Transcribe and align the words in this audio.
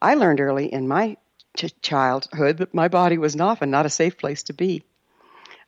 I 0.00 0.14
learned 0.14 0.40
early 0.40 0.72
in 0.72 0.88
my 0.88 1.16
ch- 1.56 1.80
childhood 1.80 2.58
that 2.58 2.74
my 2.74 2.88
body 2.88 3.18
was 3.18 3.38
often 3.40 3.70
not 3.70 3.86
a 3.86 3.90
safe 3.90 4.18
place 4.18 4.42
to 4.44 4.52
be. 4.52 4.82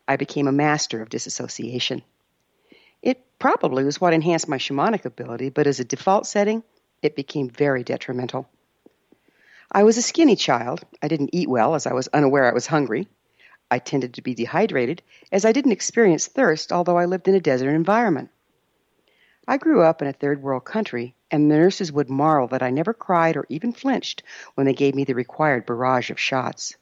I 0.09 0.17
became 0.17 0.49
a 0.49 0.53
master 0.53 1.01
of 1.01 1.09
disassociation. 1.09 2.03
It 3.01 3.25
probably 3.39 3.85
was 3.85 4.01
what 4.01 4.13
enhanced 4.13 4.49
my 4.49 4.59
shamanic 4.59 5.05
ability, 5.05 5.51
but 5.51 5.67
as 5.67 5.79
a 5.79 5.85
default 5.85 6.27
setting, 6.27 6.63
it 7.01 7.15
became 7.17 7.49
very 7.49 7.85
detrimental. 7.85 8.49
I 9.71 9.85
was 9.85 9.97
a 9.99 10.03
skinny 10.03 10.37
child. 10.37 10.81
I 11.01 11.09
didn't 11.09 11.31
eat 11.33 11.49
well 11.49 11.75
as 11.75 11.87
I 11.87 11.93
was 11.93 12.09
unaware 12.09 12.51
I 12.51 12.55
was 12.55 12.67
hungry. 12.67 13.09
I 13.71 13.79
tended 13.79 14.15
to 14.15 14.23
be 14.23 14.35
dehydrated 14.35 15.03
as 15.33 15.45
I 15.45 15.53
didn't 15.53 15.73
experience 15.73 16.27
thirst, 16.27 16.73
although 16.73 16.99
I 16.99 17.07
lived 17.07 17.29
in 17.29 17.35
a 17.35 17.41
desert 17.41 17.71
environment. 17.71 18.31
I 19.47 19.59
grew 19.59 19.83
up 19.83 20.01
in 20.01 20.09
a 20.09 20.13
third 20.13 20.43
world 20.43 20.65
country, 20.65 21.15
and 21.31 21.51
the 21.51 21.57
nurses 21.57 21.93
would 21.93 22.09
marvel 22.09 22.49
that 22.49 22.63
I 22.63 22.71
never 22.71 22.95
cried 22.95 23.37
or 23.37 23.47
even 23.49 23.73
flinched 23.73 24.23
when 24.55 24.67
they 24.67 24.73
gave 24.73 24.95
me 24.95 25.05
the 25.05 25.15
required 25.15 25.67
barrage 25.67 26.11
of 26.11 26.21
shots. 26.21 26.77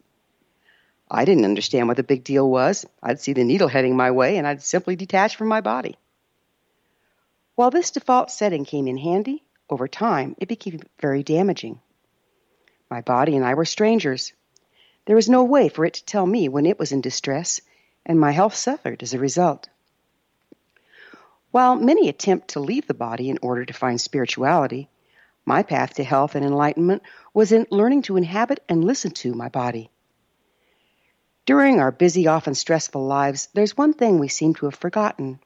I 1.10 1.24
didn't 1.24 1.44
understand 1.44 1.88
what 1.88 1.96
the 1.96 2.02
big 2.02 2.24
deal 2.24 2.48
was. 2.48 2.86
I'd 3.02 3.20
see 3.20 3.32
the 3.32 3.44
needle 3.44 3.68
heading 3.68 3.96
my 3.96 4.10
way, 4.10 4.38
and 4.38 4.46
I'd 4.46 4.62
simply 4.62 4.96
detach 4.96 5.36
from 5.36 5.48
my 5.48 5.60
body. 5.60 5.98
While 7.54 7.70
this 7.70 7.90
default 7.90 8.30
setting 8.30 8.64
came 8.64 8.88
in 8.88 8.96
handy, 8.96 9.44
over 9.68 9.88
time 9.88 10.36
it 10.38 10.48
became 10.48 10.80
very 11.00 11.22
damaging. 11.22 11.80
My 12.90 13.00
body 13.00 13.36
and 13.36 13.44
I 13.44 13.54
were 13.54 13.64
strangers. 13.64 14.32
There 15.04 15.16
was 15.16 15.28
no 15.28 15.42
way 15.42 15.68
for 15.68 15.84
it 15.84 15.94
to 15.94 16.04
tell 16.04 16.26
me 16.26 16.48
when 16.48 16.64
it 16.64 16.78
was 16.78 16.92
in 16.92 17.00
distress, 17.00 17.60
and 18.06 18.20
my 18.20 18.30
health 18.30 18.54
suffered 18.54 19.02
as 19.02 19.14
a 19.14 19.18
result. 19.18 19.68
While 21.50 21.76
many 21.76 22.08
attempt 22.08 22.48
to 22.48 22.60
leave 22.60 22.86
the 22.86 22.94
body 22.94 23.28
in 23.28 23.38
order 23.42 23.64
to 23.64 23.72
find 23.72 24.00
spirituality, 24.00 24.88
my 25.44 25.64
path 25.64 25.94
to 25.94 26.04
health 26.04 26.36
and 26.36 26.44
enlightenment 26.44 27.02
was 27.34 27.50
in 27.50 27.66
learning 27.70 28.02
to 28.02 28.16
inhabit 28.16 28.62
and 28.68 28.84
listen 28.84 29.10
to 29.10 29.34
my 29.34 29.48
body. 29.48 29.90
During 31.44 31.80
our 31.80 31.90
busy, 31.90 32.28
often 32.28 32.54
stressful 32.54 33.04
lives, 33.04 33.48
there's 33.54 33.76
one 33.76 33.94
thing 33.94 34.18
we 34.18 34.28
seem 34.28 34.54
to 34.54 34.66
have 34.66 34.76
forgotten. 34.76 35.40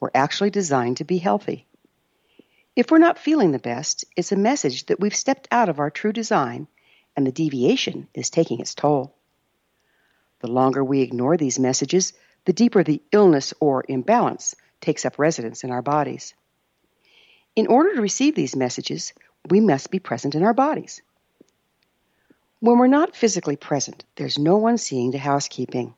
We're 0.00 0.10
actually 0.12 0.50
designed 0.50 0.96
to 0.96 1.04
be 1.04 1.18
healthy. 1.18 1.66
If 2.74 2.90
we're 2.90 2.98
not 2.98 3.18
feeling 3.18 3.52
the 3.52 3.60
best, 3.60 4.04
it's 4.16 4.32
a 4.32 4.36
message 4.36 4.86
that 4.86 4.98
we've 4.98 5.14
stepped 5.14 5.46
out 5.52 5.68
of 5.68 5.78
our 5.78 5.90
true 5.90 6.12
design 6.12 6.66
and 7.16 7.26
the 7.26 7.32
deviation 7.32 8.08
is 8.14 8.30
taking 8.30 8.60
its 8.60 8.74
toll. 8.74 9.14
The 10.40 10.48
longer 10.48 10.84
we 10.84 11.00
ignore 11.00 11.36
these 11.36 11.58
messages, 11.58 12.12
the 12.44 12.52
deeper 12.52 12.84
the 12.84 13.02
illness 13.10 13.54
or 13.58 13.84
imbalance 13.88 14.54
takes 14.80 15.04
up 15.04 15.18
residence 15.18 15.64
in 15.64 15.70
our 15.70 15.82
bodies. 15.82 16.34
In 17.56 17.66
order 17.66 17.94
to 17.94 18.02
receive 18.02 18.34
these 18.34 18.54
messages, 18.54 19.14
we 19.48 19.60
must 19.60 19.90
be 19.90 19.98
present 19.98 20.34
in 20.34 20.42
our 20.42 20.52
bodies. 20.52 21.00
When 22.60 22.78
we're 22.78 22.86
not 22.86 23.16
physically 23.16 23.56
present, 23.56 24.04
there's 24.16 24.38
no 24.38 24.56
one 24.58 24.76
seeing 24.76 25.12
to 25.12 25.18
housekeeping. 25.18 25.94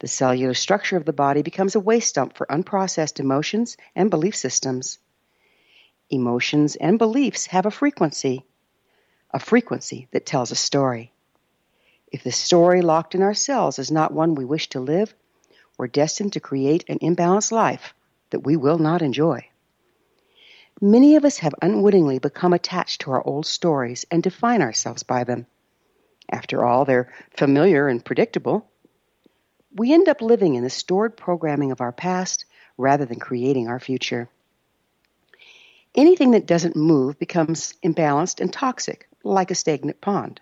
The 0.00 0.06
cellular 0.06 0.54
structure 0.54 0.96
of 0.96 1.04
the 1.04 1.12
body 1.12 1.42
becomes 1.42 1.74
a 1.74 1.80
waste 1.80 2.14
dump 2.14 2.36
for 2.36 2.46
unprocessed 2.46 3.18
emotions 3.18 3.76
and 3.96 4.10
belief 4.10 4.36
systems. 4.36 4.98
Emotions 6.10 6.76
and 6.76 6.98
beliefs 6.98 7.46
have 7.46 7.66
a 7.66 7.70
frequency, 7.70 8.44
a 9.30 9.38
frequency 9.38 10.08
that 10.12 10.26
tells 10.26 10.50
a 10.50 10.56
story. 10.56 11.12
If 12.10 12.24
the 12.24 12.32
story 12.32 12.80
locked 12.80 13.14
in 13.14 13.22
our 13.22 13.34
cells 13.34 13.78
is 13.78 13.90
not 13.90 14.12
one 14.12 14.34
we 14.34 14.44
wish 14.44 14.68
to 14.70 14.80
live, 14.80 15.14
we're 15.76 15.86
destined 15.86 16.32
to 16.32 16.40
create 16.40 16.84
an 16.88 16.98
imbalanced 17.00 17.52
life 17.52 17.94
that 18.30 18.40
we 18.40 18.56
will 18.56 18.78
not 18.78 19.02
enjoy. 19.02 19.46
Many 20.80 21.16
of 21.16 21.24
us 21.24 21.38
have 21.38 21.54
unwittingly 21.60 22.18
become 22.18 22.52
attached 22.52 23.00
to 23.02 23.10
our 23.10 23.26
old 23.26 23.46
stories 23.46 24.06
and 24.10 24.22
define 24.22 24.62
ourselves 24.62 25.02
by 25.02 25.24
them. 25.24 25.46
After 26.30 26.64
all, 26.64 26.84
they're 26.84 27.12
familiar 27.36 27.88
and 27.88 28.04
predictable. 28.04 28.70
We 29.74 29.92
end 29.92 30.08
up 30.08 30.22
living 30.22 30.54
in 30.54 30.62
the 30.62 30.70
stored 30.70 31.16
programming 31.16 31.72
of 31.72 31.80
our 31.80 31.92
past 31.92 32.44
rather 32.76 33.04
than 33.04 33.18
creating 33.18 33.68
our 33.68 33.80
future. 33.80 34.28
Anything 35.98 36.30
that 36.30 36.46
doesn't 36.46 36.76
move 36.76 37.18
becomes 37.18 37.74
imbalanced 37.82 38.38
and 38.38 38.52
toxic, 38.52 39.08
like 39.24 39.50
a 39.50 39.56
stagnant 39.56 40.00
pond. 40.00 40.40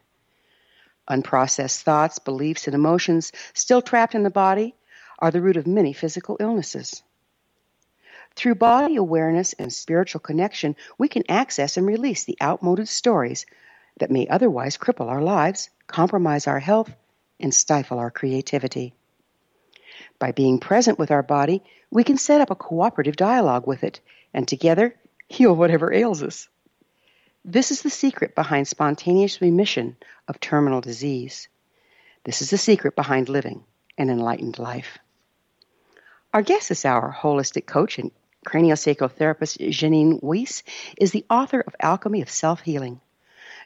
Unprocessed 1.08 1.80
thoughts, 1.80 2.18
beliefs, 2.18 2.66
and 2.66 2.74
emotions 2.74 3.32
still 3.54 3.80
trapped 3.80 4.14
in 4.14 4.22
the 4.22 4.28
body 4.28 4.74
are 5.18 5.30
the 5.30 5.40
root 5.40 5.56
of 5.56 5.66
many 5.66 5.94
physical 5.94 6.36
illnesses. 6.40 7.02
Through 8.34 8.56
body 8.56 8.96
awareness 8.96 9.54
and 9.54 9.72
spiritual 9.72 10.20
connection, 10.20 10.76
we 10.98 11.08
can 11.08 11.22
access 11.26 11.78
and 11.78 11.86
release 11.86 12.24
the 12.24 12.36
outmoded 12.42 12.86
stories 12.86 13.46
that 13.98 14.10
may 14.10 14.28
otherwise 14.28 14.76
cripple 14.76 15.08
our 15.08 15.22
lives, 15.22 15.70
compromise 15.86 16.46
our 16.46 16.60
health, 16.60 16.94
and 17.40 17.54
stifle 17.54 17.98
our 17.98 18.10
creativity. 18.10 18.92
By 20.18 20.32
being 20.32 20.60
present 20.60 20.98
with 20.98 21.10
our 21.10 21.22
body, 21.22 21.62
we 21.90 22.04
can 22.04 22.18
set 22.18 22.42
up 22.42 22.50
a 22.50 22.54
cooperative 22.54 23.16
dialogue 23.16 23.66
with 23.66 23.84
it 23.84 24.00
and 24.34 24.46
together 24.46 24.94
heal 25.28 25.54
whatever 25.54 25.92
ails 25.92 26.22
us. 26.22 26.48
This 27.44 27.70
is 27.70 27.82
the 27.82 27.90
secret 27.90 28.34
behind 28.34 28.66
spontaneous 28.66 29.40
remission 29.40 29.96
of 30.26 30.40
terminal 30.40 30.80
disease. 30.80 31.48
This 32.24 32.42
is 32.42 32.50
the 32.50 32.58
secret 32.58 32.96
behind 32.96 33.28
living 33.28 33.64
an 33.98 34.10
enlightened 34.10 34.58
life. 34.58 34.98
Our 36.34 36.42
guest 36.42 36.68
this 36.68 36.84
hour, 36.84 37.16
holistic 37.16 37.66
coach 37.66 37.98
and 37.98 38.10
craniosacral 38.44 39.10
therapist 39.10 39.58
Jeannine 39.58 40.20
Wiest, 40.20 40.64
is 40.98 41.12
the 41.12 41.24
author 41.30 41.60
of 41.60 41.76
Alchemy 41.80 42.22
of 42.22 42.30
Self 42.30 42.60
Healing. 42.60 43.00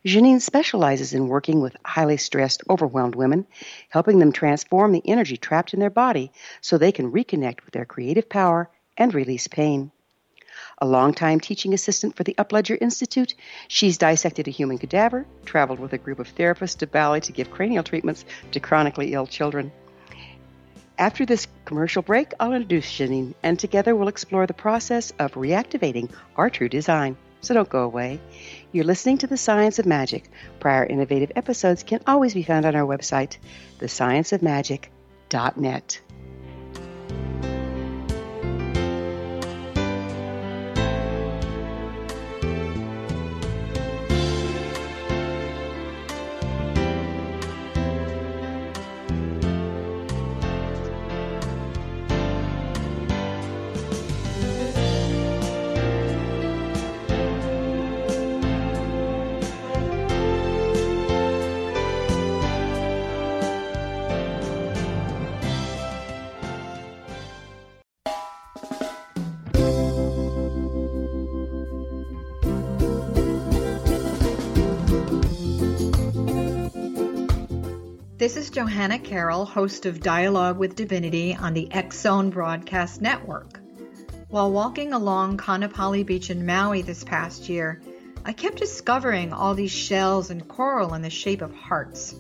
Jeannine 0.04 0.40
specializes 0.40 1.12
in 1.12 1.28
working 1.28 1.60
with 1.60 1.76
highly 1.84 2.16
stressed, 2.16 2.62
overwhelmed 2.70 3.14
women, 3.14 3.46
helping 3.88 4.18
them 4.18 4.32
transform 4.32 4.92
the 4.92 5.02
energy 5.06 5.36
trapped 5.36 5.74
in 5.74 5.80
their 5.80 5.90
body 5.90 6.32
so 6.60 6.78
they 6.78 6.92
can 6.92 7.12
reconnect 7.12 7.64
with 7.64 7.72
their 7.72 7.84
creative 7.84 8.28
power 8.28 8.70
and 8.96 9.14
release 9.14 9.46
pain. 9.46 9.90
A 10.82 10.86
longtime 10.86 11.40
teaching 11.40 11.74
assistant 11.74 12.16
for 12.16 12.24
the 12.24 12.34
Upledger 12.38 12.78
Institute, 12.80 13.34
she's 13.68 13.98
dissected 13.98 14.48
a 14.48 14.50
human 14.50 14.78
cadaver, 14.78 15.26
traveled 15.44 15.78
with 15.78 15.92
a 15.92 15.98
group 15.98 16.18
of 16.18 16.34
therapists 16.34 16.78
to 16.78 16.86
Bali 16.86 17.20
to 17.20 17.32
give 17.32 17.50
cranial 17.50 17.84
treatments 17.84 18.24
to 18.52 18.60
chronically 18.60 19.12
ill 19.12 19.26
children. 19.26 19.70
After 20.96 21.26
this 21.26 21.46
commercial 21.66 22.00
break, 22.00 22.32
I'll 22.40 22.54
introduce 22.54 22.90
Jeannine, 22.90 23.34
and 23.42 23.58
together 23.58 23.94
we'll 23.94 24.08
explore 24.08 24.46
the 24.46 24.54
process 24.54 25.12
of 25.18 25.32
reactivating 25.32 26.10
our 26.36 26.48
true 26.48 26.70
design. 26.70 27.18
So 27.42 27.52
don't 27.52 27.68
go 27.68 27.82
away. 27.82 28.18
You're 28.72 28.84
listening 28.84 29.18
to 29.18 29.26
The 29.26 29.36
Science 29.36 29.78
of 29.78 29.84
Magic. 29.84 30.30
Prior 30.60 30.86
innovative 30.86 31.32
episodes 31.36 31.82
can 31.82 32.00
always 32.06 32.32
be 32.32 32.42
found 32.42 32.64
on 32.64 32.74
our 32.74 32.86
website, 32.86 33.36
thescienceofmagic.net. 33.80 36.00
Johanna 78.50 78.98
Carroll, 78.98 79.44
host 79.44 79.86
of 79.86 80.00
Dialogue 80.00 80.58
with 80.58 80.74
Divinity 80.74 81.36
on 81.36 81.54
the 81.54 81.70
Zone 81.92 82.30
Broadcast 82.30 83.00
Network. 83.00 83.60
While 84.28 84.50
walking 84.50 84.92
along 84.92 85.36
Kaanapali 85.36 86.04
Beach 86.04 86.30
in 86.30 86.44
Maui 86.44 86.82
this 86.82 87.04
past 87.04 87.48
year, 87.48 87.80
I 88.24 88.32
kept 88.32 88.56
discovering 88.56 89.32
all 89.32 89.54
these 89.54 89.70
shells 89.70 90.30
and 90.30 90.48
coral 90.48 90.94
in 90.94 91.02
the 91.02 91.10
shape 91.10 91.42
of 91.42 91.54
hearts. 91.54 92.16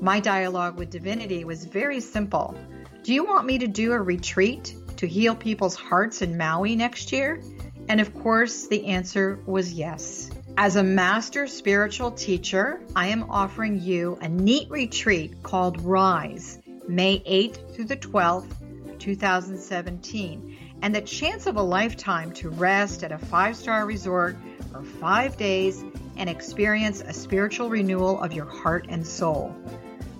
My 0.00 0.20
dialogue 0.20 0.78
with 0.78 0.88
Divinity 0.88 1.44
was 1.44 1.66
very 1.66 2.00
simple. 2.00 2.56
Do 3.02 3.12
you 3.12 3.26
want 3.26 3.46
me 3.46 3.58
to 3.58 3.66
do 3.66 3.92
a 3.92 4.00
retreat 4.00 4.74
to 4.96 5.06
heal 5.06 5.36
people's 5.36 5.76
hearts 5.76 6.22
in 6.22 6.38
Maui 6.38 6.76
next 6.76 7.12
year? 7.12 7.42
And 7.90 8.00
of 8.00 8.14
course, 8.14 8.68
the 8.68 8.86
answer 8.86 9.38
was 9.44 9.70
yes. 9.70 10.30
As 10.60 10.74
a 10.74 10.82
master 10.82 11.46
spiritual 11.46 12.10
teacher, 12.10 12.80
I 12.96 13.06
am 13.06 13.30
offering 13.30 13.80
you 13.80 14.18
a 14.20 14.28
neat 14.28 14.68
retreat 14.68 15.40
called 15.44 15.80
Rise, 15.80 16.58
May 16.88 17.20
8th 17.20 17.76
through 17.76 17.84
the 17.84 17.96
12th, 17.96 18.98
2017, 18.98 20.58
and 20.82 20.92
the 20.92 21.00
chance 21.00 21.46
of 21.46 21.54
a 21.54 21.62
lifetime 21.62 22.32
to 22.32 22.48
rest 22.48 23.04
at 23.04 23.12
a 23.12 23.18
five 23.18 23.54
star 23.54 23.86
resort 23.86 24.36
for 24.72 24.82
five 24.82 25.36
days 25.36 25.84
and 26.16 26.28
experience 26.28 27.02
a 27.02 27.12
spiritual 27.12 27.70
renewal 27.70 28.20
of 28.20 28.32
your 28.32 28.46
heart 28.46 28.86
and 28.88 29.06
soul. 29.06 29.54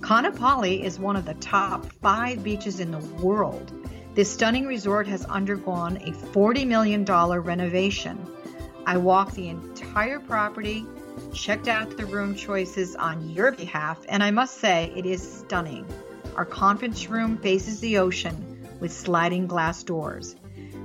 Kaanapali 0.03 0.85
is 0.85 1.01
one 1.01 1.17
of 1.17 1.25
the 1.25 1.35
top 1.35 1.85
five 1.95 2.45
beaches 2.45 2.79
in 2.79 2.93
the 2.93 3.05
world. 3.21 3.73
This 4.15 4.33
stunning 4.33 4.67
resort 4.67 5.09
has 5.09 5.25
undergone 5.25 5.97
a 5.97 6.13
$40 6.13 6.65
million 6.65 7.05
renovation. 7.05 8.25
I 8.89 8.97
walked 8.97 9.35
the 9.35 9.51
entire 9.51 10.19
property, 10.19 10.87
checked 11.35 11.69
out 11.69 11.99
the 11.99 12.07
room 12.07 12.35
choices 12.35 12.97
on 12.97 13.29
your 13.29 13.53
behalf, 13.53 13.99
and 14.09 14.23
I 14.23 14.31
must 14.31 14.63
say 14.63 14.91
it 14.97 15.05
is 15.05 15.41
stunning. 15.41 15.85
Our 16.37 16.47
conference 16.47 17.07
room 17.07 17.37
faces 17.37 17.81
the 17.81 17.99
ocean 17.99 18.67
with 18.81 18.91
sliding 18.91 19.47
glass 19.47 19.83
doors. 19.83 20.37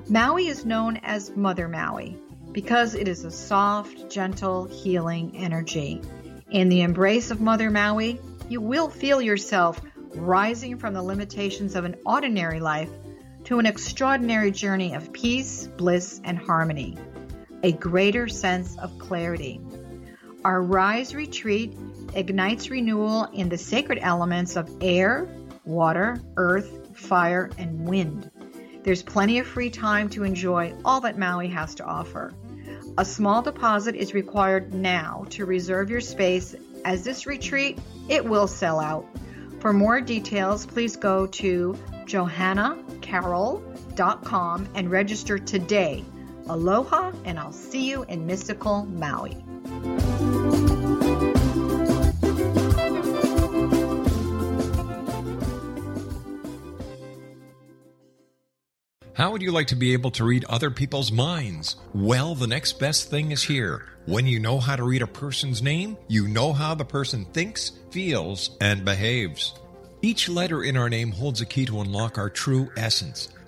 Maui 0.10 0.48
is 0.48 0.66
known 0.66 0.98
as 0.98 1.34
Mother 1.34 1.70
Maui 1.70 2.18
because 2.52 2.94
it 2.94 3.08
is 3.08 3.24
a 3.24 3.32
soft, 3.32 4.12
gentle, 4.12 4.66
healing 4.66 5.38
energy. 5.38 6.02
In 6.52 6.68
the 6.68 6.82
embrace 6.82 7.32
of 7.32 7.40
Mother 7.40 7.72
Maui, 7.72 8.20
you 8.50 8.60
will 8.60 8.90
feel 8.90 9.22
yourself 9.22 9.80
rising 10.14 10.78
from 10.78 10.94
the 10.94 11.02
limitations 11.02 11.74
of 11.74 11.86
an 11.86 11.96
ordinary 12.06 12.60
life 12.60 12.90
to 13.46 13.60
an 13.60 13.66
extraordinary 13.66 14.52
journey 14.52 14.94
of 14.94 15.14
peace, 15.14 15.68
bliss, 15.78 16.20
and 16.26 16.38
harmony 16.38 16.98
a 17.64 17.72
greater 17.72 18.28
sense 18.28 18.78
of 18.78 19.00
clarity. 19.00 19.60
Our 20.46 20.62
Rise 20.62 21.16
retreat 21.16 21.76
ignites 22.14 22.70
renewal 22.70 23.24
in 23.34 23.50
the 23.50 23.58
sacred 23.58 24.00
elements 24.02 24.58
of 24.58 24.70
air, 24.82 25.30
water, 25.64 26.20
earth, 26.36 26.98
fire, 26.98 27.50
and 27.58 27.88
wind. 27.88 28.30
There's 28.84 29.02
plenty 29.02 29.40
of 29.40 29.48
free 29.48 29.70
time 29.70 30.10
to 30.10 30.26
enjoy 30.26 30.76
all 30.84 31.00
that 31.02 31.18
Maui 31.18 31.48
has 31.48 31.76
to 31.76 31.86
offer. 31.86 32.34
A 32.98 33.06
small 33.06 33.42
deposit 33.42 33.96
is 33.96 34.14
required 34.14 34.74
now 34.74 35.26
to 35.32 35.46
reserve 35.46 35.90
your 35.90 36.02
space 36.02 36.54
as 36.86 37.04
this 37.04 37.26
retreat, 37.26 37.80
it 38.10 38.26
will 38.26 38.48
sell 38.48 38.80
out. 38.80 39.06
For 39.62 39.72
more 39.72 40.02
details, 40.02 40.66
please 40.66 40.98
go 40.98 41.28
to 41.28 41.78
johannacarroll.com 42.06 44.68
and 44.76 44.92
register 44.92 45.40
today. 45.40 46.04
Aloha, 46.48 47.12
and 47.26 47.40
I'll 47.40 47.54
see 47.54 47.90
you 47.90 48.04
in 48.04 48.26
mystical 48.26 48.86
Maui. 48.86 49.38
How 59.16 59.32
would 59.32 59.42
you 59.42 59.52
like 59.52 59.68
to 59.68 59.76
be 59.76 59.94
able 59.94 60.12
to 60.12 60.26
read 60.26 60.44
other 60.46 60.70
people's 60.70 61.12
minds? 61.12 61.78
Well, 61.94 62.36
the 62.36 62.48
next 62.48 62.74
best 62.74 63.10
thing 63.10 63.32
is 63.32 63.44
here. 63.44 63.86
When 64.06 64.28
you 64.28 64.40
know 64.40 64.60
how 64.60 64.76
to 64.76 64.84
read 64.84 65.02
a 65.02 65.08
person's 65.08 65.62
name, 65.62 65.98
you 66.10 66.28
know 66.28 66.52
how 66.52 66.76
the 66.76 66.84
person 66.84 67.24
thinks, 67.26 67.72
feels, 67.92 68.58
and 68.60 68.84
behaves. 68.84 69.54
Each 70.02 70.28
letter 70.28 70.64
in 70.64 70.76
our 70.76 70.90
name 70.90 71.12
holds 71.12 71.40
a 71.40 71.46
key 71.46 71.66
to 71.68 71.80
unlock 71.80 72.18
our 72.18 72.30
true 72.30 72.70
essence. 72.76 73.30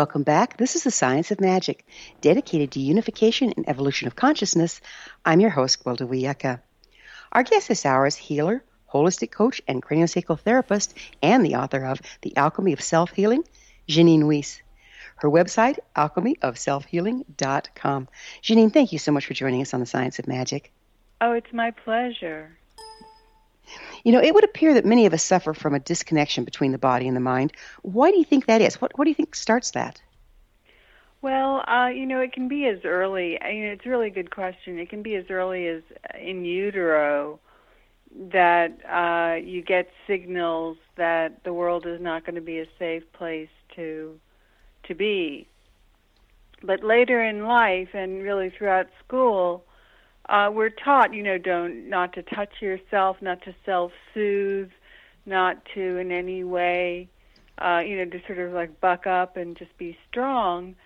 Welcome 0.00 0.22
back. 0.22 0.56
This 0.56 0.76
is 0.76 0.84
the 0.84 0.90
Science 0.90 1.30
of 1.30 1.42
Magic, 1.42 1.84
dedicated 2.22 2.70
to 2.70 2.80
unification 2.80 3.52
and 3.54 3.68
evolution 3.68 4.06
of 4.06 4.16
consciousness. 4.16 4.80
I'm 5.26 5.40
your 5.40 5.50
host, 5.50 5.84
Gwilda 5.84 6.08
Wiyaka. 6.08 6.62
Our 7.30 7.42
guest 7.42 7.68
this 7.68 7.84
hour 7.84 8.06
is 8.06 8.16
healer, 8.16 8.64
holistic 8.90 9.30
coach, 9.30 9.60
and 9.68 9.82
craniosacral 9.82 10.40
therapist, 10.40 10.96
and 11.22 11.44
the 11.44 11.56
author 11.56 11.84
of 11.84 12.00
The 12.22 12.34
Alchemy 12.34 12.72
of 12.72 12.80
Self 12.80 13.10
Healing, 13.10 13.44
Jeannine 13.88 14.22
Wiest. 14.22 14.62
Her 15.16 15.28
website, 15.28 15.76
alchemyofselfhealing.com. 15.94 18.08
Jeannine, 18.40 18.70
thank 18.70 18.92
you 18.92 18.98
so 18.98 19.12
much 19.12 19.26
for 19.26 19.34
joining 19.34 19.60
us 19.60 19.74
on 19.74 19.80
the 19.80 19.86
Science 19.86 20.18
of 20.18 20.26
Magic. 20.26 20.72
Oh, 21.20 21.32
it's 21.32 21.52
my 21.52 21.72
pleasure. 21.72 22.56
You 24.04 24.12
know, 24.12 24.22
it 24.22 24.34
would 24.34 24.44
appear 24.44 24.74
that 24.74 24.84
many 24.84 25.06
of 25.06 25.14
us 25.14 25.22
suffer 25.22 25.54
from 25.54 25.74
a 25.74 25.80
disconnection 25.80 26.44
between 26.44 26.72
the 26.72 26.78
body 26.78 27.06
and 27.06 27.16
the 27.16 27.20
mind. 27.20 27.52
Why 27.82 28.10
do 28.10 28.18
you 28.18 28.24
think 28.24 28.46
that 28.46 28.60
is? 28.60 28.80
What, 28.80 28.96
what 28.96 29.04
do 29.04 29.10
you 29.10 29.14
think 29.14 29.34
starts 29.34 29.72
that? 29.72 30.00
Well, 31.22 31.62
uh, 31.68 31.88
you 31.88 32.06
know, 32.06 32.20
it 32.20 32.32
can 32.32 32.48
be 32.48 32.66
as 32.66 32.84
early. 32.84 33.32
You 33.32 33.66
know, 33.66 33.72
it's 33.72 33.84
a 33.84 33.90
really 33.90 34.10
good 34.10 34.30
question. 34.30 34.78
It 34.78 34.88
can 34.88 35.02
be 35.02 35.16
as 35.16 35.26
early 35.28 35.66
as 35.66 35.82
in 36.18 36.44
utero 36.44 37.38
that 38.32 38.78
uh, 38.88 39.36
you 39.36 39.62
get 39.62 39.90
signals 40.06 40.78
that 40.96 41.44
the 41.44 41.52
world 41.52 41.86
is 41.86 42.00
not 42.00 42.24
going 42.24 42.34
to 42.34 42.40
be 42.40 42.58
a 42.58 42.66
safe 42.78 43.04
place 43.12 43.50
to 43.76 44.18
to 44.84 44.94
be. 44.94 45.46
But 46.62 46.82
later 46.82 47.22
in 47.22 47.46
life, 47.46 47.90
and 47.94 48.22
really 48.22 48.50
throughout 48.50 48.88
school, 49.04 49.64
uh, 50.30 50.48
we're 50.48 50.70
taught, 50.70 51.12
you 51.12 51.24
know, 51.24 51.38
don't 51.38 51.88
not 51.88 52.12
to 52.12 52.22
touch 52.22 52.62
yourself, 52.62 53.16
not 53.20 53.42
to 53.42 53.54
self-soothe, 53.66 54.70
not 55.26 55.58
to 55.74 55.98
in 55.98 56.12
any 56.12 56.44
way, 56.44 57.08
uh, 57.58 57.80
you 57.84 57.96
know, 57.96 58.04
to 58.04 58.20
sort 58.26 58.38
of 58.38 58.52
like 58.52 58.80
buck 58.80 59.08
up 59.08 59.36
and 59.36 59.56
just 59.56 59.76
be 59.76 59.98
strong. 60.08 60.76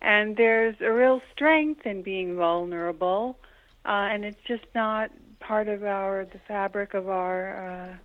And 0.00 0.34
there's 0.34 0.76
a 0.80 0.90
real 0.90 1.20
strength 1.34 1.84
in 1.84 2.02
being 2.02 2.36
vulnerable, 2.36 3.38
uh, 3.84 4.08
and 4.10 4.24
it's 4.24 4.40
just 4.48 4.64
not 4.74 5.10
part 5.40 5.68
of 5.68 5.84
our 5.84 6.24
the 6.32 6.40
fabric 6.48 6.94
of 6.94 7.06
our 7.10 7.98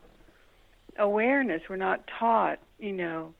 uh, 0.98 1.01
awareness. 1.01 1.62
We're 1.69 1.77
not 1.77 2.03
taught, 2.19 2.60
you 2.79 2.91
know, 2.91 3.33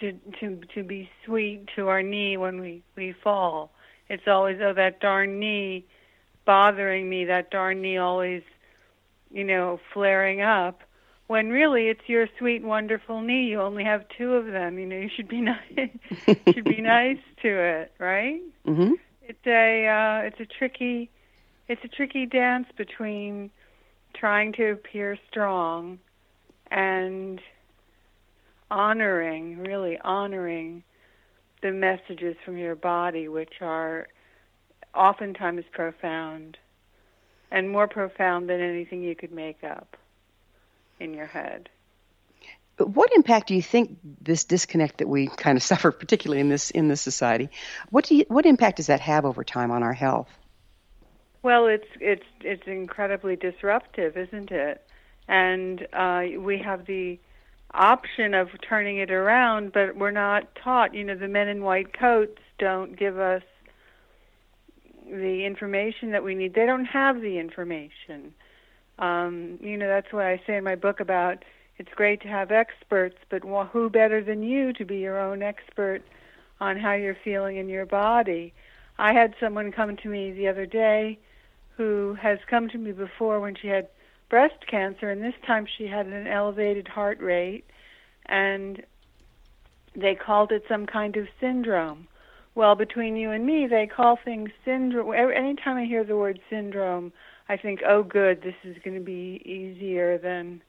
to 0.00 0.12
to 0.40 0.60
to 0.74 0.82
be 0.82 1.08
sweet 1.24 1.70
to 1.76 1.88
our 1.88 2.02
knee 2.02 2.36
when 2.36 2.60
we 2.60 2.82
we 2.94 3.14
fall. 3.24 3.70
It's 4.10 4.28
always 4.28 4.58
oh 4.62 4.74
that 4.74 5.00
darn 5.00 5.38
knee 5.38 5.86
bothering 6.48 7.06
me, 7.10 7.26
that 7.26 7.50
darn 7.50 7.82
knee 7.82 7.98
always, 7.98 8.42
you 9.30 9.44
know, 9.44 9.78
flaring 9.92 10.40
up. 10.40 10.80
When 11.26 11.50
really 11.50 11.88
it's 11.88 12.00
your 12.06 12.26
sweet, 12.38 12.62
wonderful 12.62 13.20
knee. 13.20 13.44
You 13.50 13.60
only 13.60 13.84
have 13.84 14.06
two 14.16 14.32
of 14.32 14.46
them. 14.46 14.78
You 14.78 14.86
know, 14.86 14.96
you 14.96 15.10
should 15.14 15.28
be 15.28 15.40
nice. 15.42 15.90
should 16.54 16.64
be 16.64 16.80
nice 16.80 17.18
to 17.42 17.48
it, 17.48 17.92
right? 17.98 18.40
Mm-hmm. 18.66 18.94
It's 19.20 19.46
a 19.46 19.86
uh, 19.86 20.26
it's 20.26 20.40
a 20.40 20.46
tricky 20.46 21.10
it's 21.68 21.84
a 21.84 21.88
tricky 21.88 22.24
dance 22.24 22.66
between 22.78 23.50
trying 24.14 24.54
to 24.54 24.70
appear 24.70 25.18
strong 25.30 25.98
and 26.70 27.42
honoring, 28.70 29.58
really 29.58 29.98
honoring 30.02 30.82
the 31.60 31.72
messages 31.72 32.36
from 32.42 32.56
your 32.56 32.74
body, 32.74 33.28
which 33.28 33.60
are 33.60 34.08
oftentimes 34.94 35.64
profound 35.72 36.58
and 37.50 37.70
more 37.70 37.88
profound 37.88 38.48
than 38.48 38.60
anything 38.60 39.02
you 39.02 39.14
could 39.14 39.32
make 39.32 39.64
up 39.64 39.96
in 41.00 41.14
your 41.14 41.26
head. 41.26 41.68
What 42.78 43.12
impact 43.12 43.48
do 43.48 43.54
you 43.54 43.62
think 43.62 43.98
this 44.20 44.44
disconnect 44.44 44.98
that 44.98 45.08
we 45.08 45.28
kind 45.28 45.56
of 45.56 45.62
suffer, 45.72 45.90
particularly 45.90 46.40
in 46.40 46.48
this 46.48 46.70
in 46.70 46.88
this 46.88 47.00
society, 47.00 47.50
what 47.90 48.04
do 48.04 48.16
you, 48.16 48.24
what 48.28 48.46
impact 48.46 48.76
does 48.76 48.86
that 48.86 49.00
have 49.00 49.24
over 49.24 49.42
time 49.44 49.70
on 49.70 49.82
our 49.82 49.94
health? 49.94 50.28
Well, 51.42 51.66
it's 51.66 51.88
it's 52.00 52.26
it's 52.40 52.66
incredibly 52.66 53.36
disruptive, 53.36 54.16
isn't 54.16 54.50
it? 54.50 54.84
And 55.28 55.86
uh, 55.92 56.24
we 56.38 56.58
have 56.58 56.86
the 56.86 57.18
option 57.74 58.34
of 58.34 58.48
turning 58.66 58.98
it 58.98 59.10
around, 59.10 59.72
but 59.72 59.96
we're 59.96 60.10
not 60.10 60.54
taught. 60.54 60.94
You 60.94 61.04
know, 61.04 61.16
the 61.16 61.28
men 61.28 61.48
in 61.48 61.62
white 61.62 61.92
coats 61.92 62.40
don't 62.58 62.96
give 62.96 63.18
us 63.18 63.42
the 65.10 65.44
information 65.44 66.10
that 66.12 66.24
we 66.24 66.34
need. 66.34 66.54
They 66.54 66.66
don't 66.66 66.84
have 66.86 67.20
the 67.20 67.38
information. 67.38 68.34
Um, 68.98 69.58
you 69.60 69.76
know, 69.76 69.88
that's 69.88 70.12
why 70.12 70.32
I 70.32 70.42
say 70.46 70.56
in 70.56 70.64
my 70.64 70.74
book 70.74 71.00
about 71.00 71.44
it's 71.78 71.92
great 71.94 72.20
to 72.22 72.28
have 72.28 72.50
experts, 72.50 73.16
but 73.28 73.42
who 73.42 73.88
better 73.88 74.22
than 74.22 74.42
you 74.42 74.72
to 74.74 74.84
be 74.84 74.98
your 74.98 75.20
own 75.20 75.42
expert 75.42 76.02
on 76.60 76.76
how 76.76 76.94
you're 76.94 77.16
feeling 77.22 77.56
in 77.56 77.68
your 77.68 77.86
body? 77.86 78.52
I 78.98 79.12
had 79.12 79.34
someone 79.38 79.70
come 79.70 79.96
to 79.96 80.08
me 80.08 80.32
the 80.32 80.48
other 80.48 80.66
day 80.66 81.18
who 81.76 82.14
has 82.20 82.40
come 82.50 82.68
to 82.70 82.78
me 82.78 82.90
before 82.90 83.38
when 83.38 83.54
she 83.54 83.68
had 83.68 83.88
breast 84.28 84.66
cancer, 84.66 85.08
and 85.08 85.22
this 85.22 85.34
time 85.46 85.66
she 85.66 85.86
had 85.86 86.06
an 86.06 86.26
elevated 86.26 86.88
heart 86.88 87.20
rate, 87.20 87.64
and 88.26 88.82
they 89.94 90.16
called 90.16 90.50
it 90.50 90.64
some 90.68 90.86
kind 90.86 91.16
of 91.16 91.28
syndrome. 91.40 92.08
Well, 92.58 92.74
between 92.74 93.14
you 93.14 93.30
and 93.30 93.46
me, 93.46 93.68
they 93.70 93.86
call 93.86 94.18
things 94.24 94.50
syndrome. 94.64 95.14
Anytime 95.14 95.76
I 95.76 95.84
hear 95.84 96.02
the 96.02 96.16
word 96.16 96.40
syndrome, 96.50 97.12
I 97.48 97.56
think, 97.56 97.82
oh, 97.88 98.02
good, 98.02 98.42
this 98.42 98.56
is 98.64 98.76
going 98.84 98.98
to 98.98 99.04
be 99.04 99.40
easier 99.44 100.18
than 100.18 100.60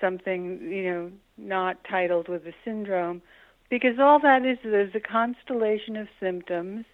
something, 0.00 0.58
you 0.62 0.90
know, 0.90 1.12
not 1.38 1.76
titled 1.88 2.28
with 2.28 2.44
a 2.48 2.52
syndrome. 2.64 3.22
Because 3.70 4.00
all 4.00 4.18
that 4.22 4.44
is 4.44 4.58
is 4.64 4.92
a 4.96 4.98
constellation 4.98 5.96
of 5.96 6.08
symptoms 6.18 6.84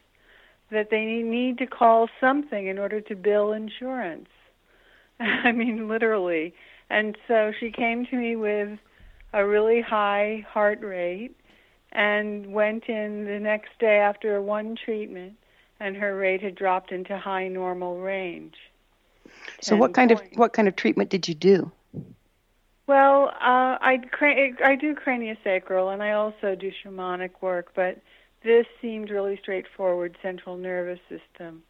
that 0.71 0.89
they 0.91 1.23
need 1.23 1.57
to 1.57 1.67
call 1.67 2.07
something 2.21 2.67
in 2.67 2.79
order 2.79 3.00
to 3.00 3.17
bill 3.17 3.53
insurance. 3.53 4.29
I 5.19 5.50
mean, 5.50 5.89
literally. 5.89 6.53
And 6.91 7.17
so 7.27 7.53
she 7.59 7.71
came 7.71 8.05
to 8.11 8.17
me 8.17 8.37
with 8.37 8.79
a 9.33 9.47
really 9.47 9.81
high 9.81 10.45
heart 10.47 10.83
rate 10.83 11.35
and 11.92 12.52
went 12.52 12.85
in 12.88 13.25
the 13.25 13.38
next 13.38 13.70
day 13.78 13.99
after 13.99 14.40
one 14.40 14.76
treatment, 14.76 15.35
and 15.80 15.97
her 15.97 16.16
rate 16.16 16.42
had 16.42 16.54
dropped 16.54 16.92
into 16.92 17.16
high 17.18 17.49
normal 17.49 17.99
range. 17.99 18.54
So 19.61 19.76
what 19.76 19.94
kind 19.94 20.11
of 20.11 20.20
what 20.35 20.52
kind 20.52 20.68
of 20.68 20.76
treatment 20.76 21.11
did 21.11 21.28
you 21.28 21.35
do? 21.35 21.73
Well, 22.87 23.28
uh, 23.28 23.78
I 23.80 24.00
cra- 24.11 24.64
I 24.64 24.75
do 24.75 24.94
craniosacral 24.94 25.92
and 25.92 26.02
I 26.02 26.12
also 26.12 26.54
do 26.54 26.73
shamanic 26.85 27.30
work, 27.40 27.73
but 27.75 27.99
this 28.42 28.66
seemed 28.80 29.11
really 29.11 29.38
straightforward 29.40 30.16
central 30.23 30.56
nervous 30.56 30.99
system. 31.09 31.62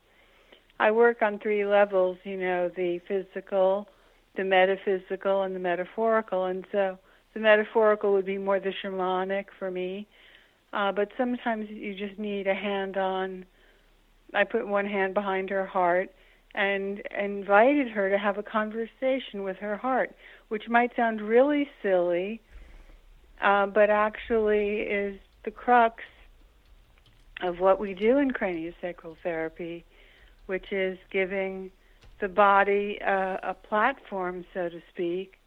I 0.78 0.92
work 0.92 1.20
on 1.20 1.38
three 1.38 1.66
levels, 1.66 2.16
you 2.24 2.38
know, 2.38 2.70
the 2.74 3.00
physical, 3.06 3.86
the 4.36 4.44
metaphysical, 4.44 5.42
and 5.42 5.54
the 5.54 5.60
metaphorical, 5.60 6.46
and 6.46 6.64
so 6.72 6.98
the 7.34 7.40
metaphorical 7.40 8.12
would 8.12 8.26
be 8.26 8.38
more 8.38 8.60
the 8.60 8.72
shamanic 8.82 9.46
for 9.58 9.70
me. 9.70 10.06
Uh, 10.72 10.92
but 10.92 11.08
sometimes 11.16 11.68
you 11.68 11.94
just 11.94 12.18
need 12.18 12.46
a 12.46 12.54
hand 12.54 12.96
on. 12.96 13.44
I 14.34 14.44
put 14.44 14.66
one 14.66 14.86
hand 14.86 15.14
behind 15.14 15.50
her 15.50 15.66
heart 15.66 16.10
and 16.54 17.02
invited 17.18 17.88
her 17.88 18.10
to 18.10 18.18
have 18.18 18.38
a 18.38 18.42
conversation 18.42 19.42
with 19.42 19.56
her 19.58 19.76
heart 19.76 20.14
which 20.50 20.68
might 20.68 20.94
sound 20.96 21.20
really 21.20 21.68
silly, 21.80 22.40
uh, 23.40 23.66
but 23.66 23.88
actually 23.88 24.80
is 24.80 25.18
the 25.44 25.50
crux 25.50 26.02
of 27.40 27.60
what 27.60 27.78
we 27.78 27.94
do 27.94 28.18
in 28.18 28.32
craniosacral 28.32 29.16
therapy, 29.22 29.84
which 30.46 30.72
is 30.72 30.98
giving 31.12 31.70
the 32.20 32.28
body 32.28 32.98
a, 33.00 33.38
a 33.44 33.54
platform, 33.54 34.44
so 34.52 34.68
to 34.68 34.82
speak, 34.92 35.39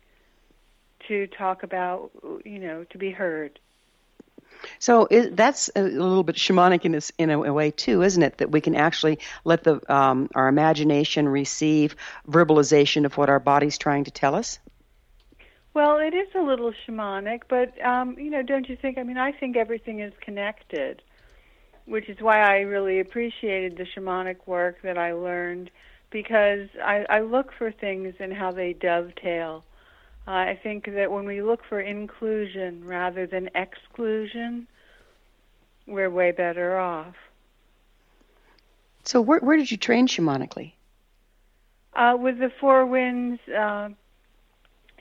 to 1.08 1.28
talk 1.28 1.64
about, 1.64 2.12
you 2.46 2.60
know, 2.60 2.86
to 2.86 2.98
be 2.98 3.12
heard. 3.12 3.60
So 4.80 5.08
is, 5.10 5.30
that's 5.32 5.70
a 5.76 5.82
little 5.82 6.24
bit 6.24 6.36
shamanic 6.36 6.86
in, 6.86 6.94
this, 6.94 7.12
in 7.18 7.30
a, 7.30 7.42
a 7.44 7.54
way 7.54 7.72
too, 7.72 8.02
isn't 8.02 8.22
it? 8.22 8.38
That 8.38 8.52
we 8.52 8.62
can 8.62 8.76
actually 8.76 9.20
let 9.44 9.64
the 9.64 9.82
um, 9.94 10.30
our 10.36 10.48
imagination 10.48 11.28
receive 11.28 11.96
verbalization 12.30 13.06
of 13.06 13.18
what 13.18 13.30
our 13.30 13.40
body's 13.40 13.78
trying 13.78 14.06
to 14.06 14.12
tell 14.12 14.36
us. 14.36 14.60
Well, 15.74 15.98
it 15.98 16.14
is 16.14 16.28
a 16.36 16.42
little 16.42 16.72
shamanic, 16.88 17.42
but 17.50 17.84
um, 17.84 18.18
you 18.20 18.30
know, 18.30 18.44
don't 18.44 18.70
you 18.70 18.76
think? 18.76 18.98
I 18.98 19.04
mean, 19.04 19.18
I 19.18 19.32
think 19.32 19.58
everything 19.58 20.00
is 20.00 20.14
connected, 20.22 21.02
which 21.86 22.10
is 22.10 22.22
why 22.22 22.42
I 22.42 22.60
really 22.60 23.00
appreciated 23.00 23.78
the 23.78 23.86
shamanic 23.86 24.38
work 24.46 24.82
that 24.84 24.98
I 24.98 25.14
learned 25.14 25.72
because 26.12 26.70
I, 26.82 27.06
I 27.10 27.20
look 27.22 27.52
for 27.58 27.72
things 27.72 28.14
and 28.20 28.32
how 28.32 28.52
they 28.52 28.74
dovetail. 28.74 29.64
Uh, 30.27 30.32
I 30.32 30.60
think 30.62 30.86
that 30.86 31.12
when 31.12 31.25
we 31.25 31.42
look 31.42 31.62
for 31.68 31.82
inclusion 31.82 32.86
rather 32.86 33.27
than 33.27 33.50
exclusion, 33.56 34.68
we're 35.86 36.10
way 36.10 36.32
better 36.32 36.77
off. 36.77 37.15
So 39.03 39.20
where 39.22 39.39
where 39.39 39.58
did 39.58 39.70
you 39.70 39.77
train 39.77 40.08
shamanically? 40.08 40.74
Uh, 41.94 42.15
with 42.18 42.39
the 42.39 42.51
Four 42.60 42.86
Winds 42.86 43.42
uh, 43.50 43.89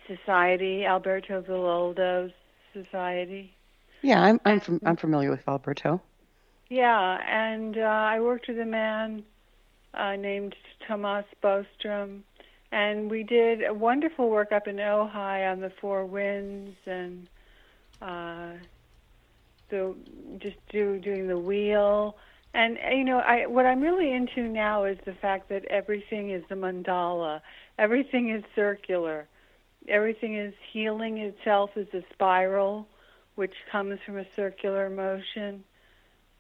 Society, 0.07 0.85
Alberto 0.85 1.41
Villoldo's 1.41 2.33
society. 2.73 3.55
Yeah, 4.03 4.21
I'm 4.21 4.41
I'm 4.45 4.61
from, 4.61 4.81
I'm 4.85 4.97
familiar 4.97 5.31
with 5.31 5.47
Alberto. 5.47 6.03
Yeah, 6.69 7.19
and 7.29 7.79
uh, 7.79 7.83
I 7.83 8.21
worked 8.21 8.49
with 8.49 8.59
a 8.59 8.67
man 8.67 9.23
uh, 9.95 10.17
named 10.17 10.57
Tomas 10.87 11.27
Bostrom, 11.43 12.23
and 12.73 13.11
we 13.11 13.23
did 13.23 13.63
a 13.63 13.75
wonderful 13.75 14.31
work 14.31 14.51
up 14.51 14.67
in 14.67 14.77
Ojai 14.77 15.53
on 15.53 15.61
the 15.61 15.71
Four 15.71 16.07
Winds 16.07 16.75
and 16.87 17.29
uh, 18.01 18.53
the 19.69 19.95
just 20.39 20.57
do 20.71 20.99
doing 20.99 21.29
the 21.29 21.39
wheel. 21.39 22.17
And 22.55 22.79
uh, 22.79 22.95
you 22.95 23.05
know, 23.05 23.19
I 23.19 23.47
what 23.47 23.67
I'm 23.67 23.83
really 23.83 24.11
into 24.11 24.49
now 24.49 24.85
is 24.85 24.99
the 25.05 25.13
fact 25.13 25.51
that 25.51 25.67
everything 25.67 26.31
is 26.31 26.43
the 26.49 26.55
mandala. 26.55 27.43
Everything 27.79 28.31
is 28.31 28.43
circular. 28.57 29.29
Everything 29.87 30.37
is 30.37 30.55
healing 30.73 31.19
itself 31.19 31.71
as 31.77 31.87
a 31.93 32.03
spiral, 32.13 32.89
which 33.35 33.55
comes 33.71 33.99
from 34.07 34.17
a 34.17 34.27
circular 34.35 34.89
motion. 34.89 35.65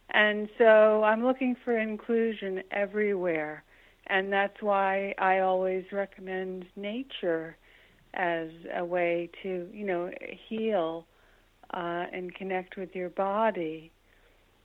And 0.08 0.48
so 0.56 1.02
I'm 1.04 1.24
looking 1.24 1.56
for 1.64 1.76
inclusion 1.76 2.62
everywhere. 2.70 3.64
And 4.06 4.32
that's 4.32 4.60
why 4.60 5.14
I 5.18 5.38
always 5.38 5.84
recommend 5.92 6.66
nature 6.76 7.56
as 8.14 8.48
a 8.74 8.84
way 8.84 9.30
to, 9.42 9.68
you 9.72 9.86
know, 9.86 10.10
heal 10.48 11.06
uh, 11.72 12.06
and 12.12 12.34
connect 12.34 12.76
with 12.76 12.94
your 12.94 13.08
body. 13.08 13.90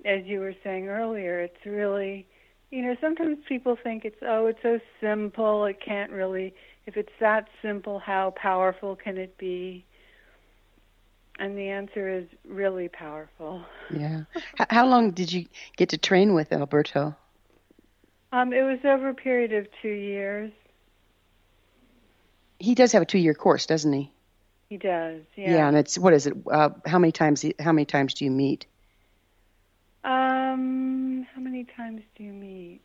As 0.06 0.26
you 0.26 0.40
were 0.40 0.56
saying 0.64 0.90
earlier, 0.90 1.40
it's 1.40 1.66
really, 1.66 2.28
you 2.72 2.82
know, 2.82 2.96
sometimes 3.00 3.38
people 3.48 3.78
think 3.82 4.06
it's, 4.06 4.22
oh, 4.22 4.48
it's 4.48 4.62
so 4.62 4.80
simple, 5.00 5.66
it 5.66 5.80
can't 5.84 6.12
really, 6.12 6.54
if 6.86 6.98
it's 6.98 7.14
that 7.20 7.48
simple, 7.62 8.00
how 8.00 8.34
powerful 8.36 8.96
can 8.96 9.18
it 9.18 9.38
be? 9.38 9.86
And 11.40 11.58
the 11.58 11.70
answer 11.70 12.10
is 12.10 12.26
really 12.48 12.90
powerful. 12.90 13.64
Yeah. 13.96 14.24
How 14.72 14.88
long 14.88 15.12
did 15.12 15.32
you 15.32 15.46
get 15.76 15.90
to 15.90 15.98
train 15.98 16.34
with 16.34 16.52
Alberto? 16.52 17.16
Um, 18.32 18.54
it 18.54 18.64
was 18.64 18.80
over 18.84 19.10
a 19.10 19.14
period 19.14 19.54
of 19.54 19.68
two 19.82 19.90
years. 19.90 20.52
He 22.60 22.76
does 22.76 22.92
have 22.92 23.02
a 23.02 23.06
two 23.06 23.20
year 23.20 23.34
course, 23.34 23.66
doesn't 23.66 23.94
he? 23.94 24.12
He 24.70 24.78
does, 24.78 25.22
yeah. 25.36 25.54
Yeah, 25.54 25.68
and 25.70 25.78
it's 25.78 25.98
what 25.98 26.14
is 26.14 26.28
it? 26.28 26.34
Uh, 26.50 26.70
how 26.86 27.00
many 27.00 27.12
times? 27.12 27.46
How 27.60 27.72
many 27.72 27.86
times 27.86 28.16
do 28.16 28.26
you 28.26 28.32
meet? 28.32 28.66
Um, 30.04 31.26
how 31.34 31.42
many 31.42 31.64
times 31.64 32.02
do 32.18 32.24
you 32.24 32.34
meet? 32.34 32.82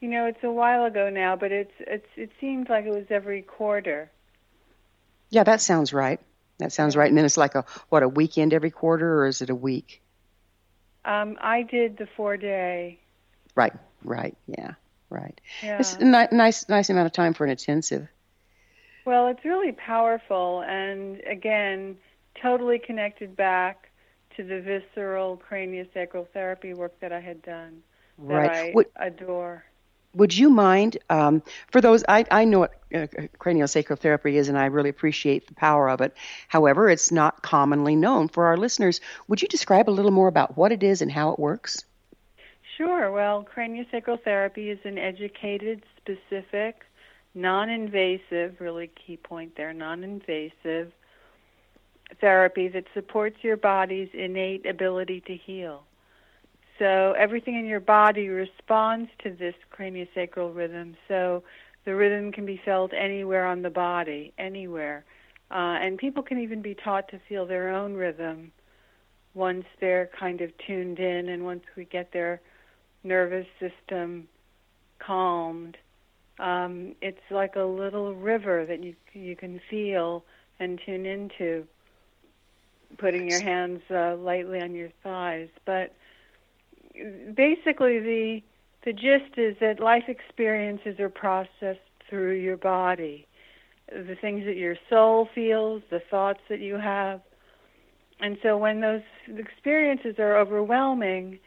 You 0.00 0.08
know, 0.08 0.26
it's 0.26 0.42
a 0.44 0.50
while 0.50 0.84
ago 0.84 1.10
now, 1.10 1.34
but 1.34 1.50
it's 1.50 1.72
it's 1.80 2.06
it 2.16 2.30
seems 2.40 2.68
like 2.68 2.84
it 2.84 2.92
was 2.92 3.06
every 3.10 3.42
quarter. 3.42 4.10
Yeah, 5.30 5.42
that 5.44 5.60
sounds 5.60 5.92
right. 5.92 6.20
That 6.58 6.72
sounds 6.72 6.94
right. 6.94 7.08
And 7.08 7.18
then 7.18 7.24
it's 7.24 7.36
like 7.36 7.56
a 7.56 7.64
what 7.88 8.04
a 8.04 8.08
weekend 8.08 8.54
every 8.54 8.70
quarter, 8.70 9.20
or 9.20 9.26
is 9.26 9.42
it 9.42 9.50
a 9.50 9.54
week? 9.54 10.00
Um, 11.04 11.36
I 11.40 11.62
did 11.62 11.96
the 11.96 12.06
four 12.16 12.36
day. 12.36 13.00
Right. 13.56 13.72
Right. 14.04 14.36
Yeah. 14.46 14.72
Right. 15.10 15.40
Yeah. 15.62 15.78
It's 15.78 15.94
a 15.94 16.04
ni- 16.04 16.28
nice, 16.32 16.68
nice 16.68 16.90
amount 16.90 17.06
of 17.06 17.12
time 17.12 17.34
for 17.34 17.44
an 17.44 17.50
intensive. 17.50 18.08
Well, 19.04 19.28
it's 19.28 19.44
really 19.44 19.72
powerful, 19.72 20.62
and 20.66 21.20
again, 21.30 21.96
totally 22.40 22.78
connected 22.78 23.36
back 23.36 23.90
to 24.36 24.42
the 24.42 24.60
visceral 24.60 25.40
craniosacral 25.50 26.26
therapy 26.28 26.74
work 26.74 26.98
that 27.00 27.12
I 27.12 27.20
had 27.20 27.42
done. 27.42 27.82
That 28.28 28.34
Right. 28.34 28.50
I 28.50 28.72
Would 28.74 28.86
adore. 28.96 29.64
Would 30.14 30.36
you 30.36 30.48
mind 30.48 30.98
um, 31.10 31.42
for 31.72 31.80
those? 31.80 32.04
I 32.08 32.24
I 32.30 32.44
know 32.44 32.60
what 32.60 32.72
uh, 32.94 33.06
craniosacral 33.38 33.98
therapy 33.98 34.36
is, 34.36 34.48
and 34.48 34.56
I 34.56 34.66
really 34.66 34.90
appreciate 34.90 35.48
the 35.48 35.54
power 35.54 35.88
of 35.90 36.00
it. 36.00 36.14
However, 36.48 36.88
it's 36.88 37.10
not 37.10 37.42
commonly 37.42 37.96
known 37.96 38.28
for 38.28 38.46
our 38.46 38.56
listeners. 38.56 39.00
Would 39.26 39.42
you 39.42 39.48
describe 39.48 39.90
a 39.90 39.92
little 39.92 40.12
more 40.12 40.28
about 40.28 40.56
what 40.56 40.70
it 40.70 40.82
is 40.84 41.02
and 41.02 41.10
how 41.10 41.30
it 41.30 41.38
works? 41.38 41.84
Sure. 42.76 43.10
Well, 43.10 43.46
craniosacral 43.54 44.22
therapy 44.22 44.70
is 44.70 44.78
an 44.84 44.98
educated, 44.98 45.82
specific, 45.96 46.82
non 47.34 47.68
invasive, 47.70 48.60
really 48.60 48.90
key 49.06 49.16
point 49.16 49.56
there, 49.56 49.72
non 49.72 50.02
invasive 50.02 50.92
therapy 52.20 52.68
that 52.68 52.84
supports 52.94 53.36
your 53.42 53.56
body's 53.56 54.08
innate 54.12 54.66
ability 54.66 55.20
to 55.26 55.36
heal. 55.36 55.84
So 56.78 57.14
everything 57.16 57.54
in 57.56 57.66
your 57.66 57.80
body 57.80 58.28
responds 58.28 59.10
to 59.22 59.30
this 59.30 59.54
craniosacral 59.72 60.54
rhythm. 60.54 60.96
So 61.06 61.44
the 61.84 61.94
rhythm 61.94 62.32
can 62.32 62.44
be 62.44 62.60
felt 62.64 62.92
anywhere 62.92 63.46
on 63.46 63.62
the 63.62 63.70
body, 63.70 64.32
anywhere. 64.38 65.04
Uh, 65.50 65.78
and 65.80 65.98
people 65.98 66.22
can 66.22 66.40
even 66.40 66.62
be 66.62 66.74
taught 66.74 67.08
to 67.08 67.20
feel 67.28 67.46
their 67.46 67.68
own 67.68 67.94
rhythm 67.94 68.50
once 69.34 69.64
they're 69.80 70.10
kind 70.18 70.40
of 70.40 70.50
tuned 70.58 70.98
in 70.98 71.28
and 71.28 71.44
once 71.44 71.62
we 71.76 71.84
get 71.84 72.12
their 72.12 72.40
nervous 73.04 73.46
system 73.60 74.28
calmed. 74.98 75.76
Um, 76.38 76.94
it's 77.00 77.20
like 77.30 77.56
a 77.56 77.62
little 77.62 78.14
river 78.14 78.66
that 78.66 78.82
you 78.82 78.94
you 79.12 79.36
can 79.36 79.60
feel 79.70 80.24
and 80.58 80.80
tune 80.84 81.06
into. 81.06 81.66
Putting 82.98 83.28
your 83.28 83.42
hands 83.42 83.80
uh, 83.90 84.16
lightly 84.16 84.60
on 84.60 84.74
your 84.74 84.90
thighs, 85.02 85.48
but 85.64 85.94
basically 87.34 87.98
the 87.98 88.42
the 88.84 88.92
gist 88.92 89.36
is 89.36 89.56
that 89.60 89.80
life 89.80 90.04
experiences 90.08 91.00
are 91.00 91.08
processed 91.08 91.80
through 92.08 92.34
your 92.34 92.56
body, 92.56 93.26
the 93.90 94.16
things 94.20 94.44
that 94.44 94.56
your 94.56 94.76
soul 94.90 95.28
feels, 95.34 95.82
the 95.90 96.00
thoughts 96.10 96.40
that 96.48 96.60
you 96.60 96.76
have, 96.76 97.20
and 98.20 98.38
so 98.42 98.56
when 98.56 98.80
those 98.80 99.02
experiences 99.36 100.18
are 100.18 100.38
overwhelming, 100.38 101.38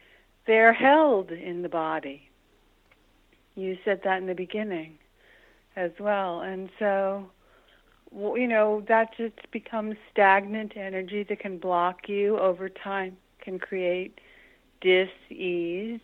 they're 0.48 0.72
held 0.72 1.30
in 1.30 1.62
the 1.62 1.68
body. 1.68 2.28
You 3.54 3.76
said 3.84 4.00
that 4.02 4.18
in 4.20 4.26
the 4.26 4.34
beginning 4.34 4.98
as 5.76 5.92
well. 6.00 6.40
And 6.40 6.70
so 6.80 7.30
you 8.10 8.48
know, 8.48 8.82
that 8.88 9.16
just 9.16 9.50
becomes 9.52 9.96
stagnant 10.10 10.72
energy 10.76 11.24
that 11.28 11.40
can 11.40 11.58
block 11.58 12.08
you 12.08 12.38
over 12.38 12.68
time, 12.68 13.16
can 13.40 13.58
create 13.58 14.18
dis-ease. 14.80 16.00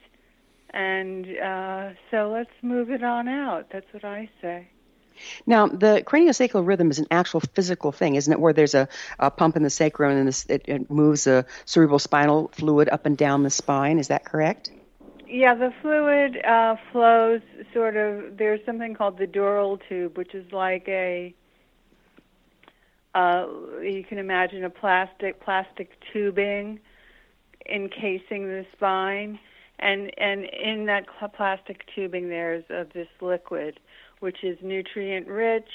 And 0.71 1.27
uh, 1.39 1.91
so 2.11 2.31
let's 2.31 2.51
move 2.63 2.91
it 2.91 3.03
on 3.03 3.29
out. 3.29 3.69
That's 3.73 3.87
what 3.93 4.05
I 4.05 4.29
say. 4.43 4.69
Now, 5.47 5.67
the 5.67 6.03
craniosacral 6.07 6.67
rhythm 6.67 6.91
is 6.91 6.99
an 6.99 7.07
actual 7.11 7.41
physical 7.41 7.93
thing, 7.93 8.15
isn't 8.15 8.33
it? 8.33 8.41
Where 8.41 8.53
there's 8.53 8.75
a, 8.75 8.89
a 9.19 9.31
pump 9.31 9.57
in 9.57 9.63
the 9.63 9.71
sacrum 9.71 10.17
and 10.17 10.29
this, 10.29 10.47
it, 10.49 10.63
it 10.67 10.91
moves 10.91 11.25
the 11.25 11.47
cerebral 11.65 11.99
spinal 11.99 12.49
fluid 12.53 12.89
up 12.89 13.07
and 13.07 13.17
down 13.17 13.43
the 13.43 13.51
spine. 13.51 13.99
Is 13.99 14.09
that 14.09 14.25
correct? 14.25 14.71
Yeah, 15.27 15.55
the 15.55 15.73
fluid 15.83 16.45
uh, 16.45 16.77
flows 16.93 17.41
sort 17.73 17.97
of. 17.97 18.37
There's 18.37 18.61
something 18.67 18.95
called 18.95 19.19
the 19.19 19.27
dural 19.27 19.81
tube, 19.89 20.17
which 20.17 20.35
is 20.35 20.53
like 20.53 20.87
a. 20.89 21.35
Uh, 23.15 23.47
you 23.81 24.05
can 24.09 24.19
imagine 24.19 24.65
a 24.65 24.71
plastic 24.71 25.41
plastic 25.41 25.91
tubing 26.13 26.81
encasing 27.69 28.47
the 28.47 28.67
spine, 28.73 29.39
and 29.85 30.11
and 30.19 30.45
in 30.47 30.87
that 30.87 31.05
plastic 31.37 31.85
tubing 31.95 32.29
there's 32.29 32.65
uh, 32.71 32.85
this 32.95 33.09
liquid, 33.21 33.79
which 34.21 34.43
is 34.43 34.59
nutrient 34.63 35.29
rich 35.29 35.69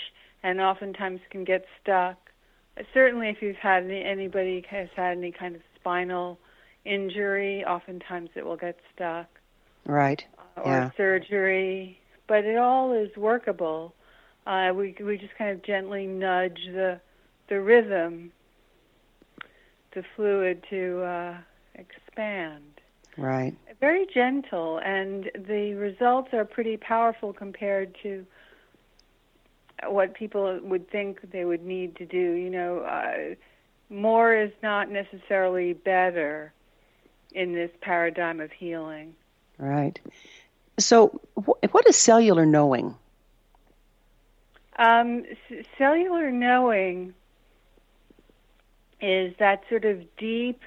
and 0.43 0.60
oftentimes 0.60 1.19
can 1.30 1.43
get 1.43 1.65
stuck. 1.82 2.17
Certainly, 2.93 3.30
if 3.30 3.41
you've 3.41 3.58
had 3.58 3.84
any, 3.84 4.04
anybody 4.04 4.65
has 4.69 4.88
had 4.95 5.17
any 5.17 5.32
kind 5.32 5.56
of 5.56 5.62
spinal 5.76 6.39
injury, 6.86 7.63
oftentimes 7.65 8.30
it 8.36 8.45
will 8.45 8.58
get 8.58 8.78
stuck 8.95 9.28
Right. 9.86 10.26
or 10.56 10.72
Yeah. 10.74 10.91
surgery, 10.98 12.00
but 12.28 12.45
it 12.45 12.58
all 12.58 12.93
is 12.93 13.15
workable. 13.17 13.93
Uh, 14.48 14.72
we 14.74 14.95
we 15.02 15.17
just 15.17 15.36
kind 15.36 15.52
of 15.52 15.62
gently 15.62 16.08
nudge 16.08 16.65
the 16.74 17.00
the 17.50 17.60
rhythm, 17.62 18.32
the 19.93 20.04
fluid 20.15 20.63
to 20.69 21.02
uh, 21.04 21.38
expand. 21.76 22.79
Right. 23.17 23.56
Very 23.80 24.06
gentle, 24.13 24.80
and 24.80 25.30
the 25.36 25.74
results 25.74 26.34
are 26.34 26.45
pretty 26.45 26.78
powerful 26.78 27.34
compared 27.34 27.95
to 28.04 28.26
what 29.88 30.13
people 30.13 30.60
would 30.63 30.89
think 30.89 31.32
they 31.32 31.45
would 31.45 31.63
need 31.63 31.95
to 31.98 32.06
do. 32.06 32.17
You 32.17 32.50
know, 32.50 32.80
uh, 32.80 33.36
more 33.89 34.36
is 34.36 34.52
not 34.62 34.89
necessarily 34.89 35.74
better 35.74 36.54
in 37.32 37.54
this 37.54 37.72
paradigm 37.82 38.39
of 38.39 38.52
healing. 38.52 39.15
Right. 39.58 40.00
So, 40.80 41.19
wh- 41.36 41.74
what 41.74 41.88
is 41.88 41.98
cellular 41.98 42.45
knowing? 42.45 42.95
Um, 44.78 45.26
c- 45.48 45.65
cellular 45.78 46.32
knowing 46.32 47.13
is 49.02 49.34
that 49.39 49.63
sort 49.69 49.86
of 49.86 50.04
deep 50.17 50.62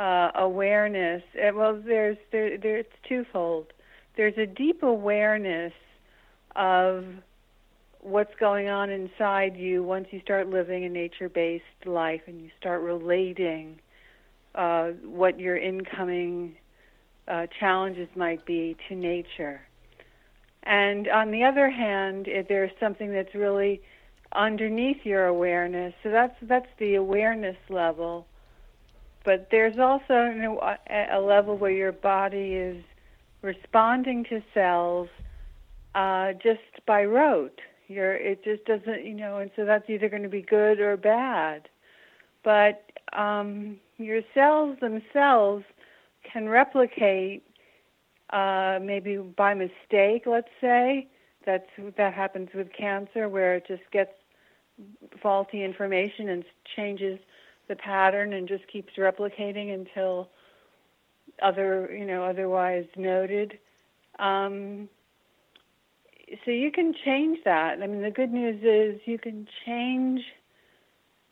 uh, 0.00 0.30
awareness. 0.36 1.22
Uh, 1.36 1.50
well, 1.54 1.80
there's 1.84 2.16
there, 2.32 2.56
there 2.56 2.78
it's 2.78 2.92
twofold. 3.06 3.66
There's 4.16 4.38
a 4.38 4.46
deep 4.46 4.82
awareness 4.82 5.74
of 6.56 7.04
what's 8.00 8.34
going 8.40 8.68
on 8.68 8.90
inside 8.90 9.56
you 9.56 9.82
once 9.82 10.06
you 10.10 10.20
start 10.20 10.48
living 10.48 10.84
a 10.84 10.88
nature-based 10.88 11.86
life 11.86 12.22
and 12.26 12.40
you 12.40 12.48
start 12.58 12.80
relating 12.80 13.78
uh, 14.54 14.88
what 15.04 15.38
your 15.38 15.58
incoming 15.58 16.56
uh, 17.28 17.46
challenges 17.60 18.08
might 18.16 18.44
be 18.46 18.76
to 18.88 18.94
nature. 18.94 19.60
And 20.62 21.08
on 21.08 21.30
the 21.30 21.44
other 21.44 21.68
hand, 21.68 22.26
if 22.26 22.48
there's 22.48 22.72
something 22.80 23.12
that's 23.12 23.34
really 23.34 23.82
underneath 24.34 25.04
your 25.04 25.26
awareness. 25.26 25.92
So 26.02 26.10
that's 26.10 26.36
that's 26.42 26.68
the 26.78 26.94
awareness 26.94 27.56
level. 27.68 28.26
But 29.24 29.48
there's 29.50 29.78
also 29.78 30.30
you 30.30 30.42
know, 30.42 30.76
a, 30.88 31.20
level 31.20 31.56
where 31.56 31.70
your 31.70 31.92
body 31.92 32.54
is 32.54 32.82
responding 33.42 34.24
to 34.30 34.42
cells 34.54 35.08
uh, 35.94 36.32
just 36.42 36.84
by 36.86 37.04
rote. 37.04 37.60
You're, 37.88 38.14
it 38.14 38.44
just 38.44 38.64
doesn't, 38.64 39.04
you 39.04 39.14
know, 39.14 39.38
and 39.38 39.50
so 39.56 39.64
that's 39.64 39.88
either 39.90 40.08
going 40.08 40.22
to 40.22 40.28
be 40.28 40.42
good 40.42 40.80
or 40.80 40.96
bad. 40.96 41.68
But 42.44 42.90
um, 43.12 43.78
your 43.98 44.22
cells 44.32 44.78
themselves 44.80 45.64
can 46.32 46.48
replicate 46.48 47.42
uh, 48.30 48.78
maybe 48.80 49.16
by 49.16 49.54
mistake, 49.54 50.22
let's 50.26 50.48
say. 50.60 51.08
That's 51.44 51.66
that 51.96 52.14
happens 52.14 52.50
with 52.54 52.68
cancer, 52.72 53.28
where 53.28 53.56
it 53.56 53.66
just 53.66 53.82
gets 53.92 54.12
faulty 55.22 55.64
information 55.64 56.28
and 56.28 56.44
changes 56.76 57.18
the 57.70 57.76
pattern 57.76 58.34
and 58.34 58.46
just 58.46 58.66
keeps 58.70 58.92
replicating 58.98 59.72
until 59.72 60.28
other, 61.42 61.88
you 61.96 62.04
know, 62.04 62.24
otherwise 62.24 62.84
noted. 62.96 63.58
Um, 64.18 64.90
so 66.44 66.50
you 66.50 66.70
can 66.70 66.92
change 67.04 67.38
that. 67.44 67.78
I 67.82 67.86
mean, 67.86 68.02
the 68.02 68.10
good 68.10 68.32
news 68.32 68.60
is 68.62 69.00
you 69.06 69.18
can 69.18 69.46
change 69.64 70.20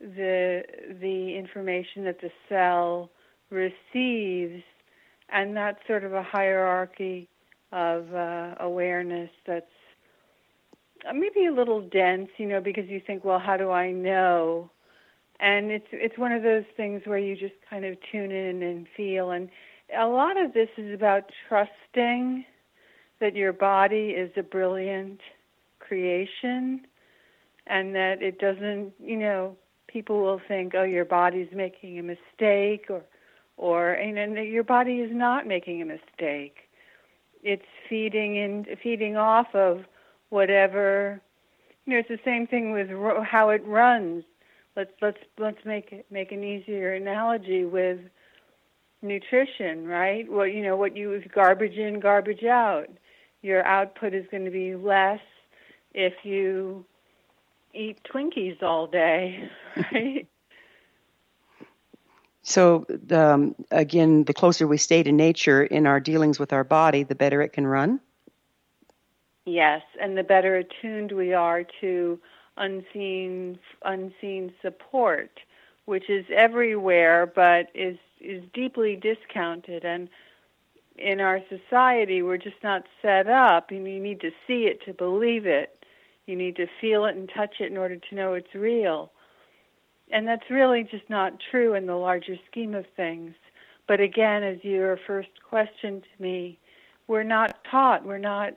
the 0.01 0.63
the 1.01 1.37
information 1.37 2.05
that 2.05 2.21
the 2.21 2.31
cell 2.49 3.11
receives, 3.51 4.63
and 5.29 5.57
that's 5.57 5.79
sort 5.87 6.05
of 6.05 6.13
a 6.15 6.23
hierarchy 6.23 7.29
of 7.73 8.15
uh, 8.15 8.55
awareness 8.61 9.31
that's 9.47 9.67
uh, 11.09 11.13
maybe 11.13 11.47
a 11.47 11.53
little 11.53 11.81
dense, 11.81 12.29
you 12.39 12.47
know, 12.47 12.61
because 12.61 12.89
you 12.89 13.01
think, 13.07 13.25
well, 13.25 13.39
how 13.39 13.57
do 13.57 13.71
I 13.71 13.91
know? 13.91 14.71
And 15.41 15.71
it's 15.71 15.87
it's 15.93 16.19
one 16.19 16.33
of 16.33 16.43
those 16.43 16.65
things 16.77 17.03
where 17.05 17.19
you 17.19 17.37
just 17.37 17.55
kind 17.69 17.85
of 17.85 17.97
tune 18.11 18.33
in 18.33 18.63
and 18.63 18.87
feel. 18.97 19.31
And 19.31 19.49
a 19.97 20.07
lot 20.07 20.37
of 20.37 20.53
this 20.53 20.69
is 20.77 20.93
about 20.93 21.31
trusting 21.49 22.45
that 23.21 23.35
your 23.35 23.53
body 23.53 24.11
is 24.11 24.31
a 24.37 24.43
brilliant 24.43 25.21
creation, 25.79 26.81
and 27.67 27.95
that 27.95 28.23
it 28.23 28.39
doesn't, 28.39 28.93
you 29.01 29.17
know, 29.17 29.57
people 29.87 30.21
will 30.21 30.41
think, 30.47 30.75
oh, 30.77 30.83
your 30.83 31.05
body's 31.05 31.49
making 31.55 31.99
a 31.99 32.03
mistake, 32.03 32.87
or 32.91 33.03
or 33.57 33.93
and, 33.93 34.19
and 34.19 34.37
your 34.49 34.65
body 34.65 34.97
is 35.01 35.11
not 35.13 35.47
making 35.47 35.83
a 35.83 35.85
mistake. 35.85 36.57
It's 37.43 37.65
feeding 37.89 38.37
in, 38.37 38.67
feeding 38.83 39.17
off 39.17 39.55
of 39.55 39.85
whatever. 40.31 41.21
You 41.87 41.95
know, 41.95 41.99
it's 42.01 42.09
the 42.09 42.19
same 42.25 42.47
thing 42.47 42.73
with 42.73 42.91
ro- 42.91 43.23
how 43.23 43.51
it 43.51 43.65
runs. 43.65 44.25
Let's 44.79 44.93
let's 45.03 45.19
let's 45.39 45.65
make 45.65 45.91
it 45.91 46.07
make 46.09 46.31
an 46.31 46.45
easier 46.45 46.95
analogy 46.95 47.65
with 47.65 47.99
nutrition, 49.03 49.89
right? 49.89 50.31
Well, 50.31 50.47
you 50.47 50.63
know, 50.63 50.77
what 50.77 50.97
you 50.97 51.15
is 51.15 51.25
garbage 51.35 51.77
in, 51.77 51.99
garbage 51.99 52.45
out. 52.45 52.87
Your 53.43 53.67
output 53.67 54.15
is 54.15 54.25
going 54.31 54.45
to 54.45 54.53
be 54.53 54.77
less 54.77 55.19
if 55.95 56.13
you 56.23 56.85
eat 57.75 57.99
Twinkies 58.05 58.63
all 58.63 58.87
day, 58.87 59.51
right? 59.93 60.29
So, 62.43 62.87
um, 63.11 63.57
again, 63.73 64.23
the 64.23 64.33
closer 64.33 64.69
we 64.69 64.79
stay 64.79 65.03
to 65.03 65.11
nature 65.11 65.65
in 65.65 65.89
our 65.89 65.99
dealings 65.99 66.39
with 66.39 66.53
our 66.53 66.63
body, 66.63 67.03
the 67.03 67.17
better 67.17 67.43
it 67.43 67.53
can 67.53 67.67
run. 67.67 67.99
Yes, 69.45 69.83
and 70.01 70.17
the 70.17 70.23
better 70.23 70.55
attuned 70.55 71.11
we 71.11 71.35
are 71.35 71.65
to 71.81 72.21
unseen 72.59 73.59
unseen 73.85 74.53
support, 74.63 75.41
which 75.85 76.11
is 76.11 76.27
everywhere 76.35 77.27
but 77.27 77.69
is 77.75 77.97
is 78.21 78.43
deeply 78.53 78.97
discounted 78.97 79.85
and 79.85 80.09
in 80.97 81.21
our 81.21 81.41
society 81.49 82.23
we're 82.23 82.37
just 82.37 82.63
not 82.65 82.85
set 83.01 83.29
up 83.29 83.71
and 83.71 83.87
you 83.87 84.01
need 84.01 84.21
to 84.21 84.31
see 84.47 84.65
it 84.65 84.83
to 84.85 84.93
believe 84.93 85.47
it. 85.47 85.85
You 86.27 86.37
need 86.37 86.57
to 86.57 86.67
feel 86.81 87.05
it 87.07 87.17
and 87.17 87.31
touch 87.35 87.61
it 87.61 87.71
in 87.71 87.79
order 87.79 87.97
to 87.97 88.15
know 88.15 88.35
it's 88.35 88.55
real. 88.55 89.13
And 90.11 90.27
that's 90.27 90.51
really 90.51 90.83
just 90.83 91.09
not 91.09 91.35
true 91.51 91.75
in 91.75 91.87
the 91.87 91.95
larger 91.95 92.37
scheme 92.51 92.75
of 92.75 92.85
things. 92.97 93.35
But 93.87 94.01
again, 94.01 94.43
as 94.43 94.63
your 94.63 94.99
first 95.07 95.31
question 95.49 96.03
to 96.03 96.23
me, 96.23 96.59
we're 97.07 97.23
not 97.23 97.65
taught, 97.71 98.05
we're 98.05 98.19
not 98.19 98.55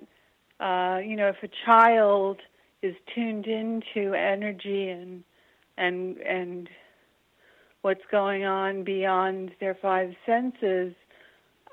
uh, 0.61 0.99
you 1.03 1.15
know, 1.15 1.27
if 1.27 1.41
a 1.41 1.49
child 1.65 2.37
is 2.81 2.95
tuned 3.13 3.45
into 3.47 4.13
energy 4.13 4.89
and 4.89 5.23
and 5.77 6.17
and 6.17 6.69
what's 7.81 8.01
going 8.11 8.43
on 8.43 8.83
beyond 8.83 9.51
their 9.59 9.75
five 9.81 10.13
senses, 10.25 10.93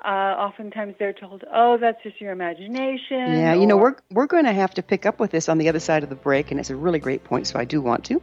uh, 0.04 0.08
oftentimes 0.08 0.94
they're 0.98 1.12
told, 1.12 1.44
"Oh, 1.52 1.76
that's 1.80 2.02
just 2.02 2.20
your 2.20 2.32
imagination." 2.32 3.32
Yeah, 3.32 3.54
you 3.54 3.66
know, 3.66 3.76
we're 3.76 3.96
we're 4.10 4.26
going 4.26 4.44
to 4.44 4.52
have 4.52 4.72
to 4.74 4.82
pick 4.82 5.06
up 5.06 5.18
with 5.18 5.30
this 5.30 5.48
on 5.48 5.58
the 5.58 5.68
other 5.68 5.80
side 5.80 6.02
of 6.02 6.08
the 6.08 6.14
break, 6.14 6.50
and 6.50 6.60
it's 6.60 6.70
a 6.70 6.76
really 6.76 6.98
great 6.98 7.24
point, 7.24 7.46
so 7.46 7.58
I 7.58 7.64
do 7.64 7.80
want 7.80 8.04
to. 8.06 8.22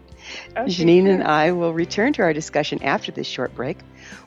Okay, 0.56 0.70
Jeannine 0.70 1.06
sure. 1.06 1.14
and 1.14 1.24
I 1.24 1.52
will 1.52 1.74
return 1.74 2.14
to 2.14 2.22
our 2.22 2.34
discussion 2.34 2.82
after 2.84 3.12
this 3.12 3.28
short 3.28 3.54
break. 3.56 3.80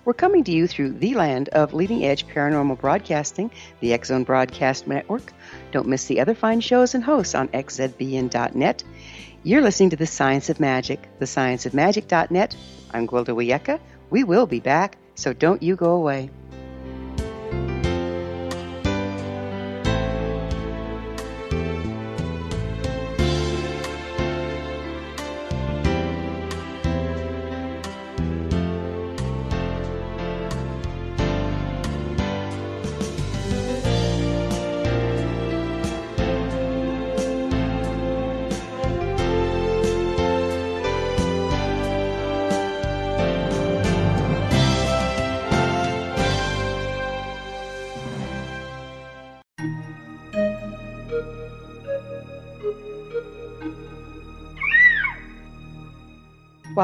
We're 0.05 0.15
coming 0.15 0.45
to 0.45 0.53
you 0.53 0.67
through 0.67 0.93
the 0.95 1.15
land 1.15 1.49
of 1.51 1.73
leading 1.73 2.05
edge 2.05 2.27
paranormal 2.27 2.81
broadcasting, 2.81 3.51
the 3.81 3.93
X 3.93 4.09
Zone 4.09 4.25
Broadcast 4.25 4.87
Network. 4.87 5.33
Don't 5.73 5.89
miss 5.89 6.05
the 6.07 6.21
other 6.21 6.35
fine 6.35 6.61
shows 6.61 6.95
and 6.95 7.03
hosts 7.03 7.35
on 7.35 7.49
xzbn.net. 7.49 8.85
You're 9.43 9.63
listening 9.63 9.91
to 9.91 9.97
The 9.97 10.07
Science 10.07 10.51
of 10.51 10.61
Magic, 10.61 11.09
the 11.19 11.27
Science 11.27 11.65
of 11.65 11.73
thescienceofmagic.net. 11.73 12.57
I'm 12.91 13.07
Gwilda 13.07 13.29
Wiyaka. 13.29 13.81
We 14.11 14.25
will 14.25 14.47
be 14.47 14.61
back, 14.61 14.99
so 15.15 15.33
don't 15.33 15.63
you 15.63 15.77
go 15.77 15.93
away. 15.93 16.31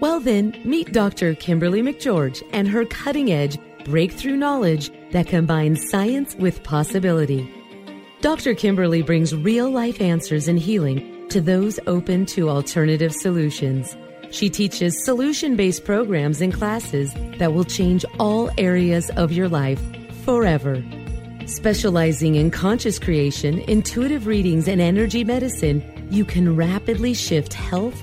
Well, 0.00 0.20
then, 0.20 0.60
meet 0.64 0.92
Dr. 0.92 1.34
Kimberly 1.34 1.80
McGeorge 1.80 2.42
and 2.52 2.68
her 2.68 2.84
cutting 2.84 3.32
edge 3.32 3.58
breakthrough 3.84 4.36
knowledge 4.36 4.90
that 5.12 5.26
combines 5.26 5.88
science 5.88 6.34
with 6.34 6.62
possibility. 6.62 7.50
Dr. 8.20 8.54
Kimberly 8.54 9.02
brings 9.02 9.34
real 9.34 9.70
life 9.70 10.00
answers 10.00 10.48
and 10.48 10.58
healing 10.58 11.28
to 11.28 11.40
those 11.40 11.78
open 11.86 12.26
to 12.26 12.50
alternative 12.50 13.12
solutions. 13.12 13.96
She 14.30 14.50
teaches 14.50 15.04
solution 15.04 15.56
based 15.56 15.84
programs 15.84 16.40
and 16.40 16.52
classes 16.52 17.14
that 17.38 17.54
will 17.54 17.64
change 17.64 18.04
all 18.18 18.50
areas 18.58 19.10
of 19.10 19.32
your 19.32 19.48
life 19.48 19.80
forever. 20.24 20.84
Specializing 21.46 22.34
in 22.34 22.50
conscious 22.50 22.98
creation, 22.98 23.60
intuitive 23.60 24.26
readings, 24.26 24.66
and 24.66 24.80
energy 24.80 25.22
medicine, 25.22 25.80
you 26.10 26.24
can 26.24 26.56
rapidly 26.56 27.14
shift 27.14 27.54
health, 27.54 28.02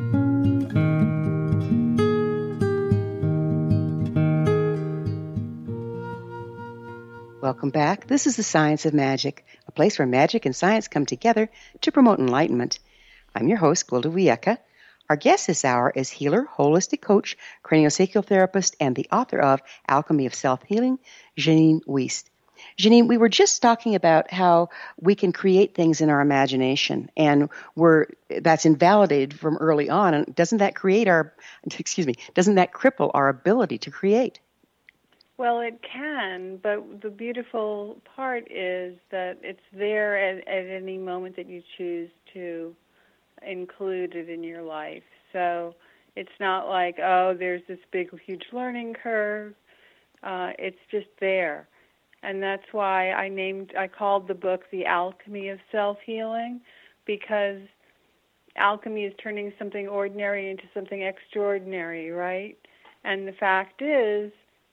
Welcome 7.51 7.71
back. 7.71 8.07
This 8.07 8.27
is 8.27 8.37
the 8.37 8.43
Science 8.43 8.85
of 8.85 8.93
Magic, 8.93 9.45
a 9.67 9.73
place 9.73 9.99
where 9.99 10.05
magic 10.05 10.45
and 10.45 10.55
science 10.55 10.87
come 10.87 11.05
together 11.05 11.49
to 11.81 11.91
promote 11.91 12.17
enlightenment. 12.17 12.79
I'm 13.35 13.49
your 13.49 13.57
host, 13.57 13.87
Gwilda 13.87 14.09
Wiyaka. 14.09 14.57
Our 15.09 15.17
guest 15.17 15.47
this 15.47 15.65
hour 15.65 15.91
is 15.93 16.09
healer, 16.09 16.47
holistic 16.57 17.01
coach, 17.01 17.37
craniosacral 17.61 18.25
therapist, 18.25 18.77
and 18.79 18.95
the 18.95 19.09
author 19.11 19.37
of 19.37 19.61
Alchemy 19.85 20.27
of 20.27 20.33
Self 20.33 20.63
Healing, 20.63 20.97
Jeannine 21.35 21.81
Wiest. 21.81 22.23
Jeannine, 22.77 23.09
we 23.09 23.17
were 23.17 23.27
just 23.27 23.61
talking 23.61 23.95
about 23.95 24.31
how 24.31 24.69
we 24.97 25.13
can 25.13 25.33
create 25.33 25.75
things 25.75 25.99
in 25.99 26.09
our 26.09 26.21
imagination, 26.21 27.11
and 27.17 27.49
we're 27.75 28.05
that's 28.29 28.65
invalidated 28.65 29.37
from 29.37 29.57
early 29.57 29.89
on. 29.89 30.13
And 30.13 30.33
doesn't 30.33 30.59
that 30.59 30.73
create 30.73 31.09
our, 31.09 31.33
excuse 31.77 32.07
me, 32.07 32.15
doesn't 32.33 32.55
that 32.55 32.71
cripple 32.71 33.11
our 33.13 33.27
ability 33.27 33.79
to 33.79 33.91
create? 33.91 34.39
Well, 35.41 35.61
it 35.61 35.81
can, 35.81 36.59
but 36.61 37.01
the 37.01 37.09
beautiful 37.09 37.97
part 38.15 38.43
is 38.51 38.95
that 39.09 39.39
it's 39.41 39.59
there 39.73 40.15
at, 40.15 40.47
at 40.47 40.67
any 40.67 40.99
moment 40.99 41.35
that 41.35 41.49
you 41.49 41.63
choose 41.79 42.11
to 42.35 42.75
include 43.41 44.13
it 44.13 44.29
in 44.29 44.43
your 44.43 44.61
life. 44.61 45.01
So 45.33 45.73
it's 46.15 46.29
not 46.39 46.69
like, 46.69 46.99
oh, 46.99 47.33
there's 47.33 47.63
this 47.67 47.79
big, 47.91 48.11
huge 48.23 48.43
learning 48.53 48.93
curve. 49.01 49.55
Uh, 50.21 50.51
it's 50.59 50.77
just 50.91 51.07
there. 51.19 51.67
And 52.21 52.43
that's 52.43 52.71
why 52.71 53.11
I 53.11 53.27
named, 53.27 53.73
I 53.75 53.87
called 53.87 54.27
the 54.27 54.35
book 54.35 54.65
The 54.71 54.85
Alchemy 54.85 55.49
of 55.49 55.57
Self 55.71 55.97
Healing, 56.05 56.61
because 57.07 57.61
alchemy 58.57 59.05
is 59.05 59.13
turning 59.23 59.53
something 59.57 59.87
ordinary 59.87 60.51
into 60.51 60.65
something 60.71 61.01
extraordinary, 61.01 62.11
right? 62.11 62.59
And 63.03 63.27
the 63.27 63.33
fact 63.33 63.81
is, 63.81 64.31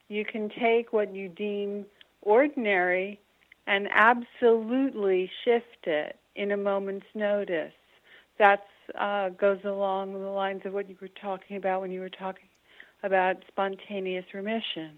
you 0.09 0.25
can 0.25 0.51
take 0.61 0.93
what 0.93 1.15
you 1.15 1.29
deem 1.29 1.85
ordinary 2.23 3.21
and 3.67 3.89
absolutely 3.95 5.31
shift 5.45 5.87
it 5.87 6.17
in 6.37 6.53
a 6.53 6.57
moment's 6.57 7.07
notice. 7.15 7.73
That 8.39 8.65
uh, 8.99 9.31
goes 9.31 9.59
along 9.65 10.15
the 10.15 10.19
lines 10.21 10.63
of 10.65 10.73
what 10.73 10.89
you 10.89 10.97
were 11.01 11.09
talking 11.21 11.57
about 11.57 11.81
when 11.81 11.91
you 11.91 12.01
were 12.01 12.09
talking 12.09 12.49
about 13.03 13.37
spontaneous 13.49 14.25
remission. 14.33 14.93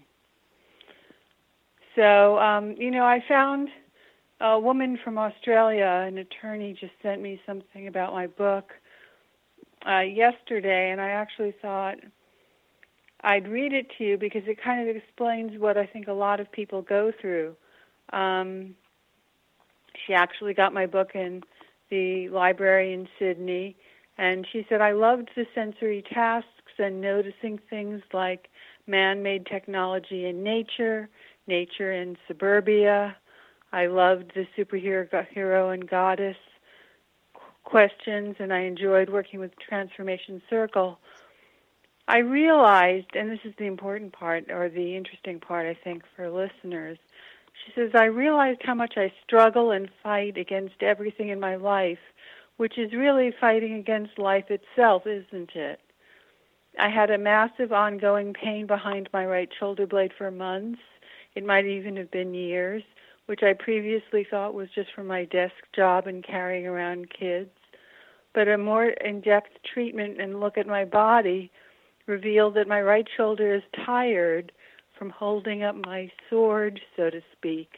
So, 1.95 2.37
um, 2.39 2.75
you 2.77 2.91
know, 2.91 3.03
I 3.03 3.23
found 3.27 3.67
a 4.39 4.59
woman 4.59 4.97
from 5.03 5.17
Australia, 5.17 6.05
an 6.07 6.17
attorney, 6.17 6.75
just 6.79 6.93
sent 7.03 7.21
me 7.21 7.39
something 7.45 7.87
about 7.87 8.13
my 8.13 8.27
book 8.27 8.71
uh, 9.87 9.99
yesterday, 9.99 10.91
and 10.91 11.01
I 11.01 11.09
actually 11.09 11.53
thought 11.61 11.97
I'd 13.23 13.47
read 13.47 13.73
it 13.73 13.87
to 13.97 14.03
you 14.03 14.17
because 14.17 14.43
it 14.47 14.61
kind 14.61 14.87
of 14.87 14.95
explains 14.95 15.59
what 15.59 15.77
I 15.77 15.85
think 15.85 16.07
a 16.07 16.13
lot 16.13 16.39
of 16.39 16.51
people 16.51 16.81
go 16.81 17.11
through. 17.19 17.55
Um, 18.13 18.75
she 20.05 20.13
actually 20.13 20.53
got 20.53 20.73
my 20.73 20.85
book 20.85 21.11
in 21.13 21.43
the 21.89 22.29
library 22.29 22.93
in 22.93 23.07
Sydney, 23.19 23.75
and 24.17 24.47
she 24.51 24.65
said, 24.67 24.81
I 24.81 24.93
loved 24.93 25.29
the 25.35 25.45
sensory 25.53 26.03
tasks 26.11 26.47
and 26.79 27.01
noticing 27.01 27.59
things 27.69 28.01
like 28.13 28.49
man 28.87 29.21
made 29.21 29.45
technology 29.45 30.25
in 30.25 30.43
nature, 30.43 31.09
nature 31.47 31.91
in 31.91 32.17
suburbia. 32.27 33.15
I 33.71 33.87
loved 33.87 34.31
the 34.35 34.47
superhero 34.57 35.25
hero 35.27 35.69
and 35.69 35.87
goddess 35.87 36.37
questions, 37.63 38.35
and 38.39 38.51
I 38.51 38.61
enjoyed 38.61 39.09
working 39.09 39.39
with 39.39 39.51
Transformation 39.57 40.41
Circle. 40.49 40.99
I 42.07 42.19
realized, 42.19 43.15
and 43.15 43.29
this 43.29 43.39
is 43.45 43.53
the 43.57 43.65
important 43.65 44.13
part, 44.13 44.49
or 44.49 44.69
the 44.69 44.95
interesting 44.95 45.39
part, 45.39 45.65
I 45.65 45.77
think, 45.83 46.03
for 46.15 46.29
listeners. 46.29 46.97
She 47.65 47.71
says, 47.73 47.91
I 47.93 48.05
realized 48.05 48.61
how 48.63 48.73
much 48.73 48.93
I 48.97 49.13
struggle 49.23 49.71
and 49.71 49.89
fight 50.01 50.37
against 50.37 50.81
everything 50.81 51.29
in 51.29 51.39
my 51.39 51.55
life, 51.55 51.99
which 52.57 52.77
is 52.77 52.93
really 52.93 53.31
fighting 53.39 53.75
against 53.75 54.17
life 54.17 54.45
itself, 54.49 55.03
isn't 55.05 55.51
it? 55.55 55.79
I 56.79 56.89
had 56.89 57.11
a 57.11 57.17
massive 57.17 57.71
ongoing 57.71 58.33
pain 58.33 58.65
behind 58.65 59.09
my 59.13 59.25
right 59.25 59.49
shoulder 59.59 59.85
blade 59.85 60.11
for 60.17 60.31
months. 60.31 60.79
It 61.35 61.45
might 61.45 61.65
even 61.65 61.97
have 61.97 62.11
been 62.11 62.33
years, 62.33 62.83
which 63.25 63.43
I 63.43 63.53
previously 63.53 64.25
thought 64.29 64.53
was 64.53 64.69
just 64.73 64.91
from 64.93 65.07
my 65.07 65.25
desk 65.25 65.53
job 65.75 66.07
and 66.07 66.23
carrying 66.23 66.65
around 66.65 67.09
kids. 67.09 67.51
But 68.33 68.47
a 68.47 68.57
more 68.57 68.85
in 68.85 69.21
depth 69.21 69.49
treatment 69.73 70.19
and 70.21 70.39
look 70.39 70.57
at 70.57 70.67
my 70.67 70.85
body 70.85 71.51
revealed 72.11 72.55
that 72.55 72.67
my 72.67 72.81
right 72.81 73.07
shoulder 73.15 73.55
is 73.55 73.63
tired 73.85 74.51
from 74.97 75.09
holding 75.09 75.63
up 75.63 75.75
my 75.75 76.11
sword, 76.29 76.79
so 76.95 77.09
to 77.09 77.21
speak, 77.31 77.69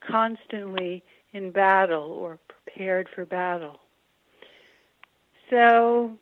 constantly 0.00 1.02
in 1.32 1.50
battle 1.50 2.10
or 2.12 2.38
prepared 2.48 3.08
for 3.14 3.26
battle. 3.26 3.80
So 5.50 6.16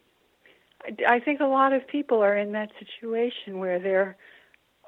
I 1.06 1.20
think 1.20 1.40
a 1.40 1.44
lot 1.46 1.72
of 1.72 1.86
people 1.86 2.22
are 2.22 2.36
in 2.36 2.52
that 2.52 2.70
situation 2.78 3.58
where 3.58 3.78
they're 3.78 4.16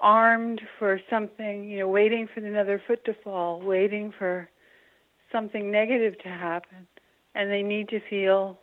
armed 0.00 0.62
for 0.78 0.98
something, 1.10 1.68
you 1.68 1.80
know, 1.80 1.88
waiting 1.88 2.26
for 2.26 2.40
another 2.40 2.82
foot 2.86 3.04
to 3.04 3.14
fall, 3.22 3.60
waiting 3.60 4.12
for 4.18 4.48
something 5.30 5.70
negative 5.70 6.18
to 6.22 6.28
happen, 6.28 6.86
and 7.34 7.50
they 7.50 7.62
need 7.62 7.90
to 7.90 8.00
feel 8.08 8.58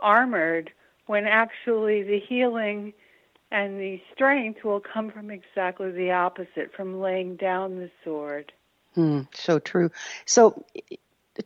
armored 0.00 0.72
when 1.08 1.26
actually 1.26 2.02
the 2.02 2.20
healing 2.20 2.92
and 3.50 3.80
the 3.80 4.00
strength 4.14 4.62
will 4.62 4.80
come 4.80 5.10
from 5.10 5.30
exactly 5.30 5.90
the 5.90 6.12
opposite, 6.12 6.72
from 6.76 7.00
laying 7.00 7.34
down 7.36 7.76
the 7.76 7.90
sword. 8.04 8.52
Hmm, 8.94 9.22
so 9.32 9.58
true. 9.58 9.90
So 10.26 10.64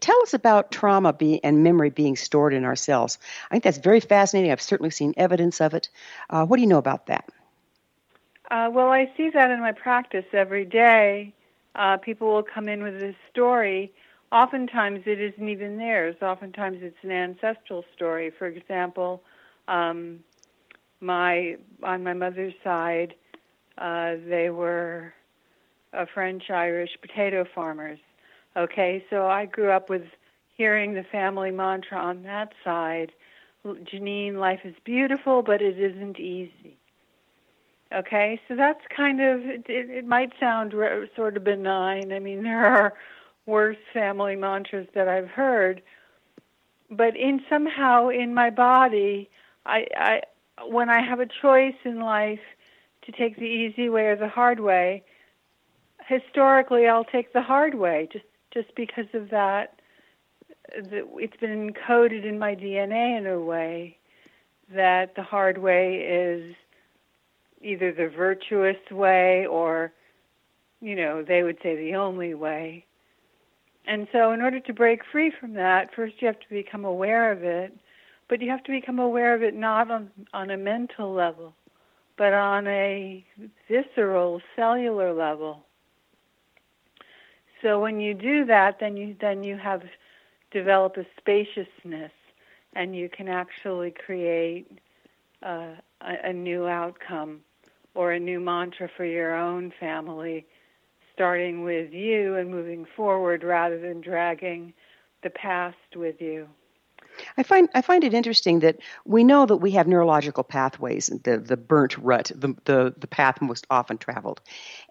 tell 0.01 0.21
us 0.23 0.35
about 0.35 0.73
trauma 0.73 1.13
be, 1.13 1.43
and 1.45 1.63
memory 1.63 1.91
being 1.91 2.17
stored 2.17 2.55
in 2.55 2.65
ourselves. 2.65 3.19
I 3.51 3.55
think 3.55 3.65
that's 3.65 3.79
very 3.79 4.01
fascinating. 4.01 4.51
I've 4.51 4.61
certainly 4.61 4.91
seen 4.91 5.15
evidence 5.17 5.61
of 5.61 5.75
it. 5.75 5.89
Uh, 6.29 6.45
what 6.45 6.57
do 6.57 6.63
you 6.63 6.69
know 6.69 6.79
about 6.79 7.07
that? 7.07 7.29
Uh, 8.51 8.69
well, 8.73 8.89
I 8.89 9.11
see 9.17 9.31
that 9.31 9.51
in 9.51 9.61
my 9.61 9.73
practice 9.73 10.27
every 10.33 10.65
day. 10.65 11.33
Uh, 11.75 11.97
people 11.99 12.35
will 12.35 12.43
come 12.43 12.69
in 12.69 12.83
with 12.83 12.97
a 12.97 13.15
story. 13.31 13.93
Oftentimes, 14.33 15.03
it 15.07 15.21
isn't 15.21 15.49
even 15.49 15.79
theirs. 15.79 16.17
Oftentimes, 16.21 16.79
it's 16.83 16.97
an 17.03 17.13
ancestral 17.13 17.85
story. 17.95 18.31
For 18.31 18.47
example, 18.47 19.23
um, 19.69 20.21
my 21.01 21.57
on 21.83 22.03
my 22.03 22.15
mother's 22.15 22.55
side, 22.63 23.15
uh, 23.79 24.15
they 24.29 24.51
were 24.51 25.13
uh, 25.93 26.07
French 26.13 26.51
Irish 26.51 26.91
potato 27.01 27.45
farmers. 27.55 27.99
Okay, 28.57 29.05
so 29.11 29.27
I 29.27 29.47
grew 29.47 29.71
up 29.71 29.89
with 29.89 30.03
hearing 30.57 30.95
the 30.95 31.05
family 31.11 31.51
mantra 31.51 31.99
on 31.99 32.23
that 32.23 32.53
side. 32.65 33.13
Jeannine, 33.85 34.39
life 34.39 34.61
is 34.65 34.75
beautiful, 34.85 35.43
but 35.43 35.63
it 35.63 35.79
isn't 35.79 36.19
easy. 36.19 36.79
Okay, 37.95 38.41
so 38.49 38.57
that's 38.57 38.81
kind 38.95 39.21
of 39.21 39.41
it, 39.43 39.65
it 39.69 40.07
might 40.07 40.33
sound 40.41 40.73
re- 40.73 41.09
sort 41.15 41.37
of 41.37 41.45
benign. 41.45 42.13
I 42.13 42.19
mean, 42.19 42.43
there 42.45 42.65
are 42.67 42.95
worse 43.47 43.77
family 43.93 44.37
mantras 44.37 44.87
that 44.95 45.09
I've 45.09 45.29
heard, 45.29 45.83
but 46.91 47.17
in 47.17 47.41
somehow 47.51 48.09
in 48.09 48.35
my 48.35 48.51
body, 48.51 49.31
I, 49.67 49.87
I 49.97 50.21
when 50.67 50.89
I 50.91 51.03
have 51.03 51.21
a 51.21 51.27
choice 51.41 51.75
in 51.85 52.01
life 52.01 52.41
to 53.07 53.13
take 53.13 53.37
the 53.37 53.43
easy 53.43 53.89
way 53.89 54.07
or 54.07 54.17
the 54.17 54.29
hard 54.29 54.61
way, 54.61 55.03
historically 56.07 56.87
I'll 56.87 57.05
take 57.05 57.33
the 57.33 57.43
hard 57.43 57.75
way 57.75 58.09
just 58.13 58.25
just 58.53 58.75
because 58.75 59.07
of 59.15 59.31
that. 59.31 59.81
The, 60.75 61.07
it's 61.17 61.37
been 61.39 61.73
encoded 61.73 62.25
in 62.25 62.39
my 62.39 62.55
DNA 62.55 63.19
in 63.19 63.27
a 63.27 63.41
way 63.41 63.99
that 64.75 65.15
the 65.17 65.23
hard 65.23 65.59
way 65.59 65.97
is 65.97 66.55
either 67.63 67.93
the 67.93 68.09
virtuous 68.09 68.77
way 68.91 69.47
or, 69.47 69.93
you 70.81 70.97
know, 70.97 71.23
they 71.23 71.43
would 71.43 71.59
say 71.63 71.77
the 71.77 71.95
only 71.95 72.35
way. 72.35 72.85
And 73.87 74.07
so, 74.13 74.33
in 74.33 74.41
order 74.41 74.61
to 74.61 74.73
break 74.73 75.01
free 75.11 75.33
from 75.41 75.55
that, 75.55 75.95
first 75.95 76.15
you 76.21 76.27
have 76.29 76.39
to 76.41 76.49
become 76.49 76.85
aware 76.85 77.33
of 77.33 77.43
it, 77.43 77.77
but 78.33 78.41
you 78.41 78.49
have 78.49 78.65
to 78.65 78.73
become 78.73 78.99
aware 78.99 79.35
of 79.35 79.43
it 79.43 79.55
not 79.55 79.91
on, 79.91 80.11
on 80.33 80.49
a 80.49 80.57
mental 80.57 81.13
level, 81.13 81.55
but 82.17 82.33
on 82.33 82.67
a 82.67 83.23
visceral, 83.69 84.41
cellular 84.57 85.13
level. 85.13 85.67
So 87.61 87.79
when 87.79 88.01
you 88.01 88.15
do 88.15 88.47
that, 88.47 88.79
then 88.81 88.97
you 88.97 89.15
then 89.21 89.45
you 89.45 89.59
have 89.59 89.83
develop 90.51 90.97
a 90.97 91.05
spaciousness, 91.19 92.13
and 92.73 92.97
you 92.97 93.11
can 93.11 93.29
actually 93.29 93.91
create 93.91 94.79
uh, 95.43 95.75
a, 96.01 96.31
a 96.31 96.33
new 96.33 96.67
outcome 96.67 97.41
or 97.95 98.13
a 98.13 98.19
new 98.19 98.41
mantra 98.41 98.89
for 98.97 99.05
your 99.05 99.37
own 99.37 99.75
family, 99.79 100.47
starting 101.13 101.65
with 101.65 101.93
you 101.93 102.37
and 102.37 102.51
moving 102.51 102.87
forward 102.97 103.45
rather 103.45 103.79
than 103.79 104.01
dragging 104.01 104.73
the 105.23 105.29
past 105.29 105.77
with 105.95 106.19
you. 106.19 106.49
I 107.37 107.43
find 107.43 107.69
I 107.75 107.83
find 107.83 108.05
it 108.05 108.15
interesting 108.15 108.61
that 108.61 108.79
we 109.05 109.25
know 109.25 109.47
that 109.47 109.57
we 109.57 109.73
have 109.73 109.87
neurological 109.87 110.45
pathways, 110.45 111.07
the 111.25 111.39
the 111.39 111.57
burnt 111.57 111.97
rut, 111.99 112.31
the 112.35 112.55
the, 112.65 112.95
the 112.97 113.07
path 113.07 113.41
most 113.41 113.67
often 113.71 113.99
traveled, 113.99 114.41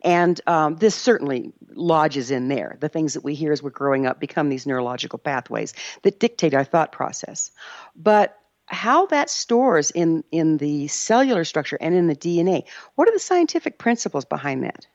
and 0.03 0.39
um, 0.47 0.76
this 0.76 0.95
certainly 0.95 1.53
lodges 1.74 2.32
in 2.32 2.47
there. 2.47 2.78
The 2.80 2.89
things 2.89 3.13
that 3.13 3.24
we 3.24 3.36
hear 3.36 3.51
as 3.51 3.61
we're 3.63 3.69
growing 3.69 4.05
up 4.05 4.19
become 4.19 4.49
these 4.49 4.65
neurological 4.65 5.19
pathways 5.19 5.74
that 6.03 6.19
dictate 6.19 6.53
our 6.53 6.63
thought 6.63 6.91
process. 6.91 7.51
But 7.95 8.38
how 8.72 9.05
that 9.07 9.30
stores 9.30 9.91
in, 9.91 10.24
in 10.32 10.57
the 10.57 10.88
cellular 10.88 11.43
structure 11.43 11.78
and 11.82 11.93
in 11.93 12.07
the 12.07 12.15
DNA. 12.15 12.63
What 12.95 13.07
are 13.07 13.11
the 13.11 13.19
scientific 13.19 13.78
principles 13.78 14.24
behind 14.24 14.63
that? 14.63 14.88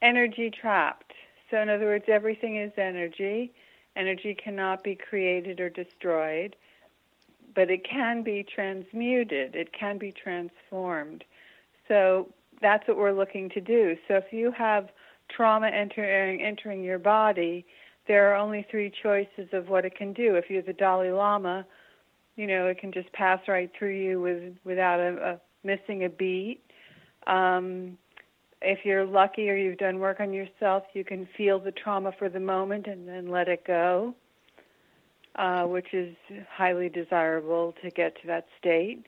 Energy 0.00 0.50
trapped. 0.50 1.12
So, 1.50 1.58
in 1.60 1.68
other 1.68 1.86
words, 1.86 2.04
everything 2.08 2.56
is 2.56 2.72
energy. 2.76 3.52
Energy 3.96 4.34
cannot 4.34 4.82
be 4.82 4.94
created 4.94 5.60
or 5.60 5.70
destroyed, 5.70 6.56
but 7.54 7.70
it 7.70 7.88
can 7.88 8.22
be 8.22 8.42
transmuted, 8.42 9.54
it 9.54 9.72
can 9.72 9.98
be 9.98 10.12
transformed. 10.12 11.24
So, 11.86 12.28
that's 12.60 12.86
what 12.88 12.96
we're 12.96 13.12
looking 13.12 13.50
to 13.50 13.60
do. 13.60 13.96
So 14.08 14.14
if 14.14 14.32
you 14.32 14.50
have 14.52 14.88
trauma 15.28 15.68
entering 15.68 16.40
entering 16.40 16.82
your 16.82 16.98
body, 16.98 17.66
there 18.08 18.32
are 18.32 18.36
only 18.36 18.66
three 18.70 18.90
choices 19.02 19.48
of 19.52 19.68
what 19.68 19.84
it 19.84 19.94
can 19.96 20.12
do. 20.12 20.36
If 20.36 20.50
you're 20.50 20.62
the 20.62 20.72
Dalai 20.72 21.10
Lama, 21.10 21.66
you 22.36 22.46
know 22.46 22.66
it 22.66 22.78
can 22.78 22.90
just 22.92 23.12
pass 23.12 23.40
right 23.48 23.70
through 23.78 23.96
you 23.96 24.20
with 24.20 24.54
without 24.64 24.98
a, 25.00 25.32
a 25.32 25.40
missing 25.66 26.04
a 26.04 26.08
beat. 26.08 26.62
Um, 27.26 27.98
if 28.64 28.84
you're 28.84 29.04
lucky 29.04 29.48
or 29.50 29.56
you've 29.56 29.78
done 29.78 29.98
work 29.98 30.20
on 30.20 30.32
yourself, 30.32 30.84
you 30.92 31.04
can 31.04 31.28
feel 31.36 31.58
the 31.58 31.72
trauma 31.72 32.12
for 32.18 32.28
the 32.28 32.40
moment 32.40 32.86
and 32.86 33.06
then 33.08 33.28
let 33.28 33.48
it 33.48 33.64
go, 33.66 34.14
uh, 35.36 35.64
which 35.64 35.92
is 35.92 36.14
highly 36.50 36.88
desirable 36.88 37.74
to 37.82 37.90
get 37.90 38.20
to 38.20 38.26
that 38.26 38.46
state. 38.58 39.04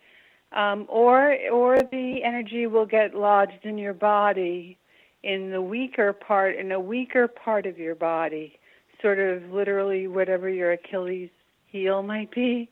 Um, 0.52 0.86
or, 0.88 1.36
or 1.50 1.78
the 1.78 2.20
energy 2.24 2.66
will 2.66 2.86
get 2.86 3.14
lodged 3.14 3.64
in 3.64 3.78
your 3.78 3.94
body, 3.94 4.78
in 5.22 5.50
the 5.50 5.60
weaker 5.60 6.12
part, 6.12 6.56
in 6.56 6.70
a 6.72 6.80
weaker 6.80 7.26
part 7.26 7.66
of 7.66 7.78
your 7.78 7.94
body, 7.94 8.58
sort 9.02 9.18
of 9.18 9.50
literally 9.50 10.06
whatever 10.06 10.48
your 10.48 10.72
Achilles 10.72 11.30
heel 11.66 12.02
might 12.02 12.30
be. 12.30 12.70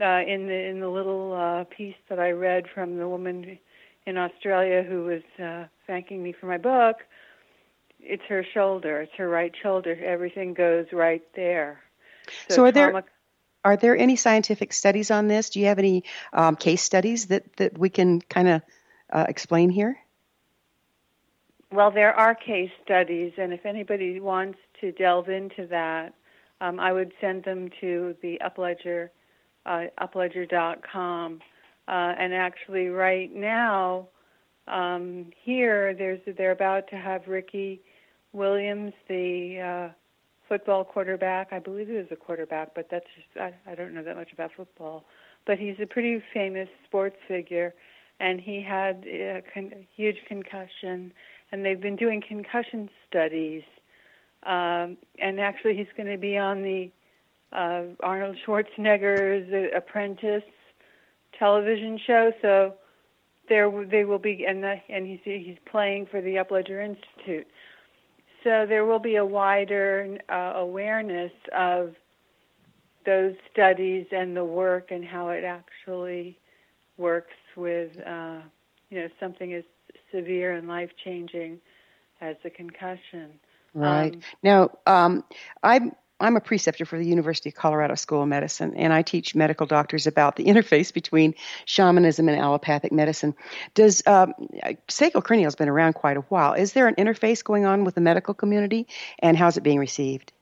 Uh, 0.00 0.22
in 0.26 0.46
the 0.46 0.54
in 0.54 0.80
the 0.80 0.88
little 0.88 1.34
uh, 1.34 1.64
piece 1.64 1.96
that 2.08 2.18
I 2.18 2.30
read 2.30 2.64
from 2.72 2.96
the 2.96 3.08
woman 3.08 3.58
in 4.06 4.16
Australia 4.16 4.82
who 4.82 5.04
was 5.04 5.22
uh, 5.44 5.66
thanking 5.90 6.22
me 6.22 6.30
for 6.32 6.46
my 6.46 6.56
book, 6.56 6.98
it's 7.98 8.22
her 8.28 8.44
shoulder. 8.54 9.00
It's 9.00 9.12
her 9.16 9.28
right 9.28 9.52
shoulder. 9.60 9.98
Everything 10.04 10.54
goes 10.54 10.86
right 10.92 11.22
there. 11.34 11.80
So, 12.48 12.54
So 12.54 12.64
are 12.66 12.70
there- 12.72 12.90
trauma- 12.92 13.04
Are 13.64 13.76
there 13.76 13.96
any 13.96 14.14
scientific 14.16 14.72
studies 14.72 15.10
on 15.10 15.26
this? 15.26 15.50
Do 15.50 15.58
you 15.60 15.66
have 15.66 15.80
any 15.80 16.04
um, 16.32 16.54
case 16.56 16.80
studies 16.82 17.26
that, 17.26 17.42
that 17.56 17.76
we 17.76 17.90
can 17.90 18.20
kind 18.22 18.48
of 18.48 18.62
uh, 19.12 19.26
explain 19.28 19.68
here? 19.68 19.98
Well, 21.72 21.90
there 21.90 22.14
are 22.14 22.34
case 22.34 22.70
studies, 22.84 23.32
and 23.36 23.52
if 23.52 23.66
anybody 23.66 24.18
wants 24.20 24.58
to 24.80 24.92
delve 24.92 25.28
into 25.28 25.66
that, 25.66 26.14
um, 26.60 26.78
I 26.80 26.92
would 26.92 27.12
send 27.20 27.44
them 27.44 27.68
to 27.80 28.16
the 28.22 28.40
Upledger, 28.44 29.10
uh, 29.66 29.86
upledger.com. 30.00 31.40
Uh, 31.88 31.90
and 32.18 32.32
actually, 32.32 32.88
right 32.88 33.30
now, 33.34 34.08
um, 34.70 35.26
here, 35.42 35.94
there's 35.94 36.20
they're 36.38 36.52
about 36.52 36.88
to 36.90 36.96
have 36.96 37.26
Ricky 37.26 37.80
Williams, 38.32 38.92
the 39.08 39.60
uh, 39.90 39.92
football 40.48 40.84
quarterback. 40.84 41.48
I 41.52 41.58
believe 41.58 41.88
he 41.88 41.94
was 41.94 42.06
a 42.10 42.16
quarterback, 42.16 42.74
but 42.74 42.86
that's 42.90 43.06
just 43.16 43.40
I, 43.40 43.54
I 43.70 43.74
don't 43.74 43.92
know 43.92 44.04
that 44.04 44.16
much 44.16 44.32
about 44.32 44.52
football. 44.56 45.04
But 45.46 45.58
he's 45.58 45.76
a 45.82 45.86
pretty 45.86 46.22
famous 46.32 46.68
sports 46.84 47.16
figure, 47.26 47.74
and 48.20 48.40
he 48.40 48.62
had 48.62 49.04
a 49.06 49.42
con- 49.52 49.86
huge 49.96 50.18
concussion, 50.28 51.12
and 51.50 51.64
they've 51.64 51.80
been 51.80 51.96
doing 51.96 52.22
concussion 52.26 52.88
studies. 53.08 53.62
Um, 54.44 54.96
and 55.18 55.40
actually, 55.40 55.76
he's 55.76 55.92
going 55.96 56.10
to 56.10 56.18
be 56.18 56.38
on 56.38 56.62
the 56.62 56.90
uh, 57.52 57.82
Arnold 58.00 58.36
Schwarzenegger's 58.46 59.52
uh, 59.52 59.76
Apprentice 59.76 60.44
television 61.38 61.98
show. 62.06 62.32
So 62.40 62.74
there, 63.50 63.70
they 63.84 64.04
will 64.04 64.18
be, 64.18 64.46
and 64.48 64.62
the, 64.62 64.76
and 64.88 65.06
he's 65.06 65.20
he's 65.24 65.58
playing 65.70 66.06
for 66.06 66.22
the 66.22 66.36
Upledger 66.36 66.82
Institute. 66.82 67.46
So 68.42 68.64
there 68.66 68.86
will 68.86 68.98
be 68.98 69.16
a 69.16 69.24
wider 69.24 70.16
uh, 70.30 70.52
awareness 70.56 71.32
of 71.54 71.94
those 73.04 73.34
studies 73.52 74.06
and 74.12 74.34
the 74.34 74.44
work 74.44 74.90
and 74.90 75.04
how 75.04 75.28
it 75.28 75.44
actually 75.44 76.38
works 76.96 77.34
with, 77.56 77.90
uh, 78.06 78.38
you 78.88 79.00
know, 79.00 79.08
something 79.18 79.52
as 79.52 79.64
severe 80.14 80.54
and 80.54 80.68
life 80.68 80.90
changing 81.04 81.58
as 82.22 82.36
a 82.44 82.50
concussion. 82.50 83.32
Right. 83.74 84.14
Um, 84.14 84.20
now, 84.42 84.70
um, 84.86 85.24
I'm 85.62 85.92
I'm 86.20 86.36
a 86.36 86.40
preceptor 86.40 86.84
for 86.84 86.98
the 86.98 87.06
University 87.06 87.48
of 87.48 87.54
Colorado 87.54 87.94
School 87.94 88.22
of 88.22 88.28
Medicine, 88.28 88.74
and 88.76 88.92
I 88.92 89.02
teach 89.02 89.34
medical 89.34 89.66
doctors 89.66 90.06
about 90.06 90.36
the 90.36 90.44
interface 90.46 90.92
between 90.92 91.34
shamanism 91.64 92.28
and 92.28 92.38
allopathic 92.38 92.92
medicine. 92.92 93.34
Does 93.74 94.02
um, 94.06 94.34
sacral 94.88 95.24
has 95.42 95.56
been 95.56 95.68
around 95.68 95.94
quite 95.94 96.16
a 96.16 96.20
while? 96.22 96.54
Is 96.54 96.72
there 96.72 96.88
an 96.88 96.96
interface 96.96 97.42
going 97.42 97.64
on 97.64 97.84
with 97.84 97.94
the 97.94 98.00
medical 98.00 98.34
community, 98.34 98.86
and 99.18 99.36
how's 99.36 99.56
it 99.56 99.62
being 99.62 99.78
received? 99.78 100.32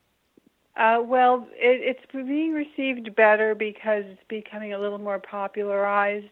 Uh, 0.76 1.03
well, 1.05 1.49
it, 1.55 1.97
it's 1.97 2.12
being 2.12 2.53
received 2.53 3.14
better 3.16 3.55
because 3.55 4.05
it's 4.07 4.22
becoming 4.29 4.72
a 4.72 4.79
little 4.79 4.99
more 4.99 5.18
popularized. 5.18 6.26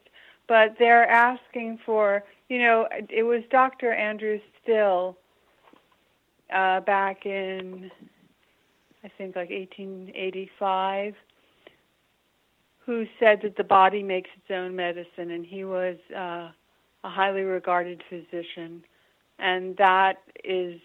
But 0.47 0.77
they're 0.79 1.09
asking 1.09 1.81
for, 1.85 2.23
you 2.49 2.59
know, 2.59 2.87
it 3.11 3.25
was 3.25 3.43
Dr. 3.51 3.93
Andrew 3.93 4.39
Still 4.63 5.17
uh, 6.55 6.81
back 6.81 7.27
in, 7.27 7.91
I 9.07 9.13
think, 9.17 9.37
like 9.37 9.51
1885, 9.51 11.15
who 12.85 13.07
said 13.19 13.41
that 13.43 13.57
the 13.57 13.65
body 13.65 14.03
makes 14.03 14.31
its 14.37 14.51
own 14.51 14.77
medicine, 14.77 15.31
and 15.31 15.47
he 15.47 15.65
was 15.65 15.97
uh, 16.15 16.51
a 17.05 17.09
highly 17.09 17.43
regarded 17.43 18.03
physician 18.11 18.85
and 19.39 19.77
that 19.77 20.15
is 20.45 20.81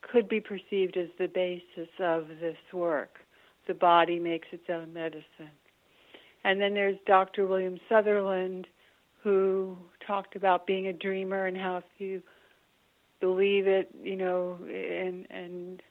could 0.00 0.28
be 0.28 0.40
perceived 0.40 0.96
as 0.96 1.08
the 1.18 1.28
basis 1.28 1.88
of 2.00 2.28
this 2.40 2.56
work. 2.72 3.18
The 3.66 3.74
body 3.74 4.18
makes 4.18 4.48
its 4.50 4.68
own 4.68 4.92
medicine. 4.92 5.50
And 6.44 6.60
then 6.60 6.74
there's 6.74 6.98
Dr. 7.06 7.46
William 7.46 7.78
Sutherland, 7.88 8.66
who 9.22 9.76
talked 10.04 10.34
about 10.34 10.66
being 10.66 10.88
a 10.88 10.92
dreamer 10.92 11.46
and 11.46 11.56
how 11.56 11.76
if 11.76 11.84
you 11.98 12.22
believe 13.20 13.68
it, 13.68 13.88
you 14.02 14.16
know, 14.16 14.58
and 14.64 15.26
and 15.30 15.82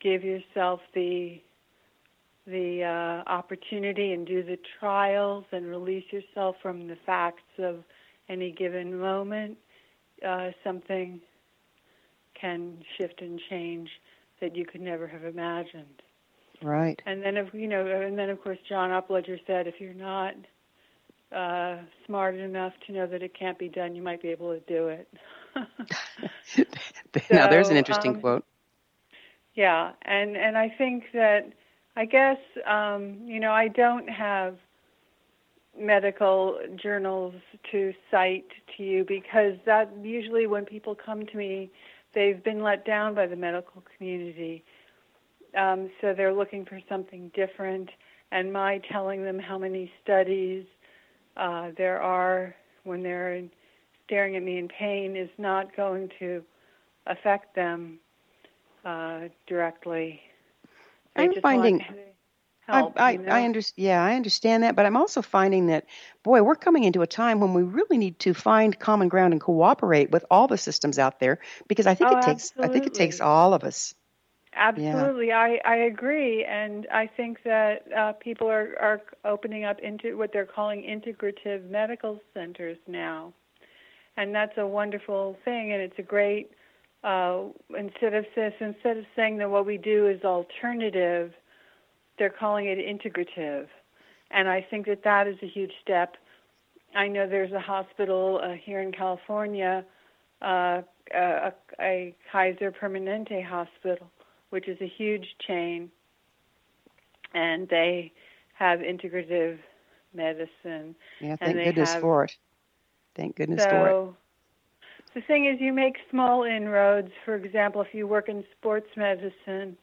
give 0.00 0.24
yourself 0.24 0.80
the 0.94 1.40
the 2.46 2.84
uh, 2.84 3.28
opportunity 3.28 4.12
and 4.12 4.24
do 4.26 4.42
the 4.42 4.58
trials 4.78 5.44
and 5.50 5.66
release 5.66 6.04
yourself 6.12 6.54
from 6.62 6.86
the 6.86 6.96
facts 7.04 7.42
of 7.58 7.82
any 8.28 8.52
given 8.52 8.98
moment, 8.98 9.58
uh, 10.26 10.50
something 10.62 11.20
can 12.40 12.78
shift 12.96 13.20
and 13.20 13.40
change 13.50 13.88
that 14.40 14.54
you 14.54 14.64
could 14.64 14.80
never 14.80 15.06
have 15.06 15.24
imagined. 15.24 16.02
Right. 16.62 17.00
And 17.04 17.22
then, 17.22 17.36
if 17.36 17.52
you 17.52 17.66
know, 17.66 17.84
and 17.86 18.18
then 18.18 18.30
of 18.30 18.42
course, 18.42 18.58
John 18.68 18.90
Upledger 18.90 19.38
said, 19.46 19.66
if 19.66 19.80
you're 19.80 19.92
not 19.92 20.34
uh, 21.34 21.78
smart 22.06 22.36
enough 22.36 22.72
to 22.86 22.92
know 22.92 23.06
that 23.06 23.22
it 23.22 23.38
can't 23.38 23.58
be 23.58 23.68
done, 23.68 23.94
you 23.94 24.02
might 24.02 24.22
be 24.22 24.28
able 24.28 24.54
to 24.54 24.60
do 24.60 24.88
it. 24.88 25.08
now, 27.30 27.48
there's 27.48 27.68
an 27.68 27.76
interesting 27.76 28.14
um, 28.14 28.20
quote. 28.20 28.44
Yeah, 29.56 29.92
and 30.02 30.36
and 30.36 30.56
I 30.56 30.68
think 30.68 31.04
that 31.14 31.50
I 31.96 32.04
guess 32.04 32.36
um, 32.66 33.16
you 33.24 33.40
know 33.40 33.52
I 33.52 33.68
don't 33.68 34.08
have 34.08 34.56
medical 35.78 36.58
journals 36.82 37.34
to 37.72 37.92
cite 38.10 38.48
to 38.76 38.82
you 38.82 39.04
because 39.06 39.54
that 39.64 39.90
usually 40.02 40.46
when 40.46 40.64
people 40.64 40.94
come 40.94 41.26
to 41.26 41.36
me, 41.36 41.70
they've 42.14 42.42
been 42.44 42.62
let 42.62 42.84
down 42.86 43.14
by 43.14 43.26
the 43.26 43.36
medical 43.36 43.82
community. 43.96 44.62
Um, 45.56 45.90
so 46.00 46.12
they're 46.14 46.34
looking 46.34 46.66
for 46.66 46.80
something 46.88 47.30
different, 47.34 47.88
and 48.32 48.52
my 48.52 48.80
telling 48.92 49.22
them 49.24 49.38
how 49.38 49.56
many 49.56 49.90
studies 50.02 50.66
uh, 51.38 51.70
there 51.78 52.00
are 52.00 52.54
when 52.84 53.02
they're 53.02 53.42
staring 54.04 54.36
at 54.36 54.42
me 54.42 54.58
in 54.58 54.68
pain 54.68 55.16
is 55.16 55.30
not 55.38 55.74
going 55.74 56.10
to 56.18 56.42
affect 57.06 57.54
them 57.54 57.98
uh, 58.86 59.28
directly. 59.46 60.22
I'm 61.16 61.32
just 61.32 61.42
finding- 61.42 61.84
help. 62.66 62.94
I, 62.96 63.02
I, 63.02 63.10
you 63.12 63.18
know? 63.18 63.32
I 63.32 63.44
under, 63.44 63.60
yeah, 63.76 64.02
I 64.02 64.14
understand 64.14 64.62
that, 64.62 64.74
but 64.74 64.86
I'm 64.86 64.96
also 64.96 65.22
finding 65.22 65.66
that, 65.66 65.86
boy, 66.22 66.42
we're 66.42 66.56
coming 66.56 66.84
into 66.84 67.02
a 67.02 67.06
time 67.06 67.40
when 67.40 67.54
we 67.54 67.62
really 67.62 67.96
need 67.96 68.18
to 68.20 68.34
find 68.34 68.78
common 68.78 69.08
ground 69.08 69.32
and 69.32 69.40
cooperate 69.40 70.10
with 70.10 70.24
all 70.30 70.48
the 70.48 70.58
systems 70.58 70.98
out 70.98 71.20
there 71.20 71.38
because 71.68 71.86
I 71.86 71.94
think 71.94 72.10
Oh, 72.12 72.18
it 72.18 72.22
takes, 72.22 72.52
I 72.58 72.68
think 72.68 72.86
it 72.86 72.94
takes 72.94 73.20
all 73.20 73.54
of 73.54 73.62
us. 73.64 73.94
Absolutely, 74.54 75.32
I, 75.32 75.60
I 75.66 75.76
agree, 75.76 76.42
and 76.44 76.86
I 76.90 77.06
think 77.06 77.42
that 77.44 77.92
uh, 77.92 78.12
people 78.14 78.48
are, 78.48 78.74
are 78.80 79.02
opening 79.24 79.64
up 79.64 79.78
into 79.80 80.16
what 80.16 80.32
they're 80.32 80.46
calling 80.46 80.82
integrative 80.82 81.68
medical 81.68 82.20
centers 82.32 82.78
now, 82.86 83.34
and 84.16 84.34
that's 84.34 84.56
a 84.56 84.66
wonderful 84.66 85.36
thing, 85.44 85.72
and 85.72 85.82
it's 85.82 85.98
a 85.98 86.02
great 86.02 86.50
uh, 87.04 87.42
instead 87.76 88.14
of 88.14 88.24
this, 88.34 88.52
instead 88.60 88.96
of 88.98 89.04
saying 89.14 89.38
that 89.38 89.50
what 89.50 89.66
we 89.66 89.78
do 89.78 90.06
is 90.06 90.22
alternative, 90.24 91.32
they're 92.18 92.30
calling 92.30 92.66
it 92.66 92.78
integrative, 92.78 93.66
and 94.30 94.48
I 94.48 94.66
think 94.68 94.86
that 94.86 95.04
that 95.04 95.26
is 95.26 95.36
a 95.42 95.46
huge 95.46 95.72
step. 95.82 96.16
I 96.94 97.08
know 97.08 97.28
there's 97.28 97.52
a 97.52 97.60
hospital 97.60 98.40
uh, 98.42 98.52
here 98.52 98.80
in 98.80 98.90
California, 98.92 99.84
uh, 100.42 100.82
a, 101.14 101.52
a 101.80 102.14
Kaiser 102.32 102.72
Permanente 102.72 103.44
hospital 103.44 104.10
which 104.50 104.68
is 104.68 104.78
a 104.80 104.86
huge 104.86 105.26
chain, 105.46 105.90
and 107.34 107.68
they 107.68 108.12
have 108.54 108.80
integrative 108.80 109.58
medicine. 110.14 110.94
Yeah, 111.20 111.30
And 111.30 111.38
thank 111.38 111.64
goodness 111.64 111.92
have- 111.92 112.00
for 112.00 112.24
it. 112.24 112.36
Thank 113.14 113.36
goodness 113.36 113.64
for 113.64 113.88
it. 113.88 114.25
The 115.16 115.22
thing 115.22 115.46
is, 115.46 115.58
you 115.62 115.72
make 115.72 115.96
small 116.10 116.42
inroads. 116.42 117.08
For 117.24 117.36
example, 117.36 117.80
if 117.80 117.94
you 117.94 118.06
work 118.06 118.28
in 118.28 118.44
sports 118.58 118.88
medicine, 118.98 119.78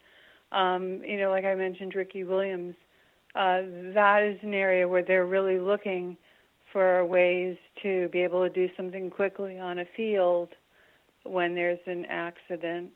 um, 0.52 1.02
you 1.04 1.18
know, 1.18 1.32
like 1.32 1.44
I 1.44 1.56
mentioned, 1.56 1.96
Ricky 1.96 2.24
Williams, 2.24 2.76
uh, 3.34 3.64
that 3.96 4.22
is 4.22 4.38
an 4.44 4.54
area 4.54 4.88
where 4.88 5.02
they're 5.02 5.26
really 5.26 5.58
looking 5.58 6.18
for 6.72 7.04
ways 7.04 7.58
to 7.82 8.10
be 8.10 8.20
able 8.20 8.48
to 8.48 8.54
do 8.54 8.70
something 8.78 9.10
quickly 9.10 9.58
on 9.58 9.80
a 9.80 9.86
field 9.98 10.50
when 11.24 11.56
there's 11.56 11.80
an 11.88 12.06
accident. 12.06 12.92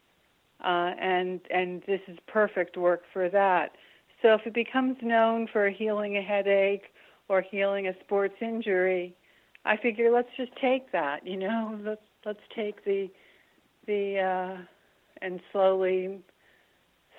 Uh, 0.63 0.93
and 1.01 1.41
and 1.49 1.81
this 1.87 2.01
is 2.07 2.19
perfect 2.27 2.77
work 2.77 3.01
for 3.11 3.29
that. 3.29 3.71
So 4.21 4.35
if 4.35 4.41
it 4.45 4.53
becomes 4.53 4.97
known 5.01 5.47
for 5.51 5.71
healing 5.71 6.17
a 6.17 6.21
headache 6.21 6.93
or 7.29 7.41
healing 7.41 7.87
a 7.87 7.93
sports 8.03 8.35
injury, 8.41 9.15
I 9.65 9.75
figure 9.75 10.11
let's 10.11 10.29
just 10.37 10.51
take 10.61 10.91
that. 10.91 11.25
You 11.25 11.37
know, 11.37 11.79
let's 11.83 12.01
let's 12.27 12.43
take 12.53 12.83
the 12.83 13.09
the 13.87 14.19
uh, 14.19 14.57
and 15.21 15.39
slowly 15.51 16.19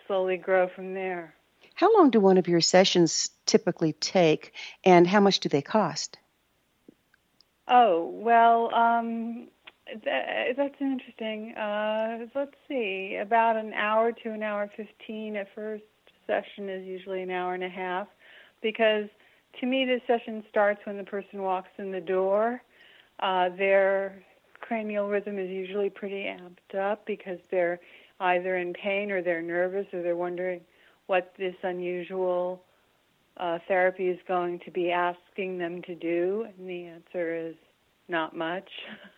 slowly 0.07 0.37
grow 0.37 0.69
from 0.69 0.95
there. 0.95 1.35
How 1.75 1.93
long 1.97 2.11
do 2.11 2.21
one 2.21 2.39
of 2.39 2.47
your 2.47 2.61
sessions 2.61 3.31
typically 3.47 3.95
take, 3.95 4.53
and 4.85 5.07
how 5.07 5.21
much 5.21 5.41
do 5.41 5.49
they 5.49 5.63
cost? 5.63 6.19
Oh 7.67 8.11
well, 8.13 8.75
um, 8.75 9.49
th- 9.87 10.57
that's 10.57 10.81
interesting. 10.81 11.55
Uh, 11.57 12.27
let's 12.35 12.55
see, 12.69 13.19
about 13.21 13.57
an 13.57 13.73
hour 13.73 14.13
to 14.13 14.31
an 14.31 14.43
hour 14.43 14.71
fifteen. 14.77 15.37
A 15.37 15.47
first 15.55 15.85
session 16.27 16.69
is 16.69 16.87
usually 16.87 17.23
an 17.23 17.31
hour 17.31 17.55
and 17.55 17.65
a 17.65 17.71
half, 17.71 18.07
because 18.61 19.09
to 19.61 19.67
me 19.67 19.87
the 19.87 20.01
session 20.07 20.45
starts 20.51 20.81
when 20.85 20.99
the 20.99 21.05
person 21.05 21.43
walks 21.43 21.71
in 21.79 21.93
the 21.93 22.01
door. 22.01 22.63
Uh, 23.21 23.49
their 23.49 24.23
cranial 24.69 25.09
rhythm 25.09 25.39
is 25.39 25.49
usually 25.49 25.89
pretty 25.89 26.27
amped 26.27 26.79
up 26.79 27.07
because 27.07 27.39
they're 27.51 27.81
either 28.21 28.59
in 28.59 28.75
pain 28.75 29.11
or 29.11 29.23
they're 29.23 29.41
nervous 29.41 29.87
or 29.95 30.03
they're 30.03 30.14
wondering 30.14 30.61
what 31.07 31.33
this 31.39 31.55
unusual 31.62 32.62
uh, 33.39 33.59
therapy 33.66 34.09
is 34.09 34.19
going 34.29 34.61
to 34.66 34.71
be 34.71 34.91
asking 34.91 35.57
them 35.57 35.81
to 35.83 35.95
do? 35.95 36.47
And 36.59 36.69
the 36.69 36.85
answer 36.85 37.35
is 37.35 37.55
not 38.09 38.37
much. 38.37 38.69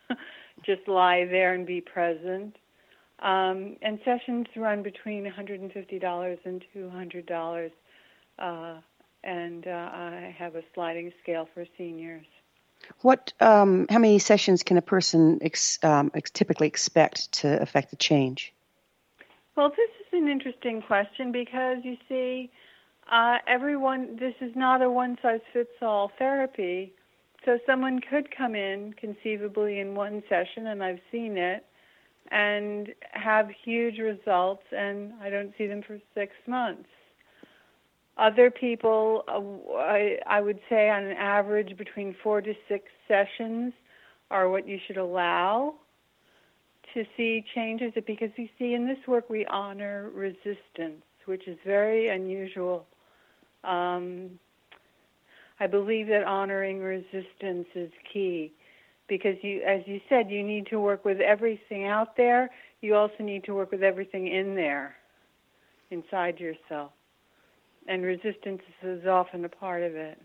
Just 0.65 0.87
lie 0.87 1.25
there 1.29 1.53
and 1.53 1.67
be 1.67 1.81
present. 1.81 2.55
Um, 3.19 3.75
and 3.81 3.99
sessions 4.05 4.47
run 4.55 4.81
between 4.83 5.25
$150 5.25 6.37
and 6.45 6.63
$200. 6.75 7.71
Uh, 8.39 8.79
and 9.23 9.67
uh, 9.67 9.69
I 9.69 10.35
have 10.37 10.55
a 10.55 10.61
sliding 10.73 11.11
scale 11.21 11.47
for 11.53 11.65
seniors. 11.77 12.25
What, 13.01 13.33
um, 13.39 13.87
how 13.89 13.99
many 13.99 14.19
sessions 14.19 14.63
can 14.63 14.77
a 14.77 14.81
person 14.81 15.39
ex, 15.41 15.79
um, 15.83 16.11
ex- 16.13 16.31
typically 16.31 16.67
expect 16.67 17.31
to 17.33 17.61
affect 17.61 17.89
the 17.89 17.95
change? 17.95 18.53
Well, 19.55 19.69
this 19.69 19.89
is 19.99 20.07
an 20.13 20.27
interesting 20.27 20.81
question 20.81 21.31
because 21.31 21.77
you 21.83 21.97
see, 22.07 22.51
uh, 23.11 23.37
everyone, 23.47 24.17
this 24.19 24.35
is 24.39 24.55
not 24.55 24.81
a 24.81 24.89
one 24.89 25.17
size 25.21 25.41
fits 25.51 25.71
all 25.81 26.11
therapy. 26.17 26.93
So 27.45 27.57
someone 27.65 27.99
could 27.99 28.35
come 28.35 28.55
in 28.55 28.93
conceivably 28.93 29.79
in 29.79 29.95
one 29.95 30.21
session, 30.29 30.67
and 30.67 30.83
I've 30.83 31.01
seen 31.11 31.37
it, 31.37 31.65
and 32.29 32.89
have 33.11 33.49
huge 33.65 33.97
results, 33.97 34.63
and 34.71 35.13
I 35.21 35.29
don't 35.29 35.51
see 35.57 35.65
them 35.65 35.81
for 35.81 35.99
six 36.13 36.33
months. 36.45 36.87
Other 38.17 38.51
people, 38.51 39.23
uh, 39.27 39.77
I, 39.79 40.17
I 40.27 40.41
would 40.41 40.59
say 40.69 40.89
on 40.89 41.03
an 41.03 41.17
average 41.17 41.77
between 41.77 42.15
four 42.23 42.41
to 42.41 42.53
six 42.67 42.85
sessions 43.07 43.73
are 44.29 44.49
what 44.49 44.67
you 44.67 44.77
should 44.85 44.97
allow 44.97 45.75
to 46.93 47.03
see 47.15 47.43
changes 47.55 47.93
because 48.05 48.29
you 48.35 48.49
see 48.59 48.73
in 48.73 48.85
this 48.85 48.97
work 49.07 49.29
we 49.29 49.45
honor 49.45 50.09
resistance, 50.13 51.03
which 51.25 51.47
is 51.47 51.57
very 51.65 52.09
unusual. 52.09 52.85
Um, 53.63 54.39
I 55.59 55.67
believe 55.67 56.07
that 56.07 56.23
honoring 56.23 56.79
resistance 56.79 57.67
is 57.75 57.91
key 58.11 58.51
because 59.07 59.35
you, 59.41 59.61
as 59.61 59.81
you 59.85 59.99
said, 60.09 60.29
you 60.29 60.43
need 60.43 60.67
to 60.67 60.79
work 60.79 61.05
with 61.05 61.19
everything 61.19 61.85
out 61.85 62.17
there. 62.17 62.49
You 62.81 62.95
also 62.95 63.15
need 63.19 63.43
to 63.43 63.53
work 63.53 63.71
with 63.71 63.83
everything 63.83 64.27
in 64.27 64.55
there, 64.55 64.95
inside 65.91 66.39
yourself, 66.39 66.91
and 67.87 68.03
resistance 68.03 68.61
is 68.83 69.05
often 69.05 69.45
a 69.45 69.49
part 69.49 69.83
of 69.83 69.95
it. 69.95 70.19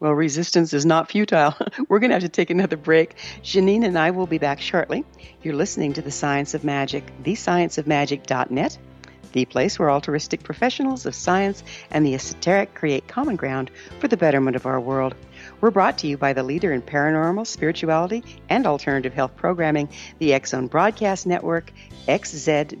Well, 0.00 0.12
resistance 0.12 0.72
is 0.72 0.84
not 0.84 1.10
futile. 1.10 1.54
We're 1.88 2.00
going 2.00 2.10
to 2.10 2.16
have 2.16 2.24
to 2.24 2.28
take 2.28 2.50
another 2.50 2.76
break. 2.76 3.14
Jeannine 3.42 3.84
and 3.84 3.96
I 3.96 4.10
will 4.10 4.26
be 4.26 4.38
back 4.38 4.60
shortly. 4.60 5.04
You're 5.42 5.54
listening 5.54 5.92
to 5.92 6.02
The 6.02 6.10
Science 6.10 6.54
of 6.54 6.64
Magic, 6.64 7.04
thescienceofmagic.net, 7.22 8.78
the 9.30 9.44
place 9.44 9.78
where 9.78 9.92
altruistic 9.92 10.42
professionals 10.42 11.06
of 11.06 11.14
science 11.14 11.62
and 11.90 12.04
the 12.04 12.14
esoteric 12.14 12.74
create 12.74 13.06
common 13.06 13.36
ground 13.36 13.70
for 14.00 14.08
the 14.08 14.16
betterment 14.16 14.56
of 14.56 14.66
our 14.66 14.80
world. 14.80 15.14
We're 15.60 15.70
brought 15.70 15.98
to 15.98 16.08
you 16.08 16.16
by 16.18 16.32
the 16.32 16.42
leader 16.42 16.72
in 16.72 16.82
paranormal, 16.82 17.46
spirituality, 17.46 18.24
and 18.48 18.66
alternative 18.66 19.14
health 19.14 19.36
programming, 19.36 19.88
the 20.18 20.36
Zone 20.44 20.66
Broadcast 20.66 21.28
Network, 21.28 21.72
xzbn.net. 22.08 22.80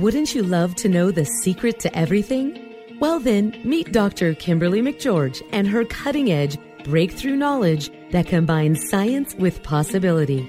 Wouldn't 0.00 0.34
you 0.34 0.42
love 0.42 0.74
to 0.76 0.88
know 0.88 1.10
the 1.10 1.24
secret 1.24 1.80
to 1.80 1.98
everything? 1.98 2.62
Well, 3.00 3.18
then, 3.18 3.58
meet 3.64 3.92
Dr. 3.92 4.34
Kimberly 4.34 4.80
McGeorge 4.80 5.42
and 5.52 5.66
her 5.66 5.84
cutting 5.84 6.30
edge 6.30 6.58
breakthrough 6.84 7.36
knowledge 7.36 7.90
that 8.12 8.26
combines 8.26 8.88
science 8.88 9.34
with 9.34 9.62
possibility. 9.62 10.48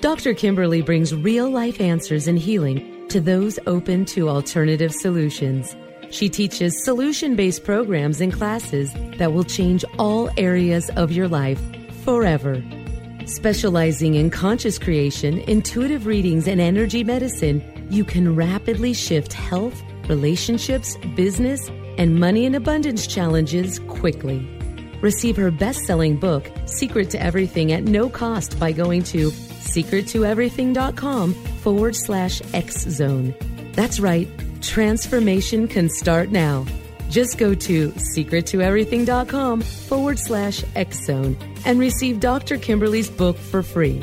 Dr. 0.00 0.34
Kimberly 0.34 0.82
brings 0.82 1.14
real 1.14 1.50
life 1.50 1.80
answers 1.80 2.28
and 2.28 2.38
healing 2.38 3.08
to 3.08 3.20
those 3.20 3.58
open 3.66 4.04
to 4.06 4.28
alternative 4.28 4.92
solutions. 4.92 5.74
She 6.10 6.28
teaches 6.28 6.84
solution 6.84 7.36
based 7.36 7.64
programs 7.64 8.20
and 8.20 8.32
classes 8.32 8.92
that 9.18 9.32
will 9.32 9.44
change 9.44 9.84
all 9.98 10.30
areas 10.36 10.90
of 10.96 11.12
your 11.12 11.28
life 11.28 11.60
forever. 12.04 12.62
Specializing 13.26 14.14
in 14.14 14.30
conscious 14.30 14.78
creation, 14.78 15.40
intuitive 15.40 16.06
readings, 16.06 16.46
and 16.46 16.60
energy 16.60 17.02
medicine, 17.02 17.60
you 17.90 18.04
can 18.04 18.36
rapidly 18.36 18.92
shift 18.92 19.32
health, 19.32 19.82
relationships, 20.08 20.96
business, 21.16 21.68
and 21.98 22.20
money 22.20 22.46
and 22.46 22.54
abundance 22.54 23.06
challenges 23.06 23.80
quickly. 23.88 24.48
Receive 25.00 25.36
her 25.36 25.50
best 25.50 25.86
selling 25.86 26.16
book, 26.16 26.50
Secret 26.66 27.10
to 27.10 27.20
Everything, 27.22 27.72
at 27.72 27.84
no 27.84 28.08
cost 28.08 28.58
by 28.60 28.72
going 28.72 29.02
to 29.04 29.30
secrettoeverything.com 29.30 31.34
forward 31.34 31.96
slash 31.96 32.40
X 32.54 32.82
Zone. 32.82 33.34
That's 33.72 34.00
right, 34.00 34.28
transformation 34.66 35.68
can 35.68 35.88
start 35.88 36.30
now. 36.30 36.66
Just 37.08 37.38
go 37.38 37.54
to 37.54 37.90
secrettoeverything.com 37.90 39.60
forward 39.60 40.18
slash 40.18 40.64
X 40.74 41.06
and 41.64 41.78
receive 41.78 42.20
Dr. 42.20 42.58
Kimberly's 42.58 43.08
book 43.08 43.36
for 43.36 43.62
free. 43.62 44.02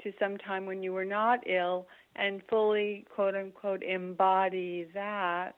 to 0.01 0.11
some 0.19 0.39
time 0.39 0.65
when 0.65 0.81
you 0.81 0.93
were 0.93 1.05
not 1.05 1.47
ill 1.47 1.85
and 2.15 2.41
fully, 2.49 3.05
quote 3.13 3.35
unquote, 3.35 3.83
embody 3.83 4.87
that 4.95 5.51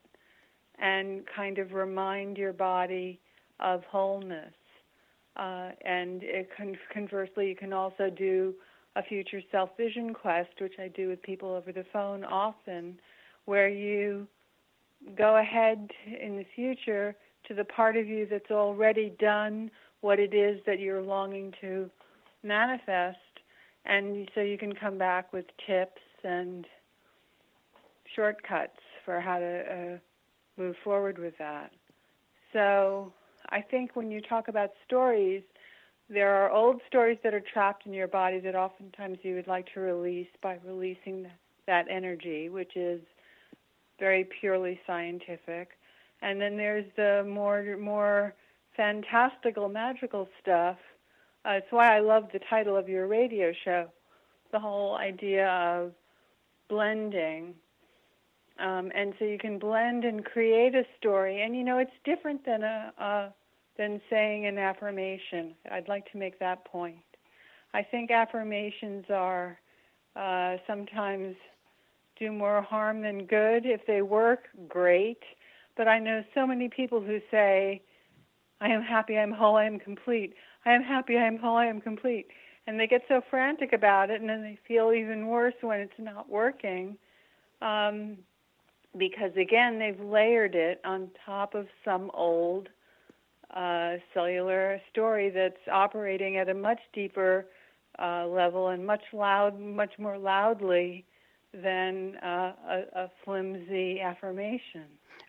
and 0.79 1.21
kind 1.33 1.57
of 1.57 1.71
remind 1.71 2.37
your 2.37 2.51
body 2.51 3.21
of 3.61 3.85
wholeness. 3.85 4.53
Uh, 5.37 5.69
and 5.85 6.23
con- 6.57 6.77
conversely, 6.93 7.47
you 7.47 7.55
can 7.55 7.71
also 7.71 8.09
do 8.09 8.53
a 8.97 9.03
future 9.03 9.41
self 9.49 9.69
vision 9.77 10.13
quest, 10.13 10.49
which 10.59 10.73
I 10.77 10.89
do 10.89 11.07
with 11.07 11.21
people 11.21 11.51
over 11.53 11.71
the 11.71 11.85
phone 11.93 12.25
often, 12.25 12.99
where 13.47 13.69
you 13.69 14.27
go 15.17 15.37
ahead 15.37 15.89
in 16.05 16.35
the 16.35 16.45
future 16.53 17.15
to 17.47 17.53
the 17.53 17.63
part 17.63 17.95
of 17.95 18.05
you 18.05 18.27
that's 18.29 18.51
already 18.51 19.13
done 19.19 19.71
what 20.01 20.19
it 20.19 20.33
is 20.33 20.59
that 20.65 20.81
you're 20.81 21.01
longing 21.01 21.53
to 21.61 21.89
manifest. 22.43 23.17
And 23.85 24.29
so 24.35 24.41
you 24.41 24.57
can 24.57 24.73
come 24.73 24.97
back 24.97 25.31
with 25.31 25.45
tips 25.65 26.01
and 26.25 26.67
shortcuts 28.13 28.81
for 29.05 29.21
how 29.21 29.39
to 29.39 29.61
uh, 29.61 29.97
move 30.61 30.75
forward 30.83 31.17
with 31.17 31.37
that. 31.39 31.71
So 32.51 33.13
I 33.49 33.61
think 33.61 33.95
when 33.95 34.11
you 34.11 34.19
talk 34.19 34.49
about 34.49 34.71
stories, 34.85 35.43
there 36.09 36.35
are 36.35 36.51
old 36.51 36.81
stories 36.85 37.17
that 37.23 37.33
are 37.33 37.43
trapped 37.53 37.85
in 37.85 37.93
your 37.93 38.09
body 38.09 38.41
that 38.41 38.55
oftentimes 38.55 39.19
you 39.21 39.35
would 39.35 39.47
like 39.47 39.73
to 39.73 39.79
release 39.79 40.27
by 40.43 40.59
releasing 40.65 41.27
that 41.65 41.85
energy, 41.89 42.49
which 42.49 42.75
is 42.75 42.99
very 43.99 44.27
purely 44.39 44.79
scientific. 44.85 45.69
And 46.21 46.41
then 46.41 46.57
there's 46.57 46.85
the 46.95 47.23
more 47.27 47.77
more 47.77 48.33
fantastical, 48.75 49.69
magical 49.69 50.27
stuff. 50.41 50.77
Uh, 51.45 51.53
it's 51.53 51.71
why 51.71 51.95
I 51.95 51.99
love 51.99 52.29
the 52.33 52.39
title 52.49 52.75
of 52.75 52.89
your 52.89 53.07
radio 53.07 53.53
show, 53.65 53.87
the 54.51 54.59
whole 54.59 54.95
idea 54.95 55.47
of 55.47 55.93
blending. 56.69 57.55
Um, 58.59 58.91
and 58.95 59.13
so 59.19 59.25
you 59.25 59.37
can 59.37 59.59
blend 59.59 60.03
and 60.03 60.25
create 60.25 60.73
a 60.73 60.83
story, 60.97 61.43
and 61.43 61.55
you 61.55 61.63
know 61.63 61.77
it's 61.77 61.91
different 62.03 62.43
than 62.45 62.63
a, 62.63 62.91
a 62.97 63.33
than 63.77 64.01
saying 64.09 64.47
an 64.47 64.57
affirmation. 64.57 65.53
I'd 65.71 65.87
like 65.87 66.11
to 66.11 66.17
make 66.17 66.39
that 66.39 66.65
point. 66.65 66.97
I 67.73 67.83
think 67.83 68.09
affirmations 68.09 69.05
are 69.11 69.59
uh, 70.15 70.55
sometimes 70.65 71.35
do 72.19 72.31
more 72.31 72.61
harm 72.61 73.01
than 73.01 73.25
good. 73.25 73.65
If 73.65 73.85
they 73.85 74.01
work, 74.01 74.45
great. 74.67 75.21
But 75.75 75.87
I 75.87 75.99
know 75.99 76.23
so 76.33 76.45
many 76.47 76.69
people 76.69 77.01
who 77.01 77.19
say, 77.29 77.81
I 78.59 78.69
am 78.69 78.81
happy, 78.81 79.17
I 79.17 79.23
am 79.23 79.31
whole, 79.31 79.55
I 79.55 79.65
am 79.65 79.79
complete. 79.79 80.33
I 80.65 80.73
am 80.73 80.81
happy, 80.81 81.17
I 81.17 81.25
am 81.25 81.37
whole, 81.37 81.57
I 81.57 81.65
am 81.65 81.79
complete. 81.79 82.27
And 82.65 82.79
they 82.79 82.87
get 82.87 83.03
so 83.07 83.21
frantic 83.29 83.71
about 83.73 84.09
it, 84.09 84.19
and 84.19 84.29
then 84.29 84.41
they 84.41 84.57
feel 84.67 84.91
even 84.91 85.27
worse 85.27 85.53
when 85.61 85.79
it's 85.79 85.93
not 85.99 86.29
working. 86.29 86.97
Um, 87.61 88.17
because 88.97 89.31
again, 89.37 89.79
they've 89.79 89.99
layered 89.99 90.55
it 90.55 90.81
on 90.83 91.09
top 91.25 91.53
of 91.53 91.67
some 91.85 92.09
old 92.13 92.69
uh, 93.55 93.93
cellular 94.13 94.81
story 94.91 95.29
that's 95.29 95.55
operating 95.71 96.37
at 96.37 96.49
a 96.49 96.53
much 96.53 96.79
deeper 96.93 97.45
uh, 97.99 98.27
level 98.27 98.69
and 98.69 98.85
much 98.85 99.03
loud, 99.13 99.59
much 99.59 99.93
more 99.97 100.17
loudly 100.17 101.05
than 101.61 102.17
uh, 102.17 102.53
a, 102.67 103.03
a 103.03 103.11
flimsy 103.23 103.99
affirmation. 104.01 104.85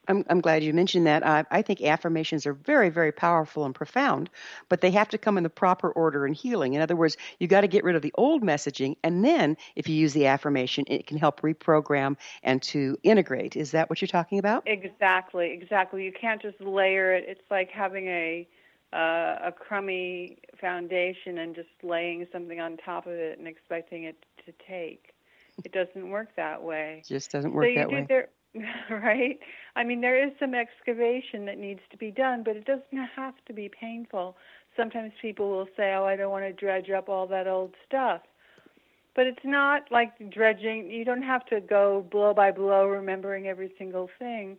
I'm, 0.06 0.24
I'm 0.28 0.40
glad 0.40 0.62
you 0.62 0.72
mentioned 0.72 1.06
that. 1.06 1.26
I, 1.26 1.44
I 1.50 1.62
think 1.62 1.82
affirmations 1.82 2.46
are 2.46 2.54
very, 2.54 2.88
very 2.88 3.12
powerful 3.12 3.64
and 3.64 3.74
profound, 3.74 4.30
but 4.68 4.80
they 4.80 4.90
have 4.90 5.08
to 5.10 5.18
come 5.18 5.36
in 5.36 5.42
the 5.42 5.50
proper 5.50 5.90
order 5.90 6.24
and 6.26 6.34
healing. 6.34 6.74
In 6.74 6.80
other 6.80 6.96
words, 6.96 7.16
you 7.38 7.46
got 7.46 7.62
to 7.62 7.68
get 7.68 7.84
rid 7.84 7.96
of 7.96 8.02
the 8.02 8.12
old 8.16 8.42
messaging, 8.42 8.96
and 9.02 9.24
then 9.24 9.56
if 9.76 9.88
you 9.88 9.94
use 9.94 10.12
the 10.12 10.26
affirmation, 10.26 10.84
it 10.88 11.06
can 11.06 11.18
help 11.18 11.40
reprogram 11.42 12.16
and 12.42 12.62
to 12.62 12.98
integrate. 13.02 13.56
Is 13.56 13.70
that 13.72 13.90
what 13.90 14.00
you're 14.00 14.08
talking 14.08 14.38
about? 14.38 14.62
Exactly, 14.66 15.52
exactly. 15.52 16.04
You 16.04 16.12
can't 16.12 16.40
just 16.40 16.60
layer 16.60 17.14
it. 17.14 17.24
It's 17.28 17.50
like 17.50 17.70
having 17.70 18.06
a 18.08 18.48
uh, 18.92 19.36
a 19.44 19.52
crummy 19.52 20.38
foundation 20.58 21.38
and 21.38 21.54
just 21.54 21.68
laying 21.82 22.26
something 22.32 22.58
on 22.58 22.78
top 22.78 23.06
of 23.06 23.12
it 23.12 23.38
and 23.38 23.46
expecting 23.46 24.04
it 24.04 24.24
to 24.46 24.52
take. 24.66 25.12
It 25.64 25.72
doesn't 25.72 26.08
work 26.10 26.28
that 26.36 26.62
way. 26.62 27.04
It 27.04 27.08
just 27.08 27.30
doesn't 27.30 27.52
work 27.52 27.66
so 27.66 27.70
you 27.70 27.76
that 27.78 27.88
do 27.88 27.94
way. 27.94 28.06
There, 28.08 28.28
right? 28.90 29.38
I 29.76 29.84
mean, 29.84 30.00
there 30.00 30.22
is 30.22 30.32
some 30.38 30.54
excavation 30.54 31.44
that 31.46 31.58
needs 31.58 31.80
to 31.90 31.96
be 31.96 32.10
done, 32.10 32.42
but 32.44 32.56
it 32.56 32.64
doesn't 32.64 33.08
have 33.16 33.34
to 33.46 33.52
be 33.52 33.68
painful. 33.68 34.36
Sometimes 34.76 35.12
people 35.20 35.50
will 35.50 35.68
say, 35.76 35.94
"Oh, 35.94 36.04
I 36.04 36.16
don't 36.16 36.30
want 36.30 36.44
to 36.44 36.52
dredge 36.52 36.90
up 36.90 37.08
all 37.08 37.26
that 37.28 37.46
old 37.46 37.74
stuff." 37.86 38.22
But 39.14 39.26
it's 39.26 39.44
not 39.44 39.90
like 39.90 40.12
dredging. 40.30 40.90
You 40.90 41.04
don't 41.04 41.22
have 41.22 41.44
to 41.46 41.60
go 41.60 42.06
blow 42.10 42.32
by 42.32 42.52
blow 42.52 42.86
remembering 42.86 43.48
every 43.48 43.72
single 43.78 44.08
thing. 44.18 44.56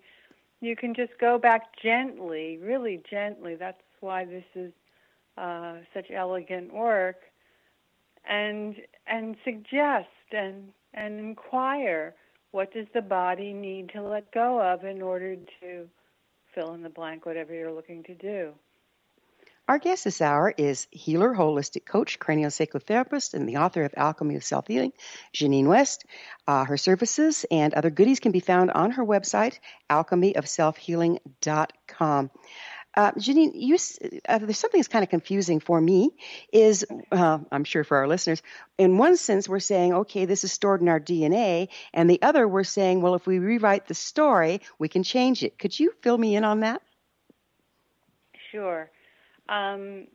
You 0.62 0.76
can 0.76 0.94
just 0.94 1.18
go 1.20 1.38
back 1.38 1.78
gently, 1.82 2.58
really 2.58 3.02
gently. 3.10 3.56
That's 3.56 3.82
why 4.02 4.26
this 4.26 4.44
is 4.56 4.74
uh, 5.38 5.78
such 5.94 6.12
elegant 6.12 6.74
work. 6.74 7.18
And 8.28 8.76
and 9.08 9.36
suggest 9.44 10.08
and 10.32 10.72
and 10.94 11.20
inquire 11.20 12.16
what 12.52 12.74
does 12.74 12.88
the 12.94 13.02
body 13.02 13.54
need 13.54 13.90
to 13.90 14.02
let 14.02 14.32
go 14.32 14.62
of 14.62 14.84
in 14.84 15.02
order 15.02 15.36
to 15.62 15.88
fill 16.54 16.74
in 16.74 16.82
the 16.82 16.90
blank, 16.90 17.26
whatever 17.26 17.54
you're 17.54 17.72
looking 17.72 18.04
to 18.04 18.16
do. 18.16 18.54
Our 19.68 19.78
guest 19.78 20.06
this 20.06 20.20
hour 20.20 20.52
is 20.58 20.88
healer, 20.90 21.36
holistic 21.36 21.86
coach, 21.86 22.18
craniosacral 22.18 22.82
therapist, 22.82 23.36
and 23.36 23.48
the 23.48 23.58
author 23.58 23.84
of 23.84 23.94
Alchemy 23.96 24.36
of 24.36 24.44
Self 24.44 24.66
Healing, 24.66 24.94
Jeannine 25.32 25.68
Wiest. 25.68 26.06
Uh, 26.48 26.66
her 26.66 26.76
services 26.76 27.46
and 27.52 27.76
other 27.76 27.92
goodies 27.92 28.20
can 28.20 28.32
be 28.32 28.40
found 28.40 28.72
on 28.72 28.90
her 28.90 29.06
website, 29.06 29.60
alchemyofselfhealing.com. 29.92 32.32
Uh, 32.96 33.12
Jeannine, 33.18 33.52
you, 33.54 33.78
uh, 34.28 34.40
there's 34.40 34.58
something 34.58 34.80
that's 34.80 34.88
kind 34.88 35.04
of 35.04 35.10
confusing 35.10 35.60
for 35.60 35.80
me. 35.80 36.12
Is 36.52 36.86
uh, 37.12 37.40
I'm 37.52 37.64
sure 37.64 37.84
for 37.84 37.98
our 37.98 38.08
listeners. 38.08 38.42
In 38.78 38.98
one 38.98 39.16
sense, 39.16 39.48
we're 39.48 39.60
saying, 39.60 39.94
okay, 39.94 40.26
this 40.26 40.44
is 40.44 40.52
stored 40.52 40.82
in 40.82 40.90
our 40.90 41.00
DNA, 41.00 41.70
and 41.94 42.10
the 42.10 42.22
other, 42.22 42.48
we're 42.48 42.64
saying, 42.64 43.02
well, 43.02 43.16
if 43.16 43.28
we 43.28 43.40
rewrite 43.40 43.88
the 43.88 43.94
story, 43.94 44.62
we 44.80 44.90
can 44.90 45.04
change 45.04 45.44
it. 45.44 45.58
Could 45.60 45.80
you 45.80 45.94
fill 46.02 46.18
me 46.18 46.36
in 46.36 46.44
on 46.44 46.62
that? 46.62 46.82
Sure. 48.52 48.90
Um, 49.48 50.08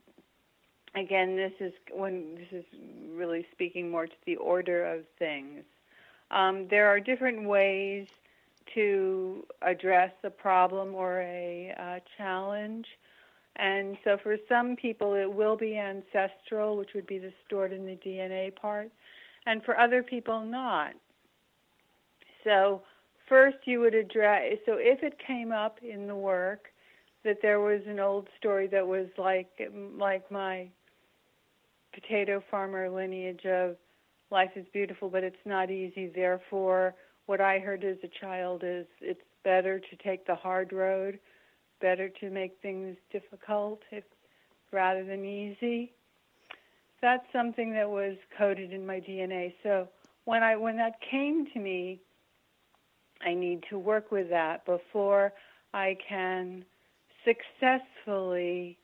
again, 0.95 1.35
this 1.35 1.53
is 1.59 1.73
when 1.91 2.35
this 2.35 2.51
is 2.51 2.65
really 3.13 3.45
speaking 3.51 3.89
more 3.89 4.07
to 4.07 4.15
the 4.25 4.35
order 4.35 4.85
of 4.85 5.05
things. 5.17 5.63
Um, 6.31 6.67
there 6.69 6.87
are 6.87 6.99
different 6.99 7.47
ways 7.47 8.07
to 8.75 9.43
address 9.61 10.11
a 10.23 10.29
problem 10.29 10.93
or 10.93 11.21
a 11.21 11.73
uh, 11.79 11.99
challenge. 12.17 12.85
And 13.55 13.97
so 14.03 14.17
for 14.21 14.37
some 14.49 14.75
people, 14.75 15.13
it 15.13 15.31
will 15.31 15.55
be 15.55 15.77
ancestral, 15.77 16.77
which 16.77 16.89
would 16.93 17.07
be 17.07 17.17
the 17.17 17.31
stored 17.45 17.71
in 17.71 17.85
the 17.85 17.97
DNA 18.05 18.53
part, 18.55 18.91
and 19.45 19.63
for 19.63 19.79
other 19.79 20.03
people, 20.03 20.45
not. 20.45 20.93
So 22.43 22.81
first, 23.29 23.57
you 23.65 23.79
would 23.79 23.95
address. 23.95 24.57
So 24.65 24.73
if 24.77 25.03
it 25.03 25.17
came 25.25 25.51
up 25.51 25.79
in 25.81 26.07
the 26.07 26.15
work 26.15 26.65
that 27.23 27.37
there 27.41 27.59
was 27.59 27.81
an 27.87 27.99
old 27.99 28.27
story 28.37 28.67
that 28.67 28.85
was 28.85 29.07
like 29.17 29.49
like 29.97 30.29
my 30.31 30.67
potato 31.93 32.43
farmer 32.51 32.89
lineage 32.89 33.45
of 33.45 33.77
life 34.31 34.51
is 34.55 34.65
beautiful, 34.73 35.09
but 35.09 35.23
it's 35.23 35.35
not 35.45 35.71
easy. 35.71 36.11
Therefore, 36.13 36.93
what 37.25 37.41
I 37.41 37.59
heard 37.59 37.83
as 37.83 37.97
a 38.03 38.09
child 38.19 38.63
is 38.63 38.85
it's 39.01 39.21
better 39.43 39.79
to 39.79 39.95
take 40.03 40.25
the 40.25 40.35
hard 40.35 40.73
road, 40.73 41.19
better 41.81 42.09
to 42.09 42.29
make 42.29 42.57
things 42.61 42.97
difficult 43.11 43.81
if, 43.91 44.03
rather 44.71 45.03
than 45.03 45.25
easy. 45.25 45.93
That's 47.01 47.25
something 47.31 47.73
that 47.73 47.89
was 47.89 48.15
coded 48.37 48.73
in 48.73 48.85
my 48.85 48.99
DNA. 48.99 49.53
So 49.63 49.87
when 50.25 50.43
I 50.43 50.55
when 50.55 50.77
that 50.77 50.99
came 51.11 51.47
to 51.53 51.59
me, 51.59 52.01
I 53.21 53.33
need 53.33 53.63
to 53.69 53.77
work 53.77 54.11
with 54.11 54.29
that 54.29 54.65
before 54.65 55.33
I 55.73 55.97
can 56.07 56.65
successfully 57.23 58.77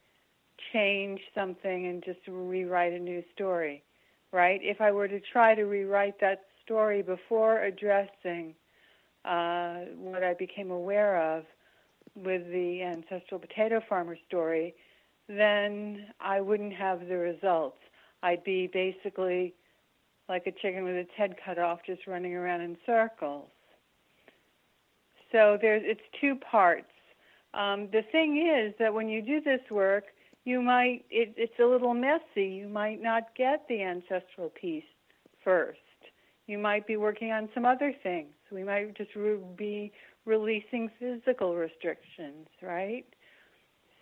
change 0.73 1.19
something 1.33 1.87
and 1.87 2.03
just 2.03 2.19
rewrite 2.27 2.93
a 2.93 2.99
new 2.99 3.23
story, 3.33 3.83
right? 4.31 4.59
If 4.63 4.81
I 4.81 4.91
were 4.91 5.07
to 5.07 5.19
try 5.19 5.55
to 5.55 5.63
rewrite 5.63 6.19
that 6.21 6.45
story 6.71 7.01
before 7.01 7.63
addressing 7.63 8.55
uh, 9.25 9.79
what 9.97 10.23
I 10.23 10.33
became 10.39 10.71
aware 10.71 11.37
of 11.37 11.43
with 12.15 12.47
the 12.49 12.81
ancestral 12.81 13.41
potato 13.41 13.81
farmer 13.89 14.15
story, 14.25 14.73
then 15.27 16.07
I 16.21 16.39
wouldn't 16.39 16.73
have 16.73 17.09
the 17.09 17.17
results. 17.17 17.77
I'd 18.23 18.45
be 18.45 18.69
basically 18.71 19.53
like 20.29 20.47
a 20.47 20.51
chicken 20.51 20.85
with 20.85 20.95
its 20.95 21.11
head 21.17 21.35
cut 21.43 21.59
off, 21.59 21.79
just 21.85 22.07
running 22.07 22.35
around 22.35 22.61
in 22.61 22.77
circles. 22.85 23.49
So 25.33 25.57
there's 25.61 25.83
it's 25.85 26.01
two 26.21 26.35
parts. 26.35 26.87
Um, 27.53 27.89
the 27.91 28.03
thing 28.13 28.37
is 28.37 28.73
that 28.79 28.93
when 28.93 29.09
you 29.09 29.21
do 29.21 29.41
this 29.41 29.59
work, 29.69 30.05
you 30.45 30.61
might 30.61 31.03
it, 31.09 31.33
it's 31.35 31.59
a 31.59 31.65
little 31.65 31.93
messy. 31.93 32.47
You 32.47 32.69
might 32.69 33.01
not 33.01 33.35
get 33.35 33.65
the 33.67 33.81
ancestral 33.83 34.49
piece 34.49 34.85
first. 35.43 35.79
You 36.51 36.57
might 36.57 36.85
be 36.85 36.97
working 36.97 37.31
on 37.31 37.47
some 37.53 37.63
other 37.63 37.95
things. 38.03 38.33
We 38.51 38.65
might 38.65 38.97
just 38.97 39.15
re- 39.15 39.39
be 39.55 39.93
releasing 40.25 40.91
physical 40.99 41.55
restrictions, 41.55 42.45
right? 42.61 43.05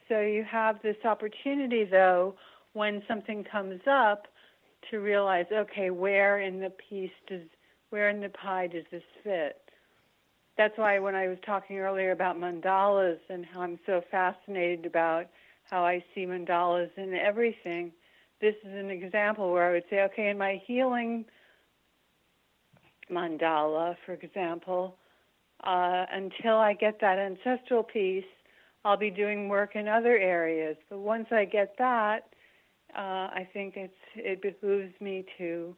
So 0.08 0.22
you 0.22 0.44
have 0.50 0.82
this 0.82 0.96
opportunity, 1.06 1.86
though, 1.86 2.34
when 2.74 3.04
something 3.08 3.44
comes 3.44 3.82
up, 3.88 4.26
to 4.90 4.98
realize, 4.98 5.46
okay, 5.52 5.92
where 5.92 6.40
in 6.40 6.60
the 6.60 6.72
piece 6.72 7.12
does, 7.28 7.42
where 7.92 8.10
in 8.10 8.20
the 8.20 8.30
pie 8.30 8.66
does 8.66 8.86
this 8.90 9.04
fit? 9.24 9.62
That's 10.58 10.76
why 10.76 10.98
when 10.98 11.14
I 11.14 11.28
was 11.28 11.38
talking 11.46 11.78
earlier 11.78 12.14
about 12.14 12.36
mandalas 12.36 13.20
and 13.30 13.46
how 13.46 13.62
I'm 13.62 13.78
so 13.86 14.02
fascinated 14.10 14.88
about 14.88 15.28
how 15.70 15.86
I 15.86 16.04
see 16.16 16.26
mandalas 16.26 16.90
in 16.98 17.14
everything. 17.14 17.92
This 18.42 18.56
is 18.64 18.74
an 18.74 18.90
example 18.90 19.52
where 19.52 19.70
I 19.70 19.74
would 19.74 19.86
say, 19.88 20.02
okay, 20.02 20.30
in 20.30 20.40
my 20.40 20.60
healing 20.66 21.26
mandala, 23.10 23.96
for 24.06 24.14
example, 24.14 24.96
uh, 25.64 26.06
until 26.12 26.56
I 26.58 26.74
get 26.74 27.00
that 27.02 27.18
ancestral 27.20 27.84
piece, 27.84 28.24
I'll 28.86 28.98
be 28.98 29.10
doing 29.12 29.50
work 29.50 29.76
in 29.76 29.88
other 29.88 30.18
areas. 30.18 30.78
But 30.90 31.00
once 31.00 31.28
I 31.32 31.46
get 31.46 31.76
that, 31.78 32.30
uh, 32.96 33.00
I 33.42 33.48
think 33.54 33.76
it's 33.78 33.94
it 34.16 34.42
behooves 34.42 34.94
me 35.02 35.26
to 35.38 35.76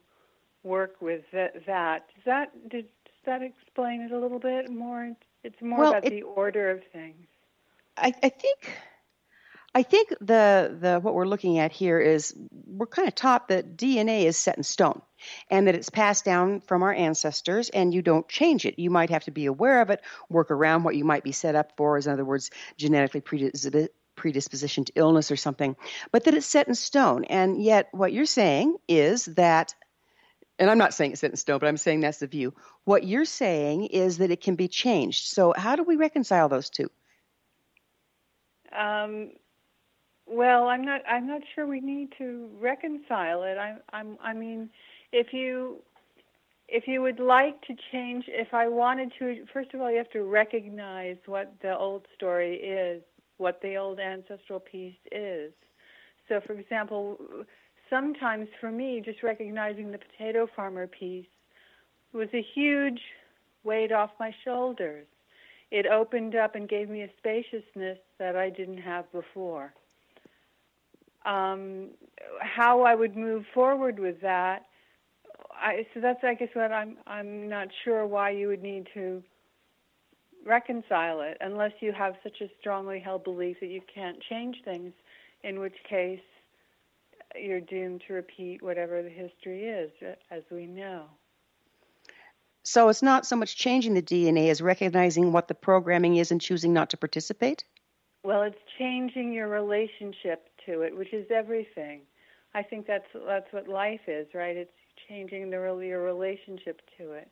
work 0.64 0.96
with 1.02 1.22
th- 1.32 1.52
that. 1.66 2.08
Does 2.16 2.24
that 2.26 2.70
did, 2.70 2.86
does 3.06 3.24
that 3.26 3.42
explain 3.42 4.02
it 4.02 4.12
a 4.12 4.20
little 4.20 4.40
bit 4.40 4.70
more? 4.72 5.12
It's 5.44 5.62
more 5.62 5.82
Well, 5.82 5.92
about 5.92 6.06
it- 6.06 6.10
the 6.10 6.22
order 6.24 6.70
of 6.70 6.82
things. 6.94 7.26
I, 7.98 8.14
I 8.24 8.30
think 8.30 8.70
I 9.74 9.84
think 9.84 10.10
the 10.20 10.78
the 10.80 11.00
what 11.02 11.14
we're 11.14 11.26
looking 11.26 11.58
at 11.60 11.72
here 11.72 12.00
is 12.00 12.36
we're 12.66 12.88
kind 12.88 13.08
of 13.08 13.16
taught 13.16 13.48
that 13.48 13.78
DNA 13.78 14.26
is 14.26 14.36
set 14.36 14.58
in 14.58 14.64
stone 14.64 15.02
and 15.50 15.68
that 15.68 15.76
it's 15.76 15.90
passed 15.90 16.26
down 16.26 16.60
from 16.60 16.84
our 16.84 16.94
ancestors 16.94 17.70
and 17.70 17.94
you 17.94 18.02
don't 18.02 18.28
change 18.28 18.66
it. 18.66 18.80
You 18.80 18.90
might 18.90 19.10
have 19.12 19.24
to 19.26 19.32
be 19.32 19.46
aware 19.46 19.82
of 19.82 19.90
it, 19.90 20.02
work 20.30 20.52
around 20.52 20.84
what 20.84 20.98
you 20.98 21.06
might 21.06 21.24
be 21.24 21.32
set 21.32 21.56
up 21.56 21.72
for, 21.78 21.96
as 21.96 22.06
in 22.06 22.14
other 22.14 22.26
words, 22.26 22.52
genetically 22.76 23.22
predisp- 23.22 23.90
predisposition 24.16 24.84
to 24.86 24.94
illness 24.96 25.32
or 25.32 25.38
something, 25.38 25.78
but 26.12 26.26
that 26.26 26.34
it's 26.34 26.46
set 26.46 26.68
in 26.68 26.76
stone. 26.76 27.24
And 27.26 27.64
yet 27.64 27.88
what 27.94 28.12
you're 28.12 28.26
saying 28.26 28.76
is 28.90 29.26
that 29.26 29.74
and 30.60 30.70
I'm 30.70 30.78
not 30.78 30.94
saying 30.94 31.14
it's 31.14 31.22
set 31.22 31.32
in 31.32 31.38
stone, 31.38 31.58
but 31.60 31.68
I'm 31.68 31.78
saying 31.78 32.02
that's 32.02 32.20
the 32.20 32.28
view. 32.28 32.54
What 32.84 33.04
you're 33.04 33.26
saying 33.26 33.86
is 33.86 34.20
that 34.20 34.30
it 34.30 34.42
can 34.42 34.56
be 34.56 34.68
changed. 34.68 35.28
So 35.28 35.54
how 35.58 35.76
do 35.76 35.84
we 35.84 35.96
reconcile 35.96 36.50
those 36.50 36.70
two? 36.70 36.92
Um, 38.72 39.32
well, 40.32 40.68
I'm 40.68 40.84
not. 40.84 41.02
I'm 41.08 41.28
not 41.28 41.42
sure 41.54 41.68
we 41.68 41.82
need 41.82 42.10
to 42.18 42.50
reconcile 42.60 43.44
it. 43.44 43.58
I, 43.58 43.76
I'm. 43.92 44.18
I 44.24 44.34
mean, 44.34 44.70
if 45.12 45.34
you 45.34 45.78
if 46.72 46.88
you 46.88 47.02
would 47.02 47.20
like 47.20 47.62
to 47.64 47.76
change, 47.92 48.26
if 48.30 48.54
I 48.54 48.70
wanted 48.70 49.12
to, 49.20 49.46
first 49.52 49.74
of 49.74 49.82
all, 49.82 49.92
you 49.92 49.98
have 49.98 50.10
to 50.12 50.24
recognize 50.24 51.18
what 51.26 51.54
the 51.62 51.78
old 51.78 52.08
story 52.16 52.56
is, 52.56 53.04
what 53.38 53.60
the 53.62 53.76
old 53.76 54.00
ancestral 54.00 54.62
piece 54.62 54.96
is. 55.12 55.52
So, 56.30 56.40
for 56.48 56.54
example, 56.54 57.18
sometimes 57.90 58.48
for 58.62 58.72
me, 58.72 59.02
just 59.04 59.22
recognizing 59.22 59.92
the 59.92 60.00
potato 60.00 60.48
farmer 60.56 60.88
piece 60.88 61.26
was 62.14 62.30
a 62.34 62.46
huge 62.56 63.02
weight 63.66 63.92
off 63.92 64.12
my 64.18 64.34
shoulders. 64.46 65.08
It 65.72 65.86
opened 65.86 66.36
up 66.36 66.56
and 66.56 66.70
gave 66.70 66.90
me 66.90 67.02
a 67.02 67.10
spaciousness 67.18 67.98
that 68.18 68.38
I 68.38 68.50
didn't 68.50 68.78
have 68.80 69.12
before. 69.12 69.74
Um, 71.26 71.90
how 72.40 72.82
I 72.82 72.96
would 72.96 73.16
move 73.16 73.46
forward 73.54 74.00
with 74.00 74.22
that, 74.22 74.66
I, 75.54 75.86
so 75.94 76.00
that's 76.00 76.24
I 76.24 76.34
guess 76.34 76.50
what 76.54 76.72
I'm 76.72 76.98
I'm 77.06 77.48
not 77.48 77.68
sure 77.84 78.08
why 78.08 78.32
you 78.32 78.48
would 78.48 78.64
need 78.64 78.88
to 78.96 79.24
reconcile 80.46 81.22
it 81.22 81.38
unless 81.42 81.72
you 81.82 81.92
have 81.92 82.16
such 82.24 82.42
a 82.42 82.48
strongly 82.60 83.00
held 83.00 83.24
belief 83.24 83.58
that 83.60 83.68
you 83.68 83.82
can't 83.94 84.18
change 84.28 84.58
things, 84.66 84.94
in 85.44 85.60
which 85.60 85.76
case 85.88 86.20
you're 87.40 87.62
doomed 87.62 88.02
to 88.08 88.14
repeat 88.14 88.62
whatever 88.62 89.02
the 89.04 89.10
history 89.10 89.66
is, 89.66 89.92
as 90.32 90.44
we 90.52 90.66
know. 90.66 91.06
So 92.64 92.90
it's 92.90 93.02
not 93.02 93.26
so 93.26 93.36
much 93.36 93.56
changing 93.56 93.94
the 93.94 94.02
DNA 94.02 94.50
as 94.50 94.62
recognizing 94.62 95.32
what 95.32 95.48
the 95.48 95.56
programming 95.56 96.18
is 96.18 96.32
and 96.32 96.40
choosing 96.40 96.74
not 96.74 96.92
to 96.92 96.98
participate? 96.98 97.64
Well, 98.24 98.44
it's 98.44 98.60
changing 98.78 99.34
your 99.34 99.48
relationship 99.48 100.50
to 100.66 100.82
it, 100.82 100.96
which 100.96 101.14
is 101.14 101.26
everything. 101.32 102.02
I 102.54 102.64
think 102.64 102.88
that's 102.88 103.06
that's 103.26 103.52
what 103.52 103.68
life 103.68 104.02
is, 104.08 104.28
right? 104.34 104.58
It's 104.58 104.72
changing 105.08 105.50
the 105.50 105.80
your 105.82 106.04
relationship 106.04 106.82
to 106.98 107.14
it. 107.14 107.30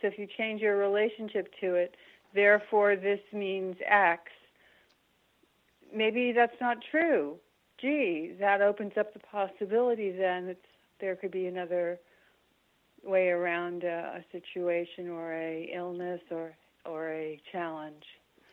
So 0.00 0.08
if 0.08 0.18
you 0.18 0.26
change 0.26 0.60
your 0.60 0.76
relationship 0.76 1.52
to 1.60 1.74
it, 1.74 1.96
therefore 2.34 2.96
this 2.96 3.20
means 3.32 3.76
X. 3.86 4.22
Maybe 5.94 6.32
that's 6.32 6.60
not 6.60 6.78
true. 6.90 7.36
Gee, 7.80 8.34
that 8.40 8.60
opens 8.60 8.92
up 8.98 9.12
the 9.12 9.20
possibility 9.20 10.10
then 10.10 10.46
that 10.46 10.58
there 11.00 11.16
could 11.16 11.30
be 11.30 11.46
another 11.46 11.98
way 13.04 13.28
around 13.28 13.84
a, 13.84 14.20
a 14.20 14.24
situation 14.32 15.08
or 15.08 15.32
a 15.32 15.70
illness 15.74 16.20
or 16.30 16.52
or 16.84 17.10
a 17.10 17.40
challenge. 17.52 18.04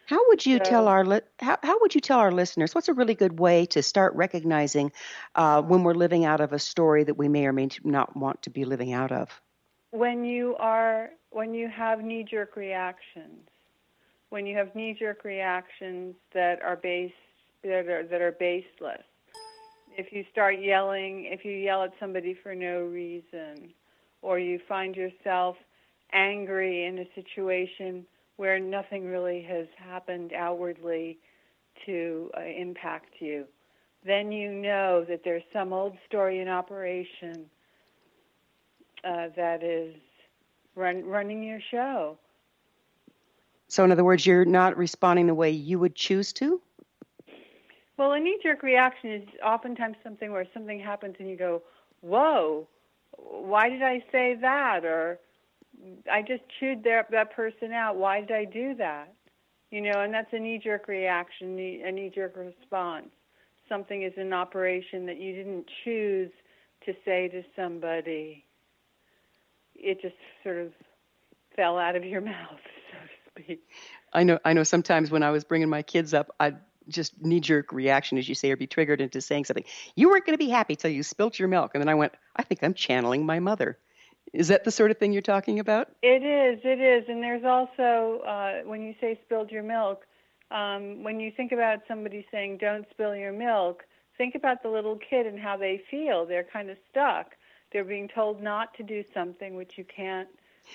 How 0.08 0.20
would 0.28 0.46
you 0.46 0.58
So- 0.60 0.64
tell 0.64 0.88
our 0.88 1.04
li- 1.06 1.22
how, 1.40 1.58
how 1.64 1.80
would 1.82 1.96
you 1.96 2.02
tell 2.02 2.20
our 2.20 2.32
listeners 2.32 2.76
what's 2.76 2.88
a 2.90 2.94
really 2.94 3.16
good 3.16 3.40
way 3.40 3.66
to 3.68 3.82
start 3.82 4.14
recognizing 4.16 4.92
uh, 5.36 5.62
when 5.62 5.84
we're 5.84 5.94
living 5.96 6.26
out 6.26 6.42
of 6.42 6.54
a 6.54 6.60
story 6.60 7.04
that 7.04 7.16
we 7.18 7.28
may 7.28 7.48
or 7.48 7.54
may 7.54 7.70
not 7.84 8.16
want 8.16 8.42
to 8.44 8.50
be 8.50 8.66
living 8.66 8.94
out 8.94 9.12
of? 9.12 9.42
when 9.92 10.26
you 10.26 10.56
are 10.58 11.10
when 11.30 11.54
you 11.54 11.70
have 11.70 12.02
knee 12.04 12.24
jerk 12.30 12.58
reactions 12.58 13.48
when 14.30 14.46
you 14.46 14.58
have 14.58 14.76
knee 14.76 14.94
jerk 14.98 15.24
reactions 15.24 16.16
that 16.34 16.62
are 16.62 16.76
based 16.76 17.14
that 17.64 17.88
are 17.88 18.04
that 18.04 18.20
are 18.22 18.34
baseless 18.34 19.04
if 19.98 20.12
you 20.12 20.26
start 20.30 20.60
yelling 20.60 21.24
if 21.32 21.46
you 21.46 21.54
yell 21.54 21.82
at 21.84 21.94
somebody 21.98 22.34
for 22.34 22.54
no 22.54 22.82
reason 22.82 23.74
or 24.22 24.38
you 24.38 24.60
find 24.68 24.98
yourself 24.98 25.56
angry 26.12 26.84
in 26.86 27.00
a 27.00 27.06
situation 27.16 28.06
where 28.38 28.60
nothing 28.60 29.06
really 29.06 29.42
has 29.44 29.68
happened 29.78 30.34
outwardly 30.34 31.18
to 31.86 32.30
uh, 32.38 32.42
impact 32.42 33.16
you 33.20 33.46
then 34.06 34.32
you 34.32 34.52
know 34.52 35.04
that 35.10 35.22
there's 35.24 35.44
some 35.52 35.74
old 35.74 35.98
story 36.08 36.40
in 36.40 36.48
operation 36.48 37.48
uh, 39.04 39.30
that 39.36 39.64
is 39.64 39.96
run, 40.76 41.04
running 41.04 41.44
your 41.44 41.60
show. 41.72 42.18
So, 43.68 43.84
in 43.84 43.92
other 43.92 44.04
words, 44.04 44.26
you're 44.26 44.46
not 44.46 44.78
responding 44.78 45.26
the 45.26 45.34
way 45.34 45.50
you 45.50 45.80
would 45.80 45.96
choose 45.96 46.32
to? 46.34 46.62
Well, 47.98 48.14
a 48.14 48.20
knee 48.20 48.38
jerk 48.44 48.62
reaction 48.62 49.12
is 49.12 49.28
oftentimes 49.44 49.96
something 50.04 50.32
where 50.32 50.46
something 50.54 50.80
happens 50.80 51.16
and 51.18 51.28
you 51.28 51.36
go, 51.36 51.64
Whoa, 52.02 52.68
why 53.18 53.70
did 53.70 53.82
I 53.82 54.04
say 54.12 54.36
that? 54.40 54.86
Or 54.86 55.20
I 56.12 56.22
just 56.22 56.44
chewed 56.60 56.84
that, 56.84 57.12
that 57.12 57.36
person 57.36 57.72
out. 57.72 57.98
Why 57.98 58.22
did 58.22 58.32
I 58.32 58.46
do 58.46 58.76
that? 58.76 59.14
You 59.72 59.82
know, 59.82 60.02
and 60.02 60.14
that's 60.14 60.32
a 60.32 60.40
knee 60.40 60.60
jerk 60.64 60.88
reaction, 60.88 61.58
a 61.60 61.92
knee 61.92 62.12
jerk 62.14 62.36
response. 62.38 63.10
Something 63.68 64.04
is 64.04 64.14
in 64.16 64.32
operation 64.32 65.06
that 65.08 65.20
you 65.20 65.34
didn't 65.34 65.66
choose 65.84 66.32
to 66.86 66.94
say 67.04 67.28
to 67.30 67.44
somebody. 67.56 68.46
It 69.76 70.02
just 70.02 70.16
sort 70.44 70.58
of 70.58 70.72
fell 71.56 71.78
out 71.78 71.96
of 71.96 72.04
your 72.04 72.22
mouth, 72.34 72.60
so 72.92 72.98
to 73.40 73.42
speak. 73.44 73.64
I 74.14 74.24
know. 74.24 74.40
I 74.46 74.54
know. 74.54 74.64
Sometimes 74.64 75.12
when 75.12 75.24
I 75.24 75.32
was 75.32 75.44
bringing 75.44 75.70
my 75.70 75.82
kids 75.82 76.14
up, 76.14 76.34
I'd 76.40 76.58
just 76.88 77.22
knee 77.22 77.40
jerk 77.40 77.72
reaction, 77.72 78.18
as 78.18 78.30
you 78.30 78.36
say, 78.36 78.52
or 78.52 78.58
be 78.58 78.68
triggered 78.68 79.02
into 79.02 79.20
saying 79.20 79.46
something. 79.46 79.66
You 79.96 80.10
weren't 80.10 80.26
going 80.26 80.38
to 80.38 80.44
be 80.44 80.50
happy 80.50 80.76
till 80.76 80.92
you 80.92 81.04
spilt 81.04 81.40
your 81.40 81.48
milk, 81.48 81.72
and 81.74 81.82
then 81.82 81.90
I 81.90 81.96
went, 81.96 82.14
I 82.36 82.44
think 82.44 82.64
I'm 82.64 82.74
channeling 82.74 83.26
my 83.26 83.40
mother. 83.40 83.78
Is 84.36 84.50
that 84.50 84.66
the 84.66 84.72
sort 84.72 84.92
of 84.92 84.98
thing 84.98 85.14
you're 85.14 85.22
talking 85.22 85.60
about? 85.60 85.90
It 86.02 86.24
is, 86.24 86.60
it 86.64 86.82
is, 86.82 87.08
and 87.08 87.24
there's 87.24 87.46
also 87.46 88.22
uh, 88.26 88.68
when 88.68 88.84
you 88.84 88.94
say 89.00 89.18
spilled 89.26 89.50
your 89.50 89.64
milk, 89.64 90.06
um, 90.52 91.04
when 91.04 91.20
you 91.20 91.32
think 91.32 91.54
about 91.54 91.80
somebody 91.88 92.26
saying 92.32 92.58
"don't 92.58 92.86
spill 92.92 93.16
your 93.16 93.32
milk," 93.32 93.84
think 94.18 94.36
about 94.36 94.62
the 94.62 94.70
little 94.70 94.98
kid 94.98 95.26
and 95.26 95.40
how 95.40 95.56
they 95.56 95.82
feel. 95.90 96.26
They're 96.26 96.44
kind 96.44 96.70
of 96.70 96.78
stuck. 96.92 97.32
They're 97.72 97.86
being 97.86 98.10
told 98.10 98.42
not 98.42 98.74
to 98.76 98.84
do 98.84 99.04
something 99.14 99.56
which 99.56 99.78
you 99.78 99.86
can't 99.86 100.28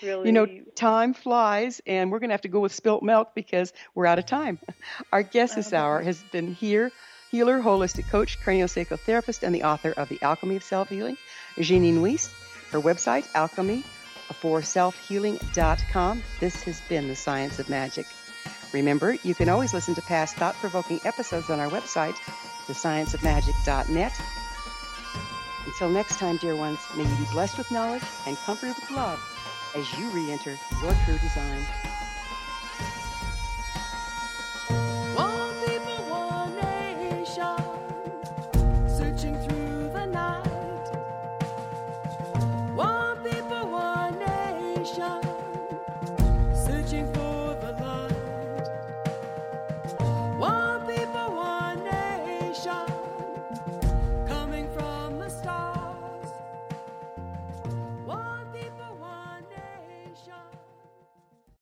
really. 0.03 0.27
You 0.27 0.33
know, 0.33 0.47
time 0.75 1.13
flies, 1.13 1.83
and 1.87 2.11
we're 2.11 2.19
going 2.19 2.31
to 2.31 2.35
have 2.35 2.43
to 2.43 2.49
go 2.49 2.61
with 2.61 2.73
spilt 2.75 3.03
milk 3.03 3.35
because 3.35 3.75
we're 3.95 4.07
out 4.07 4.19
of 4.19 4.25
time. 4.25 4.59
Our 5.13 5.23
guest 5.23 5.57
this 5.57 5.75
hour 5.75 6.01
has 6.01 6.23
been 6.33 6.55
here, 6.55 6.91
healer, 7.31 7.61
holistic 7.61 8.09
coach, 8.09 8.41
craniosacral 8.41 8.99
therapist, 9.01 9.43
and 9.43 9.55
the 9.55 9.65
author 9.65 9.93
of 9.93 10.09
The 10.09 10.21
Alchemy 10.23 10.57
of 10.57 10.65
Self 10.65 10.89
Healing, 10.89 11.19
Jeannine 11.59 12.01
Wiest. 12.01 12.31
Her 12.71 12.81
website, 12.81 13.29
Alchemy 13.35 13.85
for 14.35 14.61
selfhealing.com. 14.61 16.23
This 16.39 16.63
has 16.63 16.81
been 16.83 17.09
The 17.09 17.17
Science 17.17 17.59
of 17.59 17.69
Magic. 17.69 18.07
Remember, 18.73 19.17
you 19.25 19.35
can 19.35 19.49
always 19.49 19.75
listen 19.75 19.95
to 19.97 20.03
past 20.03 20.37
thought 20.37 20.55
provoking 20.57 21.01
episodes 21.05 21.51
on 21.51 21.59
our 21.59 21.69
website, 21.69 22.15
thescienceofmagic.net. 22.67 24.13
Until 25.67 25.91
next 25.91 26.19
time, 26.19 26.37
dear 26.37 26.57
ones, 26.57 26.79
may 26.97 27.03
you 27.03 27.17
be 27.17 27.31
blessed 27.33 27.59
with 27.59 27.71
knowledge 27.71 28.03
and 28.27 28.37
comforted 28.39 28.77
with 28.77 28.91
love 28.93 29.21
as 29.77 29.93
you 29.99 30.09
re 30.11 30.31
enter 30.31 30.57
your 30.83 30.95
true 31.05 31.19
design. 31.19 31.90